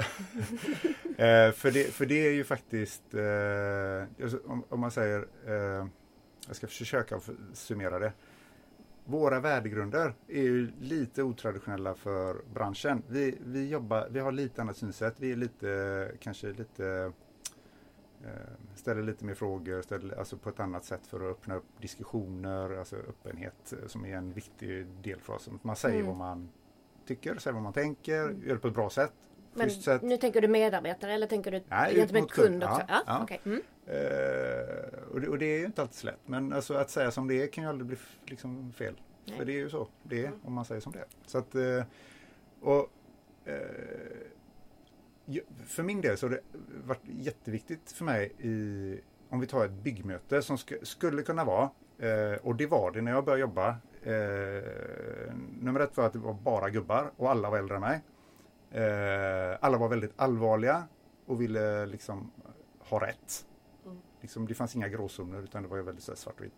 för, 1.55 1.70
det, 1.70 1.94
för 1.94 2.07
det 2.07 2.27
är 2.27 2.33
ju 2.33 2.44
faktiskt... 2.44 3.03
Alltså, 4.22 4.38
om, 4.68 4.81
man 4.81 4.90
säger... 4.90 5.24
Jag 6.46 6.57
ska 6.57 6.66
försöka 6.66 7.20
summera 7.55 7.98
det. 7.98 8.12
Våra 9.04 9.40
värdegrunder 9.40 10.14
är 10.28 10.42
ju 10.42 10.70
lite 10.80 11.22
otraditionella 11.22 11.94
för 11.94 12.37
branschen. 12.54 13.02
Vi, 13.08 13.38
vi, 13.46 13.68
jobbar, 13.68 14.08
vi 14.10 14.20
har 14.20 14.33
lite 14.33 14.62
annat 14.62 14.76
synsätt. 14.76 15.14
Vi 15.20 15.33
är 15.33 15.37
lite, 15.37 16.10
kanske 16.20 16.46
lite 16.52 17.12
eh, 18.24 18.31
ställer 18.74 19.02
lite 19.02 19.24
mer 19.24 19.35
frågor, 19.35 19.83
ställer, 19.83 20.18
alltså 20.18 20.37
på 20.37 20.48
ett 20.48 20.60
annat 20.60 20.85
sätt 20.85 21.06
för 21.06 21.16
att 21.31 21.37
öppna 21.37 21.54
upp 21.56 21.64
diskussioner, 21.81 22.79
alltså 22.79 22.96
öppenhet 22.96 23.72
eh, 23.72 23.87
som 23.88 24.04
är 24.04 24.16
en 24.16 24.33
viktig 24.33 24.87
del 24.87 25.20
för 25.20 25.33
oss. 25.33 25.48
Man 25.62 25.76
säger 25.76 25.94
Mm. 25.94 26.06
vad 26.06 26.16
man 26.16 26.48
tycker, 27.06 27.37
säger 27.38 27.54
vad 27.54 27.62
man 27.62 27.72
tänker, 27.72 28.22
Mm. 28.22 28.42
gör 28.46 28.54
det 28.54 28.60
på 28.60 28.68
ett 28.68 28.74
bra 28.74 28.90
sätt. 28.90 29.12
Men 29.56 29.70
sätt. 29.70 30.02
nu 30.02 30.16
tänker 30.16 30.40
du 30.40 30.48
medarbetare 30.48 31.12
eller 31.12 31.26
tänker 31.26 31.50
du 31.50 31.62
Nej, 31.68 31.94
gentemot 31.94 32.22
mot 32.22 32.33
kund. 32.33 32.48
kund 32.48 32.64
också? 32.64 32.81
Ja, 32.81 32.85
Ja, 32.88 33.02
ja. 33.06 33.20
okej. 33.22 33.40
Mm. 33.44 33.60
Eh, 33.87 34.98
och, 35.12 35.20
det, 35.20 35.28
och 35.28 35.38
det 35.38 35.46
är 35.46 35.58
ju 35.58 35.66
inte 35.66 35.82
alltid 35.82 35.96
så 35.96 36.06
lätt. 36.06 36.20
Men 36.26 36.52
alltså, 36.52 36.74
att 36.74 36.90
säga 36.90 37.10
som 37.10 37.28
det 37.28 37.42
är 37.42 37.46
kan 37.46 37.64
ju 37.64 37.70
aldrig 37.70 37.87
bli 37.87 37.96
liksom, 38.26 38.72
fel. 38.72 38.94
Nej. 39.24 39.38
För 39.38 39.44
det 39.44 39.52
är 39.52 39.58
ju 39.58 39.70
så 39.70 39.88
det 40.02 40.26
är 40.26 40.32
om 40.44 40.52
man 40.52 40.64
säger 40.64 40.80
som 40.80 40.92
det 40.92 40.98
är. 40.98 41.06
Så 41.26 41.38
att, 41.38 41.54
eh, 41.54 41.85
och, 42.60 42.90
eh, 43.44 43.56
för 45.66 45.82
min 45.82 46.00
del 46.00 46.16
så 46.16 46.26
har 46.26 46.30
det 46.30 46.40
varit 46.85 47.02
jätteviktigt 47.04 47.92
för 47.92 48.04
mig 48.04 48.32
i, 48.38 49.00
om 49.28 49.40
vi 49.40 49.46
tar 49.46 49.64
ett 49.64 49.70
byggmöte 49.70 50.42
som 50.42 50.58
sk 50.58 50.72
skulle 50.82 51.22
kunna 51.22 51.44
vara, 51.44 51.70
eh, 51.98 52.38
och 52.42 52.54
det 52.56 52.66
var 52.66 52.90
det 52.90 53.02
när 53.02 53.12
jag 53.12 53.24
började 53.24 53.40
jobba. 53.40 53.68
Eh, 54.02 55.35
nummer 55.60 55.80
ett 55.80 55.96
var 55.96 56.06
att 56.06 56.12
det 56.12 56.18
var 56.18 56.35
bara 56.35 56.70
gubbar 56.70 57.10
och 57.16 57.30
alla 57.30 57.50
var 57.50 57.58
äldre 57.58 57.76
än 57.76 57.80
mig. 57.80 58.02
Eh, 58.70 59.58
alla 59.60 59.78
var 59.78 59.88
väldigt 59.88 60.12
allvarliga 60.16 60.85
och 61.26 61.40
ville 61.40 61.87
liksom 61.87 62.30
ha 62.78 63.06
rätt. 63.06 63.46
Liksom, 64.25 64.46
det 64.46 64.54
fanns 64.54 64.77
inga 64.77 64.88
gråzoner 64.88 65.42
utan 65.42 65.62
det 65.62 65.68
var 65.68 65.79
väldigt 65.79 66.18
svartvitt. 66.18 66.52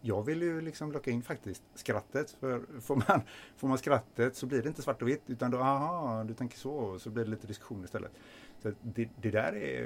jag 0.00 0.22
vill 0.22 0.42
ju 0.42 0.60
liksom 0.60 0.92
locka 0.92 1.10
in 1.10 1.22
faktiskt 1.22 1.62
skrattet. 1.74 2.30
För 2.30 2.80
får 2.80 2.96
man, 2.96 3.22
får 3.56 3.68
man 3.68 3.78
skrattet 3.78 4.36
så 4.36 4.46
blir 4.46 4.62
det 4.62 4.68
inte 4.68 4.82
svart 4.82 5.02
och 5.02 5.08
vitt 5.08 5.22
utan 5.26 5.50
då, 5.50 5.58
aha, 5.58 6.24
du 6.24 6.34
tänker 6.34 6.58
så, 6.58 6.98
så 6.98 7.10
blir 7.10 7.24
det 7.24 7.30
lite 7.30 7.46
diskussion 7.46 7.84
istället. 7.84 8.12
Så 8.58 8.72
det, 8.82 9.08
det 9.20 9.30
där, 9.30 9.56
är, 9.56 9.84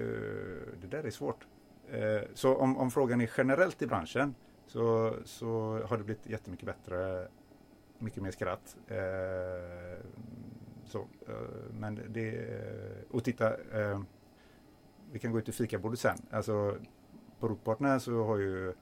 det 0.80 0.86
där 0.86 1.04
är 1.04 1.10
svårt. 1.10 1.46
Eh, 1.90 2.22
så 2.34 2.54
om, 2.56 2.76
om, 2.76 2.90
frågan 2.90 3.20
är 3.20 3.30
generellt 3.36 3.82
i 3.82 3.86
branschen 3.86 4.34
så, 4.66 5.14
så 5.24 5.80
har 5.86 5.98
det 5.98 6.04
blivit 6.04 6.26
jättemycket 6.26 6.66
bättre, 6.66 7.28
mycket 7.98 8.22
mer 8.22 8.30
skratt. 8.30 8.76
Eh, 8.86 10.04
så, 10.84 10.98
eh, 11.28 11.34
men 11.70 12.00
det, 12.08 12.48
och 13.10 13.24
titta, 13.24 13.56
vi 15.12 15.18
kan 15.18 15.32
gå 15.32 15.38
ut 15.38 15.44
till 15.44 15.54
fikabordet 15.54 16.00
sen. 16.00 16.18
Alltså, 16.30 16.76
på 17.40 17.48
Rotpartner 17.48 17.98
så 17.98 18.24
har 18.24 18.36
ju 18.36 18.74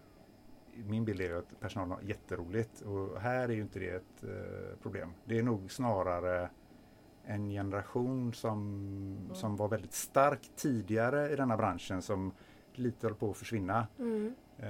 min 0.85 1.05
bild 1.05 1.21
är 1.21 1.35
att 1.35 1.61
personalen 1.61 1.91
har 1.91 2.03
jätteroligt 2.03 2.81
och 2.81 3.21
här 3.21 3.49
är 3.49 3.53
ju 3.53 3.61
inte 3.61 3.79
det 3.79 3.91
ett 3.91 4.25
eh, 4.25 4.79
problem. 4.83 5.13
Det 5.25 5.39
är 5.39 5.43
nog 5.43 5.73
snarare 5.73 6.51
en 7.25 7.49
generation 7.49 8.33
som, 8.33 8.59
mm. 9.23 9.35
som 9.35 9.57
var 9.57 9.69
väldigt 9.69 9.93
stark 9.93 10.51
tidigare 10.57 11.33
i 11.33 11.37
denna 11.37 11.57
branschen 11.57 12.03
som 12.03 12.33
lite 12.73 13.07
håller 13.07 13.17
på 13.17 13.31
att 13.31 13.37
försvinna. 13.37 13.87
Mm. 13.99 14.35
Eh, 14.59 14.67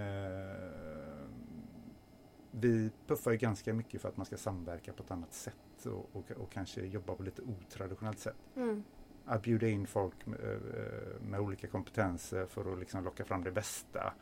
vi 2.51 2.91
puffar 3.07 3.31
ju 3.31 3.37
ganska 3.37 3.75
mycket 3.75 4.01
för 4.01 4.09
att 4.09 4.17
man 4.17 4.27
ska 4.27 4.37
samverka 4.37 4.93
på 4.93 5.03
ett 5.03 5.11
annat 5.11 5.33
sätt 5.35 5.87
och, 5.87 6.11
och, 6.13 6.31
och 6.31 6.53
kanske 6.53 6.81
jobba 6.81 7.15
på 7.15 7.23
lite 7.23 7.43
otraditionellt 7.43 8.19
sätt. 8.19 8.37
Mm. 8.57 8.85
Att 9.27 9.43
bjuda 9.43 9.69
in 9.69 9.87
folk 9.87 10.27
med, 10.27 10.41
eh, 10.41 11.21
med, 11.21 11.41
olika 11.41 11.67
kompetenser 11.67 12.47
för 12.47 12.73
att 12.73 12.79
liksom 12.79 13.05
locka 13.05 13.25
fram 13.25 13.45
det 13.45 13.53
bästa 13.53 14.13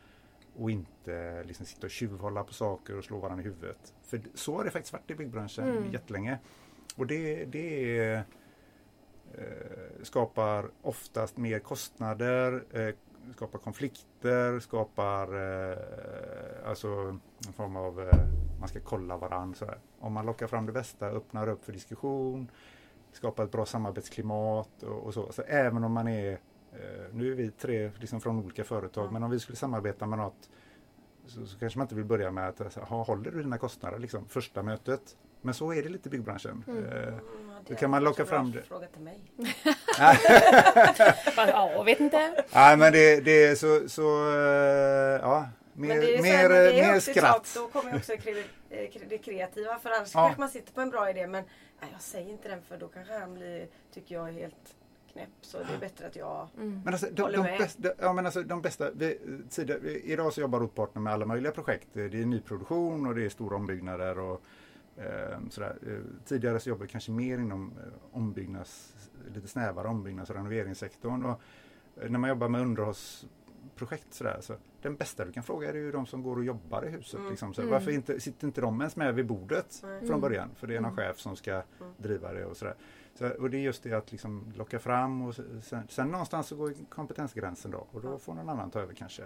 och 0.55 0.71
inte 0.71 1.43
liksom 1.43 1.65
sitta 1.65 1.87
och 1.87 1.91
tjuvhålla 1.91 2.43
på 2.43 2.53
saker 2.53 2.97
och 2.97 3.03
slå 3.03 3.19
varandra 3.19 3.43
i 3.43 3.45
huvudet. 3.45 3.93
För 4.01 4.21
så 4.33 4.57
har 4.57 4.63
det 4.63 4.71
faktiskt 4.71 4.93
varit 4.93 5.11
i 5.11 5.15
byggbranschen 5.15 5.69
mm. 5.69 5.91
jättelänge. 5.91 6.39
Och 6.95 7.07
det, 7.07 7.45
det 7.45 7.97
är, 7.99 8.23
eh, 9.33 10.03
skapar 10.03 10.69
oftast 10.81 11.37
mer 11.37 11.59
kostnader, 11.59 12.63
eh, 12.71 12.95
skapar 13.35 13.59
konflikter, 13.59 14.59
skapar 14.59 15.27
eh, 15.35 16.69
alltså 16.69 16.87
en 17.47 17.53
form 17.53 17.75
av, 17.75 18.11
man 18.59 18.69
ska 18.69 18.79
kolla 18.79 19.17
varandra. 19.17 19.75
Om 19.99 20.13
man 20.13 20.25
lockar 20.25 20.47
fram 20.47 20.65
det 20.65 20.71
bästa, 20.71 21.07
öppnar 21.07 21.47
upp 21.47 21.65
för 21.65 21.73
diskussion, 21.73 22.51
skapar 23.15 23.43
ett 23.43 23.51
bra 23.51 23.65
samarbetsklimat 23.65 24.83
och, 24.83 25.03
och 25.03 25.13
så. 25.13 25.31
Så 25.31 25.41
även 25.41 25.83
om 25.83 25.93
man 25.93 26.07
är 26.07 26.39
Eh, 26.79 27.05
nu 27.13 27.31
är 27.31 27.35
vi 27.35 27.51
tre 27.51 27.91
liksom 27.99 28.21
från 28.21 28.39
olika 28.39 28.63
företag 28.63 29.01
mm. 29.01 29.13
men 29.13 29.23
om 29.23 29.31
vi 29.31 29.39
skulle 29.39 29.55
samarbeta 29.55 30.05
med 30.05 30.19
något 30.19 30.49
så, 31.25 31.45
så, 31.45 31.59
kanske 31.59 31.79
man 31.79 31.85
inte 31.85 31.95
vill 31.95 32.05
börja 32.05 32.31
med 32.31 32.49
att 32.49 32.61
alltså, 32.61 32.79
ha, 32.79 33.03
håller 33.03 33.31
du 33.31 33.43
dina 33.43 33.57
kostnader 33.57 33.99
liksom, 33.99 34.27
första 34.29 34.63
mötet. 34.63 35.01
Men 35.41 35.53
så 35.53 35.73
är 35.73 35.83
det 35.83 35.89
lite 35.89 36.09
i 36.09 36.11
byggbranschen. 36.11 36.63
Mm. 36.67 36.85
Eh, 36.85 37.13
då 37.67 37.75
kan 37.75 37.89
man 37.89 38.03
locka 38.03 38.25
fram 38.25 38.51
det. 38.51 38.61
Fråga 38.61 38.87
till 38.87 39.01
mig. 39.01 39.19
ja, 41.47 41.83
vet 41.85 41.99
inte. 41.99 42.45
Nej 42.53 42.77
men 42.77 42.93
det, 42.93 43.21
det 43.21 43.43
är 43.43 43.55
så, 43.55 43.89
så 43.89 44.29
eh, 44.29 45.19
ja. 45.21 45.49
Mer, 45.73 46.21
mer, 46.21 46.49
här, 46.49 46.93
mer 46.93 46.99
skratt. 46.99 47.45
Sak, 47.45 47.63
då 47.63 47.79
kommer 47.79 47.95
också 47.95 48.13
det 49.09 49.17
kreativa 49.17 49.79
för 49.79 49.89
annars 49.89 50.13
ja. 50.13 50.23
kanske 50.23 50.39
man 50.39 50.49
sitter 50.49 50.73
på 50.73 50.81
en 50.81 50.89
bra 50.89 51.09
idé 51.09 51.27
men 51.27 51.43
nej, 51.81 51.89
jag 51.91 52.01
säger 52.01 52.31
inte 52.31 52.49
den 52.49 52.61
för 52.61 52.77
då 52.77 52.87
kanske 52.87 53.19
han 53.19 53.33
blir, 53.33 53.67
tycker 53.91 54.15
jag, 54.15 54.31
helt 54.31 54.75
knäpp 55.15 55.29
så 55.41 55.57
det 55.57 55.73
är 55.73 55.79
bättre 55.79 56.07
att 56.07 56.15
jag 56.15 56.47
mm. 56.57 56.81
men 56.85 56.93
alltså, 56.93 57.07
de, 57.11 57.21
håller 57.21 57.37
de 57.37 57.43
med. 57.43 57.59
Bästa, 57.59 57.89
ja, 57.99 58.13
men 58.13 58.25
alltså, 58.25 58.43
de 58.43 58.61
bästa, 58.61 58.91
vi, 58.91 59.19
tidigare, 59.49 59.89
idag 59.89 60.33
så 60.33 60.41
jobbar 60.41 60.59
Rotpartner 60.59 61.01
med 61.01 61.13
alla 61.13 61.25
möjliga 61.25 61.51
projekt. 61.51 61.87
Det 61.93 62.01
är 62.01 62.25
nyproduktion 62.25 63.05
och 63.05 63.15
det 63.15 63.25
är 63.25 63.29
stora 63.29 63.55
ombyggnader. 63.55 64.19
Och, 64.19 64.41
eh, 64.97 65.39
sådär. 65.49 65.77
Eh, 65.87 66.25
tidigare 66.25 66.59
så 66.59 66.69
jobbade 66.69 66.85
vi 66.85 66.91
kanske 66.91 67.11
mer 67.11 67.37
inom 67.37 67.73
eh, 67.77 68.17
ombyggnads, 68.17 68.93
lite 69.33 69.47
snävare 69.47 69.87
ombyggnads 69.87 70.29
och 70.29 70.35
renoveringssektorn. 70.35 71.25
Och, 71.25 71.41
eh, 72.01 72.09
när 72.09 72.19
man 72.19 72.29
jobbar 72.29 72.49
med 72.49 72.61
underhållsprojekt 73.75 74.13
sådär, 74.13 74.37
så 74.41 74.55
den 74.81 74.95
bästa 74.95 75.25
du 75.25 75.31
kan 75.31 75.43
fråga 75.43 75.69
är 75.69 75.73
ju 75.73 75.91
de 75.91 76.05
som 76.05 76.23
går 76.23 76.37
och 76.37 76.45
jobbar 76.45 76.85
i 76.85 76.89
huset. 76.89 77.19
Mm. 77.19 77.29
Liksom. 77.29 77.53
Så 77.53 77.61
mm. 77.61 77.71
Varför 77.71 77.91
inte, 77.91 78.19
sitter 78.19 78.47
inte 78.47 78.61
de 78.61 78.81
ens 78.81 78.95
med 78.95 79.15
vid 79.15 79.25
bordet 79.25 79.83
mm. 79.83 80.07
från 80.07 80.21
början? 80.21 80.49
För 80.55 80.67
det 80.67 80.75
är 80.75 80.81
någon 80.81 80.93
mm. 80.93 81.05
chef 81.05 81.19
som 81.19 81.35
ska 81.35 81.51
mm. 81.51 81.63
driva 81.97 82.33
det 82.33 82.45
och 82.45 82.57
sådär. 82.57 82.75
Så, 83.13 83.29
och 83.29 83.49
det 83.49 83.57
är 83.57 83.61
just 83.61 83.83
det 83.83 83.93
att 83.93 84.11
liksom 84.11 84.53
locka 84.55 84.79
fram 84.79 85.21
och 85.21 85.35
sen, 85.35 85.87
sen 85.89 86.07
någonstans 86.07 86.47
så 86.47 86.55
går 86.55 86.73
kompetensgränsen 86.89 87.71
då 87.71 87.87
och 87.91 88.01
då 88.01 88.17
får 88.17 88.33
någon 88.33 88.49
annan 88.49 88.71
ta 88.71 88.79
över 88.79 88.93
kanske. 88.93 89.23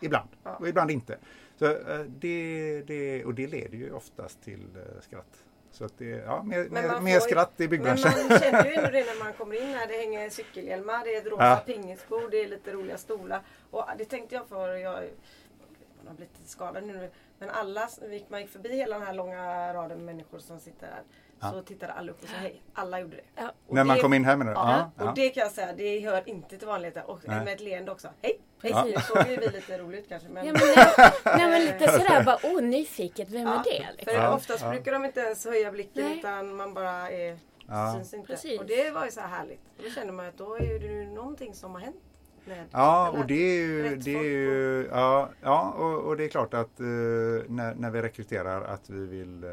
Ibland 0.00 0.28
och 0.58 0.68
ibland 0.68 0.90
inte. 0.90 1.18
Så, 1.56 1.66
eh, 1.66 2.00
det, 2.00 2.82
det, 2.86 3.24
och 3.24 3.34
det 3.34 3.46
leder 3.46 3.78
ju 3.78 3.92
oftast 3.92 4.42
till 4.42 4.76
eh, 4.76 5.00
skratt. 5.00 5.44
Så 5.72 5.84
att 5.84 5.98
det, 5.98 6.06
ja, 6.06 6.42
mer, 6.42 6.68
mer, 6.68 7.00
mer 7.00 7.20
skratt 7.20 7.60
i 7.60 7.68
byggbranschen. 7.68 8.10
Men 8.16 8.28
man 8.28 8.38
känner 8.38 8.64
ju 8.64 8.74
ändå 8.74 8.90
det 8.90 9.04
när 9.04 9.24
man 9.24 9.32
kommer 9.32 9.62
in 9.62 9.74
här. 9.74 9.86
Det 9.86 9.96
hänger 9.96 10.30
cykelhjälmar, 10.30 11.04
det 11.04 11.14
är 11.14 11.18
ett 11.18 11.26
rosa 11.26 11.44
ja. 11.44 11.62
pingisbord, 11.66 12.30
det 12.30 12.44
är 12.44 12.48
lite 12.48 12.72
roliga 12.72 12.98
stolar. 12.98 13.42
Och 13.70 13.84
det 13.98 14.04
tänkte 14.04 14.34
jag 14.34 14.48
för, 14.48 14.74
jag 14.74 14.90
har 14.90 16.14
blivit 16.16 16.36
skadad 16.44 16.84
nu. 16.84 17.10
Men 17.38 17.50
alla, 17.50 17.88
man 18.28 18.40
gick 18.40 18.50
förbi 18.50 18.76
hela 18.76 18.98
den 18.98 19.06
här 19.06 19.14
långa 19.14 19.74
raden 19.74 20.04
människor 20.04 20.38
som 20.38 20.60
sitter 20.60 20.86
här. 20.86 21.02
Så 21.50 21.62
tittade 21.62 21.92
alla 21.92 22.12
upp 22.12 22.22
och 22.22 22.28
sa 22.28 22.36
hej. 22.36 22.62
Alla 22.74 23.00
gjorde 23.00 23.16
det. 23.16 23.22
Ja, 23.34 23.52
När 23.68 23.84
man 23.84 23.98
kom 23.98 24.14
in 24.14 24.24
här 24.24 24.36
menar 24.36 24.52
du? 24.52 24.58
Ja, 24.58 24.90
ja, 24.98 25.04
och 25.04 25.14
det 25.14 25.28
kan 25.28 25.42
jag 25.42 25.52
säga, 25.52 25.72
det 25.72 26.00
hör 26.00 26.28
inte 26.28 26.58
till 26.58 26.68
vanligheten. 26.68 27.04
Och 27.04 27.20
Nej. 27.24 27.44
med 27.44 27.54
ett 27.54 27.60
leende 27.60 27.92
också. 27.92 28.08
Hej! 28.22 28.40
Hej 28.62 28.92
ja. 28.94 29.00
såg 29.00 29.28
ju 29.28 29.36
vi 29.36 29.48
lite 29.48 29.78
roligt 29.78 30.08
kanske. 30.08 30.28
Men... 30.28 30.46
Ja, 30.46 30.52
men, 30.52 30.60
nej, 31.38 31.50
men 31.50 31.64
lite 31.64 31.92
sådär 31.98 32.24
bara, 32.24 32.38
åh 32.42 32.62
nyfiket, 32.62 33.28
vem 33.30 33.46
är 33.46 33.64
det? 33.64 33.86
Liksom. 33.96 34.14
För 34.14 34.34
oftast 34.34 34.70
brukar 34.70 34.92
de 34.92 35.04
inte 35.04 35.20
ens 35.20 35.44
höja 35.44 35.72
blicken 35.72 36.04
nej. 36.04 36.18
utan 36.18 36.56
man 36.56 36.74
bara 36.74 37.10
är 37.10 37.38
Syns 37.94 38.14
inte. 38.14 38.26
Precis. 38.26 38.60
Och 38.60 38.66
det 38.66 38.90
var 38.90 39.04
ju 39.04 39.10
så 39.10 39.20
här 39.20 39.28
härligt. 39.28 39.60
Då 39.82 39.90
kände 39.90 40.12
man 40.12 40.26
att 40.26 40.38
då 40.38 40.56
är 40.56 40.78
det 40.78 41.14
någonting 41.14 41.54
som 41.54 41.72
har 41.72 41.80
hänt 41.80 41.96
Ja, 42.70 43.10
och 43.10 43.26
det 43.26 43.34
är 43.34 43.56
ju, 43.56 43.96
det 43.96 44.14
är 44.14 44.22
ju 44.22 44.88
ja, 44.90 45.30
ja 45.40 45.74
och, 45.78 46.08
och, 46.08 46.16
det 46.16 46.24
är 46.24 46.28
klart 46.28 46.54
att 46.54 46.80
eh, 46.80 46.86
när, 46.86 47.74
när 47.74 47.90
vi 47.90 48.02
rekryterar 48.02 48.62
att 48.62 48.90
vi 48.90 49.06
vill, 49.06 49.44
eh, 49.44 49.50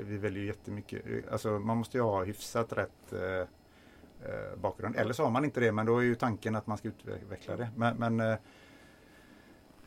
vi 0.00 0.16
väljer 0.16 0.44
jättemycket, 0.44 1.02
alltså 1.30 1.48
man 1.48 1.76
måste 1.76 1.96
ju 1.96 2.02
ha 2.02 2.24
hyfsat 2.24 2.72
rätt 2.72 3.12
eh, 3.12 3.48
eh, 4.30 4.56
bakgrund. 4.56 4.96
Eller 4.96 5.12
så 5.12 5.24
har 5.24 5.30
man 5.30 5.44
inte 5.44 5.60
det, 5.60 5.72
men 5.72 5.86
då 5.86 5.98
är 5.98 6.02
ju 6.02 6.14
tanken 6.14 6.54
att 6.54 6.66
man 6.66 6.78
ska 6.78 6.88
utveckla 6.88 7.56
det. 7.56 7.68
Men, 7.76 7.96
men 7.96 8.20
eh, 8.20 8.36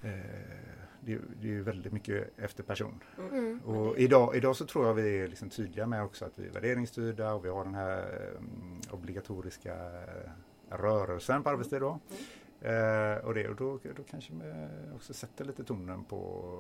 eh, 0.02 0.80
det, 1.02 1.20
det, 1.42 1.48
är 1.48 1.52
ju 1.52 1.64
väldigt 1.64 1.94
mycket 1.94 2.40
efter 2.40 2.64
person. 2.64 3.04
Mm. 3.32 3.60
Och 3.60 3.98
idag, 3.98 4.36
idag 4.36 4.56
så 4.56 4.66
tror 4.66 4.88
jag 4.88 4.94
vi 4.94 5.20
är 5.20 5.28
liksom 5.28 5.50
tydliga 5.50 5.88
med 5.88 6.04
också 6.04 6.26
att 6.26 6.34
vi 6.36 6.48
är 6.48 6.52
värderingsstyrda 6.52 7.34
och 7.34 7.46
vi 7.46 7.50
har 7.50 7.64
den 7.66 7.76
här 7.76 8.30
um, 8.38 8.82
obligatoriska 8.92 9.76
rörelsen 10.70 11.44
på 11.44 11.50
arbetstid 11.50 11.82
då. 11.82 12.00
Eh, 12.62 13.26
och 13.26 13.34
det, 13.34 13.48
och 13.48 13.56
då, 13.56 13.80
då 13.96 14.04
kanske 14.12 14.34
man 14.34 14.80
också 14.96 15.14
sätter 15.14 15.46
lite 15.46 15.64
tonen 15.64 16.04
på, 16.04 16.54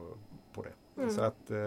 på 0.53 0.63
det. 0.63 1.01
Mm. 1.01 1.09
Så 1.15 1.21
att 1.21 1.51
eh, 1.51 1.57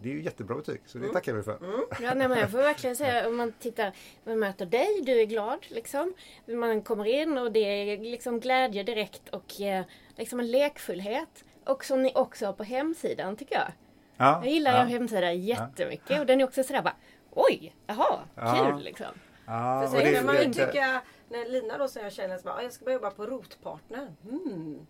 det 0.00 0.08
är 0.08 0.12
ju 0.12 0.22
jättebra 0.22 0.56
betyg 0.56 0.80
så 0.86 0.98
det 0.98 1.04
mm. 1.04 1.14
tackar 1.14 1.32
vi 1.32 1.42
för. 1.42 1.56
Mm. 1.56 1.84
Ja, 2.00 2.14
nej, 2.14 2.28
men 2.28 2.38
jag 2.38 2.50
får 2.50 2.58
verkligen 2.58 2.96
säga 2.96 3.28
om 3.28 3.36
man 3.36 3.52
tittar, 3.52 3.92
man 4.24 4.38
möter 4.38 4.66
dig, 4.66 5.02
du 5.06 5.20
är 5.20 5.24
glad 5.24 5.66
liksom. 5.68 6.14
Man 6.46 6.82
kommer 6.82 7.04
in 7.04 7.38
och 7.38 7.52
det 7.52 7.60
är 7.60 7.98
liksom 7.98 8.40
glädje 8.40 8.82
direkt 8.82 9.28
och 9.28 9.60
eh, 9.60 9.84
liksom 10.16 10.40
en 10.40 10.50
lekfullhet. 10.50 11.44
Och 11.64 11.84
som 11.84 12.02
ni 12.02 12.12
också 12.14 12.46
har 12.46 12.52
på 12.52 12.64
hemsidan 12.64 13.36
tycker 13.36 13.54
jag. 13.54 13.72
Ja, 14.16 14.40
jag 14.44 14.52
gillar 14.52 14.72
ja. 14.72 14.82
er 14.82 14.86
hemsida 14.86 15.32
jättemycket 15.32 16.10
ja. 16.10 16.20
och 16.20 16.26
den 16.26 16.40
är 16.40 16.44
också 16.44 16.64
sådär 16.64 16.82
bara 16.82 16.96
Oj, 17.34 17.74
jaha, 17.86 18.18
kul 18.56 18.84
liksom. 18.84 19.06
Ja, 19.46 19.88
För 19.90 20.00
sen 20.00 20.14
kan 20.14 20.26
man 20.26 20.36
ju 20.36 20.52
tycka 20.52 21.02
när 21.32 21.46
Lina 21.46 21.78
då 21.78 21.88
som 21.88 22.02
jag 22.02 22.12
känner 22.12 22.34
att 22.34 22.62
jag 22.62 22.72
ska 22.72 22.84
börja 22.84 22.96
jobba 22.96 23.10
på 23.10 23.26
Rotpartner. 23.26 24.14
Mm. 24.30 24.86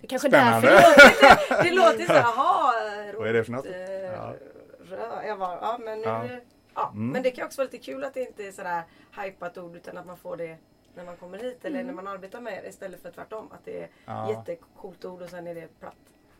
Det 0.00 0.06
är 0.06 0.08
kanske 0.08 0.28
Spännande. 0.28 0.68
därför 0.68 1.62
det 1.64 1.70
låter 1.70 2.06
så 2.06 2.12
jaha, 2.12 2.72
Vad 3.18 3.28
är 3.28 3.32
det 3.32 3.44
för 3.44 3.52
något? 3.52 3.66
Eh, 3.66 3.72
ja. 4.02 4.34
Rö, 4.80 5.26
jag 5.26 5.38
bara, 5.38 5.58
ja 5.60 5.78
men 5.84 5.98
nu 5.98 6.04
ja. 6.04 6.26
ja. 6.74 6.90
Mm. 6.94 7.08
Men 7.08 7.22
det 7.22 7.30
kan 7.30 7.46
också 7.46 7.60
vara 7.60 7.70
lite 7.72 7.84
kul 7.84 8.04
att 8.04 8.14
det 8.14 8.20
inte 8.20 8.46
är 8.46 8.52
sådär 8.52 8.82
hypat 9.22 9.58
ord 9.58 9.76
utan 9.76 9.96
att 9.96 10.06
man 10.06 10.16
får 10.16 10.36
det 10.36 10.56
när 10.94 11.04
man 11.04 11.16
kommer 11.16 11.38
hit 11.38 11.64
eller 11.64 11.80
mm. 11.80 11.86
när 11.86 12.02
man 12.02 12.14
arbetar 12.14 12.40
med 12.40 12.62
det 12.62 12.68
istället 12.68 13.02
för 13.02 13.10
tvärtom. 13.10 13.48
Att 13.52 13.64
det 13.64 13.82
är 13.82 13.88
ja. 14.04 14.30
jättecoolt 14.30 15.04
ord 15.04 15.22
och 15.22 15.30
sen 15.30 15.46
är 15.46 15.54
det 15.54 15.80
platt. 15.80 15.94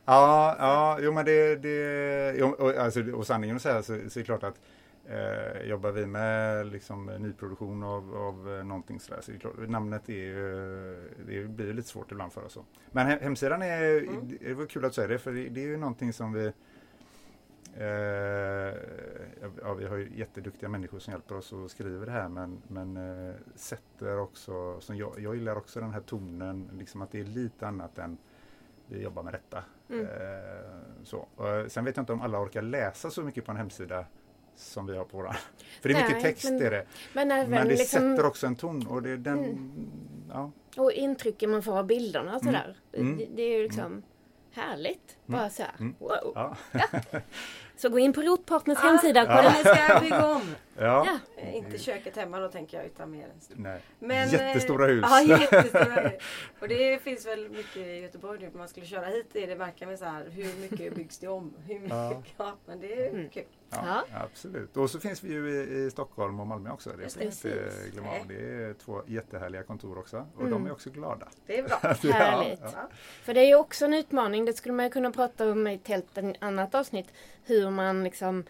Ja, 0.04 0.56
ja, 0.58 0.98
jo 1.00 1.12
men 1.12 1.24
det, 1.24 1.56
det 1.56 2.34
jo, 2.38 2.54
och, 2.58 2.70
alltså, 2.76 3.12
och 3.12 3.26
sanningen 3.26 3.56
att 3.56 3.62
säga 3.62 3.82
så, 3.82 3.86
så 3.86 3.92
är 3.92 4.22
det 4.22 4.24
klart 4.24 4.42
att 4.42 4.60
Eh, 5.10 5.62
jobbar 5.62 5.90
vi 5.90 6.06
med 6.06 6.66
liksom, 6.66 7.06
nyproduktion 7.06 7.82
av, 7.82 8.16
av 8.16 8.56
eh, 8.56 8.64
någonting 8.64 9.00
sådär 9.00 9.20
så 9.20 9.38
klart, 9.38 9.68
namnet 9.68 10.08
är 10.08 10.12
ju, 10.12 11.10
det 11.26 11.48
blir 11.48 11.72
lite 11.72 11.88
svårt 11.88 12.12
ibland 12.12 12.32
för 12.32 12.44
oss. 12.44 12.58
Men 12.90 13.06
he 13.06 13.18
hemsidan 13.20 13.62
är, 13.62 14.02
mm. 14.02 14.38
det 14.40 14.54
var 14.54 14.66
kul 14.66 14.84
att 14.84 14.94
säga 14.94 15.08
det 15.08 15.18
för 15.18 15.32
det, 15.32 15.48
det 15.48 15.60
är 15.60 15.66
ju 15.66 15.76
någonting 15.76 16.12
som 16.12 16.32
vi 16.32 16.52
Eh, 17.74 18.74
ja, 19.62 19.74
vi 19.74 19.86
har 19.86 19.96
ju 19.96 20.10
jätteduktiga 20.14 20.68
människor 20.68 20.98
som 20.98 21.12
hjälper 21.12 21.36
oss 21.36 21.52
och 21.52 21.70
skriver 21.70 22.06
det 22.06 22.12
här 22.12 22.28
men, 22.28 22.62
men 22.68 22.96
eh, 22.96 23.34
sätter 23.54 24.18
också, 24.18 24.80
som 24.80 24.96
jag, 24.96 25.20
jag 25.20 25.34
gillar 25.34 25.56
också 25.56 25.80
den 25.80 25.90
här 25.90 26.00
tonen, 26.00 26.70
liksom 26.72 27.02
att 27.02 27.10
det 27.10 27.20
är 27.20 27.24
lite 27.24 27.66
annat 27.66 27.98
än 27.98 28.18
vi 28.86 29.02
jobbar 29.02 29.22
med 29.22 29.32
detta. 29.32 29.64
Mm. 29.88 30.06
Eh, 30.06 31.04
så. 31.04 31.28
Och 31.36 31.72
sen 31.72 31.84
vet 31.84 31.96
jag 31.96 32.02
inte 32.02 32.12
om 32.12 32.20
alla 32.20 32.40
orkar 32.40 32.62
läsa 32.62 33.10
så 33.10 33.22
mycket 33.22 33.44
på 33.44 33.50
en 33.50 33.56
hemsida 33.56 34.04
som 34.58 34.86
vi 34.86 34.96
har 34.96 35.04
på 35.04 35.16
våran. 35.16 35.34
För 35.80 35.88
det 35.88 35.94
är 35.94 35.98
Nej, 35.98 36.08
mycket 36.08 36.22
text 36.22 36.44
men, 36.44 36.62
är 36.62 36.70
det. 36.70 36.86
Men, 37.12 37.28
men 37.28 37.50
det 37.50 37.64
liksom, 37.64 38.16
sätter 38.16 38.26
också 38.26 38.46
en 38.46 38.56
ton. 38.56 38.86
Och, 38.86 39.02
det, 39.02 39.16
den, 39.16 39.38
mm. 39.38 39.90
ja. 40.30 40.50
och 40.76 40.92
intrycken 40.92 41.50
man 41.50 41.62
får 41.62 41.78
av 41.78 41.86
bilderna 41.86 42.36
och 42.36 42.42
sådär. 42.42 42.76
Mm. 42.92 43.16
Det, 43.16 43.26
det, 43.34 43.42
är 43.42 43.56
ju 43.56 43.62
liksom 43.62 43.84
mm. 43.84 44.02
härligt. 44.52 45.16
Bara 45.26 45.40
mm. 45.40 45.50
så 45.50 45.62
här, 45.62 45.72
mm. 45.78 45.94
wow. 45.98 46.32
Ja. 46.34 46.56
Ja. 46.72 47.20
Så 47.78 47.88
gå 47.88 47.98
in 47.98 48.12
på 48.12 48.22
Rotpartners 48.22 48.78
ah, 48.78 48.86
hemsida. 48.86 49.26
Kolla. 49.26 49.54
Ja. 49.64 49.74
ska 49.74 50.00
bygga 50.00 50.26
om. 50.26 50.42
Ja. 50.80 51.06
ja. 51.06 51.42
Eh, 51.42 51.56
inte 51.56 51.78
köket 51.78 52.16
hemma 52.16 52.40
då 52.40 52.48
tänker 52.48 52.76
jag 52.76 52.86
utan 52.86 53.10
mer 53.10 53.24
en 53.24 53.62
Nej. 53.62 53.80
Men, 53.98 54.28
jättestora 54.28 54.86
hus. 54.86 55.04
Ja, 55.08 55.20
jättestora 55.38 56.08
hus. 56.08 56.22
Och 56.60 56.68
det 56.68 57.02
finns 57.02 57.26
väl 57.26 57.48
mycket 57.48 57.76
i 57.76 58.00
Göteborg 58.00 58.40
nu. 58.40 58.46
Om 58.46 58.58
man 58.58 58.68
skulle 58.68 58.86
köra 58.86 59.06
hit 59.06 59.36
är 59.36 59.46
det 59.46 59.54
verkar 59.54 59.86
med 59.86 59.98
så 59.98 60.04
här 60.04 60.30
hur 60.30 60.60
mycket 60.60 60.94
byggs 60.94 61.18
det 61.18 61.28
om? 61.28 61.54
Hur 61.66 61.74
mycket? 61.74 61.90
Ja. 61.90 62.22
ja 62.36 62.56
men 62.66 62.80
det 62.80 63.06
är 63.06 63.10
mm. 63.10 63.28
kul. 63.28 63.44
Ja, 63.70 64.04
Absolut. 64.14 64.76
Och 64.76 64.90
så 64.90 65.00
finns 65.00 65.24
vi 65.24 65.32
ju 65.32 65.50
i, 65.50 65.86
i 65.86 65.90
Stockholm 65.90 66.40
och 66.40 66.46
Malmö 66.46 66.70
också. 66.70 66.90
Det 66.90 67.14
får 67.14 67.22
inte 67.22 67.72
glömma 67.92 68.10
av. 68.10 68.26
Det 68.28 68.34
är 68.34 68.74
två 68.74 69.02
jättehärliga 69.06 69.62
kontor 69.62 69.98
också. 69.98 70.26
Och 70.34 70.40
mm. 70.40 70.52
de 70.52 70.66
är 70.66 70.72
också 70.72 70.90
glada. 70.90 71.28
Det 71.46 71.58
är 71.58 71.62
bra. 71.62 71.76
Härligt. 72.12 72.60
För 73.22 73.34
det 73.34 73.40
är 73.40 73.46
ju 73.46 73.54
också 73.54 73.84
en 73.84 73.94
utmaning. 73.94 74.44
Det 74.44 74.52
skulle 74.52 74.74
man 74.74 74.90
kunna 74.90 75.10
prata 75.10 75.50
om 75.50 75.66
i 75.66 75.74
ett 75.74 75.88
helt 75.88 76.18
annat 76.38 76.74
avsnitt. 76.74 77.12
Hur 77.44 77.70
man 77.70 78.04
liksom 78.04 78.44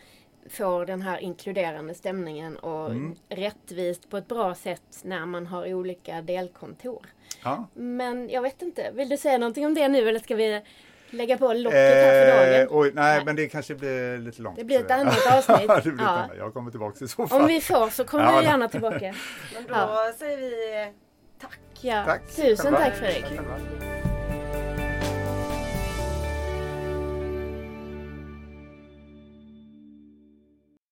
får 0.50 0.86
den 0.86 1.02
här 1.02 1.18
inkluderande 1.18 1.94
stämningen 1.94 2.56
och 2.56 2.90
mm. 2.90 3.14
rättvist 3.28 4.10
på 4.10 4.16
ett 4.16 4.28
bra 4.28 4.54
sätt 4.54 5.00
när 5.02 5.26
man 5.26 5.46
har 5.46 5.74
olika 5.74 6.22
delkontor. 6.22 7.06
Ja. 7.44 7.68
Men 7.74 8.30
jag 8.30 8.42
vet 8.42 8.62
inte, 8.62 8.90
vill 8.94 9.08
du 9.08 9.16
säga 9.16 9.38
någonting 9.38 9.66
om 9.66 9.74
det 9.74 9.88
nu 9.88 10.08
eller 10.08 10.20
ska 10.20 10.36
vi 10.36 10.62
lägga 11.11 11.38
på 11.38 11.52
locket 11.52 11.78
här 11.78 12.24
för 12.24 12.50
dagen? 12.50 12.62
Eh, 12.62 12.66
oj, 12.70 12.92
nej, 12.94 13.16
nej, 13.16 13.24
men 13.24 13.36
det 13.36 13.48
kanske 13.48 13.74
blir 13.74 14.18
lite 14.18 14.42
långt. 14.42 14.56
Det 14.56 14.64
blir 14.64 14.80
ett 14.80 14.90
annat 14.90 15.26
avsnitt. 15.32 15.84
det 15.84 15.90
blir 15.92 16.04
ja. 16.04 16.28
Jag 16.38 16.54
kommer 16.54 16.70
tillbaka 16.70 17.04
i 17.04 17.09
så 17.09 17.26
fall. 17.26 17.40
Om 17.40 17.46
vi 17.46 17.61
får 17.61 17.90
så 17.90 18.04
kommer 18.04 18.24
ja. 18.24 18.38
vi 18.38 18.44
gärna 18.44 18.68
tillbaka. 18.68 18.98
Men 19.54 19.64
då 19.66 19.74
ja. 19.74 20.12
säger 20.18 20.36
vi 20.36 20.92
tack. 21.40 21.59
Ja. 21.80 22.04
tack. 22.04 22.36
Tusen 22.36 22.74
tack 22.74 22.94
Fredrik. 22.94 23.24
Tack 23.36 23.97